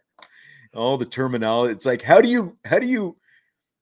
all 0.74 0.96
the 0.96 1.06
terminology. 1.06 1.72
It's 1.72 1.86
like 1.86 2.02
how 2.02 2.20
do 2.20 2.28
you 2.28 2.56
how 2.64 2.78
do 2.78 2.86
you 2.86 3.16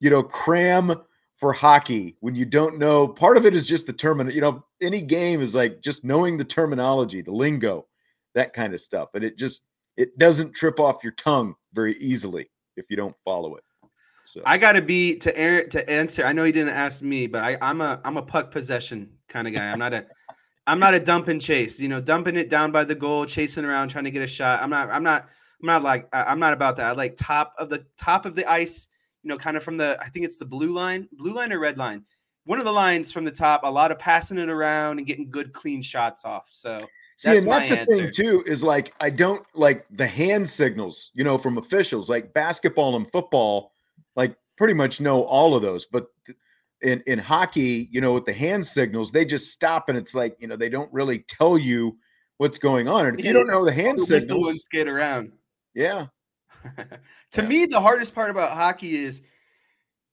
you 0.00 0.10
know 0.10 0.22
cram 0.22 0.94
for 1.36 1.52
hockey 1.52 2.16
when 2.20 2.34
you 2.34 2.44
don't 2.44 2.78
know? 2.78 3.06
Part 3.06 3.36
of 3.36 3.46
it 3.46 3.54
is 3.54 3.66
just 3.66 3.86
the 3.86 3.92
term, 3.92 4.28
You 4.30 4.40
know, 4.40 4.64
any 4.80 5.02
game 5.02 5.40
is 5.40 5.54
like 5.54 5.82
just 5.82 6.04
knowing 6.04 6.36
the 6.36 6.44
terminology, 6.44 7.22
the 7.22 7.32
lingo, 7.32 7.86
that 8.34 8.52
kind 8.52 8.74
of 8.74 8.80
stuff, 8.80 9.10
and 9.14 9.24
it 9.24 9.36
just 9.36 9.62
it 9.96 10.16
doesn't 10.18 10.52
trip 10.52 10.78
off 10.78 11.02
your 11.02 11.12
tongue 11.12 11.54
very 11.72 11.96
easily 11.98 12.50
if 12.76 12.86
you 12.90 12.96
don't 12.96 13.16
follow 13.24 13.56
it. 13.56 13.64
So. 14.24 14.42
I 14.44 14.58
gotta 14.58 14.82
be 14.82 15.16
to 15.16 15.68
to 15.68 15.90
answer. 15.90 16.24
I 16.24 16.32
know 16.32 16.44
he 16.44 16.52
didn't 16.52 16.74
ask 16.74 17.00
me, 17.00 17.26
but 17.26 17.44
I, 17.44 17.56
I'm 17.62 17.80
a 17.80 18.00
I'm 18.04 18.16
a 18.16 18.22
puck 18.22 18.50
possession 18.50 19.10
kind 19.28 19.46
of 19.46 19.54
guy. 19.54 19.70
I'm 19.70 19.78
not 19.78 19.94
a 19.94 20.06
I'm 20.66 20.80
not 20.80 20.94
a 20.94 21.00
dump 21.00 21.28
and 21.28 21.40
chase. 21.40 21.78
You 21.78 21.88
know, 21.88 22.00
dumping 22.00 22.36
it 22.36 22.50
down 22.50 22.72
by 22.72 22.84
the 22.84 22.94
goal, 22.94 23.24
chasing 23.24 23.64
around, 23.64 23.88
trying 23.88 24.04
to 24.04 24.10
get 24.10 24.22
a 24.22 24.26
shot. 24.26 24.62
I'm 24.62 24.70
not. 24.70 24.90
I'm 24.90 25.04
not. 25.04 25.28
I'm 25.62 25.66
not 25.66 25.82
like. 25.82 26.08
I'm 26.12 26.40
not 26.40 26.52
about 26.52 26.76
that. 26.76 26.86
I 26.86 26.92
like 26.92 27.16
top 27.16 27.54
of 27.58 27.68
the 27.68 27.84
top 27.96 28.26
of 28.26 28.34
the 28.34 28.50
ice. 28.50 28.88
You 29.26 29.30
know, 29.30 29.38
kind 29.38 29.56
of 29.56 29.64
from 29.64 29.76
the. 29.76 29.98
I 30.00 30.08
think 30.08 30.24
it's 30.24 30.38
the 30.38 30.44
blue 30.44 30.72
line, 30.72 31.08
blue 31.10 31.34
line 31.34 31.52
or 31.52 31.58
red 31.58 31.78
line. 31.78 32.04
One 32.44 32.60
of 32.60 32.64
the 32.64 32.72
lines 32.72 33.10
from 33.10 33.24
the 33.24 33.32
top. 33.32 33.64
A 33.64 33.66
lot 33.68 33.90
of 33.90 33.98
passing 33.98 34.38
it 34.38 34.48
around 34.48 34.98
and 34.98 35.06
getting 35.06 35.28
good 35.28 35.52
clean 35.52 35.82
shots 35.82 36.24
off. 36.24 36.48
So 36.52 36.78
See, 37.16 37.30
that's 37.30 37.42
and 37.42 37.50
that's 37.50 37.70
the 37.70 37.80
answer. 37.80 37.96
thing 37.96 38.10
too, 38.12 38.44
is 38.46 38.62
like 38.62 38.94
I 39.00 39.10
don't 39.10 39.44
like 39.52 39.84
the 39.90 40.06
hand 40.06 40.48
signals, 40.48 41.10
you 41.12 41.24
know, 41.24 41.38
from 41.38 41.58
officials. 41.58 42.08
Like 42.08 42.32
basketball 42.34 42.94
and 42.94 43.10
football, 43.10 43.72
like 44.14 44.36
pretty 44.56 44.74
much 44.74 45.00
know 45.00 45.22
all 45.24 45.56
of 45.56 45.62
those. 45.62 45.86
But 45.86 46.06
in 46.82 47.02
in 47.08 47.18
hockey, 47.18 47.88
you 47.90 48.00
know, 48.00 48.12
with 48.12 48.26
the 48.26 48.32
hand 48.32 48.64
signals, 48.64 49.10
they 49.10 49.24
just 49.24 49.50
stop 49.50 49.88
and 49.88 49.98
it's 49.98 50.14
like, 50.14 50.36
you 50.38 50.46
know, 50.46 50.54
they 50.54 50.68
don't 50.68 50.92
really 50.92 51.24
tell 51.26 51.58
you 51.58 51.98
what's 52.36 52.58
going 52.58 52.86
on. 52.86 53.06
And 53.06 53.18
if 53.18 53.26
you 53.26 53.32
don't 53.32 53.48
know 53.48 53.64
the 53.64 53.72
hand 53.72 53.98
the 53.98 54.06
signals, 54.06 54.50
and 54.50 54.60
skate 54.60 54.86
around. 54.86 55.32
Yeah. 55.74 56.06
to 57.32 57.42
yeah. 57.42 57.48
me, 57.48 57.66
the 57.66 57.80
hardest 57.80 58.14
part 58.14 58.30
about 58.30 58.52
hockey 58.52 58.96
is 58.96 59.22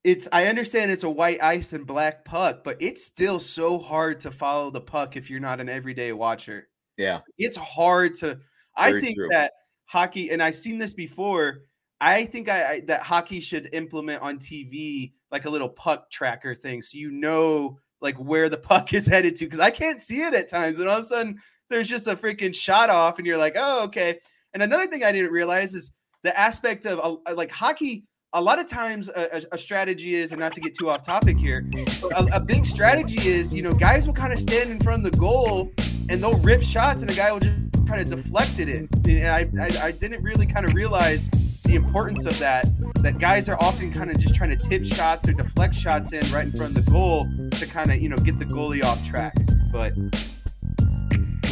it's 0.03 0.27
I 0.31 0.47
understand 0.47 0.91
it's 0.91 1.03
a 1.03 1.09
white 1.09 1.41
ice 1.41 1.73
and 1.73 1.87
black 1.87 2.25
puck, 2.25 2.63
but 2.63 2.77
it's 2.81 3.05
still 3.05 3.39
so 3.39 3.79
hard 3.79 4.19
to 4.21 4.31
follow 4.31 4.69
the 4.69 4.81
puck 4.81 5.15
if 5.15 5.29
you're 5.29 5.39
not 5.39 5.61
an 5.61 5.69
everyday 5.69 6.11
watcher. 6.11 6.67
Yeah. 6.97 7.21
It's 7.37 7.57
hard 7.57 8.15
to 8.15 8.25
Very 8.27 8.39
I 8.75 8.99
think 8.99 9.17
true. 9.17 9.29
that 9.31 9.53
hockey 9.85 10.31
and 10.31 10.41
I've 10.43 10.55
seen 10.55 10.77
this 10.77 10.93
before. 10.93 11.61
I 12.01 12.25
think 12.25 12.49
I, 12.49 12.65
I, 12.65 12.79
that 12.87 13.01
hockey 13.01 13.39
should 13.39 13.69
implement 13.71 14.21
on 14.21 14.39
TV 14.39 15.13
like 15.31 15.45
a 15.45 15.49
little 15.49 15.69
puck 15.69 16.11
tracker 16.11 16.53
thing 16.53 16.81
so 16.81 16.97
you 16.97 17.11
know 17.11 17.79
like 18.01 18.17
where 18.17 18.49
the 18.49 18.57
puck 18.69 18.93
is 18.93 19.07
headed 19.07 19.37
to 19.37 19.45
because 19.45 19.61
I 19.61 19.71
can't 19.71 20.01
see 20.01 20.21
it 20.21 20.33
at 20.33 20.49
times, 20.49 20.77
and 20.77 20.89
all 20.89 20.99
of 20.99 21.05
a 21.05 21.07
sudden 21.07 21.39
there's 21.69 21.87
just 21.87 22.07
a 22.07 22.15
freaking 22.15 22.53
shot 22.53 22.89
off, 22.89 23.17
and 23.17 23.25
you're 23.25 23.37
like, 23.37 23.55
oh 23.57 23.83
okay. 23.85 24.19
And 24.53 24.61
another 24.61 24.85
thing 24.85 25.03
I 25.03 25.11
didn't 25.11 25.31
realize 25.31 25.73
is 25.73 25.91
the 26.23 26.37
aspect 26.37 26.85
of 26.85 27.19
uh, 27.27 27.33
like 27.35 27.51
hockey 27.51 28.05
a 28.35 28.41
lot 28.41 28.57
of 28.57 28.67
times 28.67 29.09
a, 29.09 29.43
a, 29.51 29.57
strategy 29.57 30.15
is, 30.15 30.31
and 30.31 30.39
not 30.39 30.53
to 30.53 30.59
get 30.59 30.75
too 30.75 30.89
off 30.89 31.05
topic 31.05 31.37
here, 31.37 31.69
a, 32.15 32.27
a, 32.33 32.39
big 32.39 32.65
strategy 32.65 33.29
is, 33.29 33.55
you 33.55 33.61
know, 33.61 33.71
guys 33.71 34.07
will 34.07 34.13
kind 34.13 34.33
of 34.33 34.39
stand 34.39 34.71
in 34.71 34.79
front 34.79 35.05
of 35.05 35.11
the 35.11 35.19
goal 35.19 35.71
and 36.09 36.19
they'll 36.19 36.41
rip 36.41 36.63
shots, 36.63 37.03
and 37.03 37.11
a 37.11 37.13
guy 37.13 37.31
will 37.31 37.39
just 37.39 37.55
kind 37.87 38.01
of 38.01 38.09
deflect 38.09 38.59
it 38.59 38.69
in. 38.69 38.89
And 39.07 39.61
I, 39.61 39.65
I, 39.65 39.87
I 39.87 39.91
didn't 39.91 40.23
really 40.23 40.47
kind 40.47 40.65
of 40.67 40.73
realize 40.73 41.29
the 41.63 41.75
importance 41.75 42.25
of 42.25 42.37
that. 42.39 42.65
That 42.95 43.19
guys 43.19 43.49
are 43.49 43.57
often 43.61 43.93
kind 43.93 44.09
of 44.09 44.17
just 44.17 44.33
trying 44.35 44.49
to 44.49 44.57
tip 44.57 44.83
shots 44.83 45.29
or 45.29 45.33
deflect 45.33 45.75
shots 45.75 46.11
in 46.11 46.21
right 46.31 46.45
in 46.45 46.51
front 46.53 46.75
of 46.75 46.85
the 46.85 46.91
goal 46.91 47.27
to 47.51 47.65
kind 47.67 47.91
of, 47.91 48.01
you 48.01 48.09
know, 48.09 48.17
get 48.17 48.39
the 48.39 48.45
goalie 48.45 48.83
off 48.83 49.05
track. 49.07 49.35
But 49.71 49.93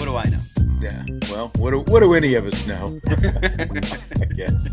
what 0.02 0.08
do 0.08 0.18
I 0.18 0.24
know? 0.24 0.80
Yeah. 0.82 1.04
Well, 1.32 1.52
what 1.58 1.72
do, 1.72 1.80
what 1.91 1.99
do 1.99 2.16
any 2.16 2.34
of 2.34 2.47
us 2.47 2.66
know? 2.66 2.99
I 3.08 4.26
guess. 4.26 4.68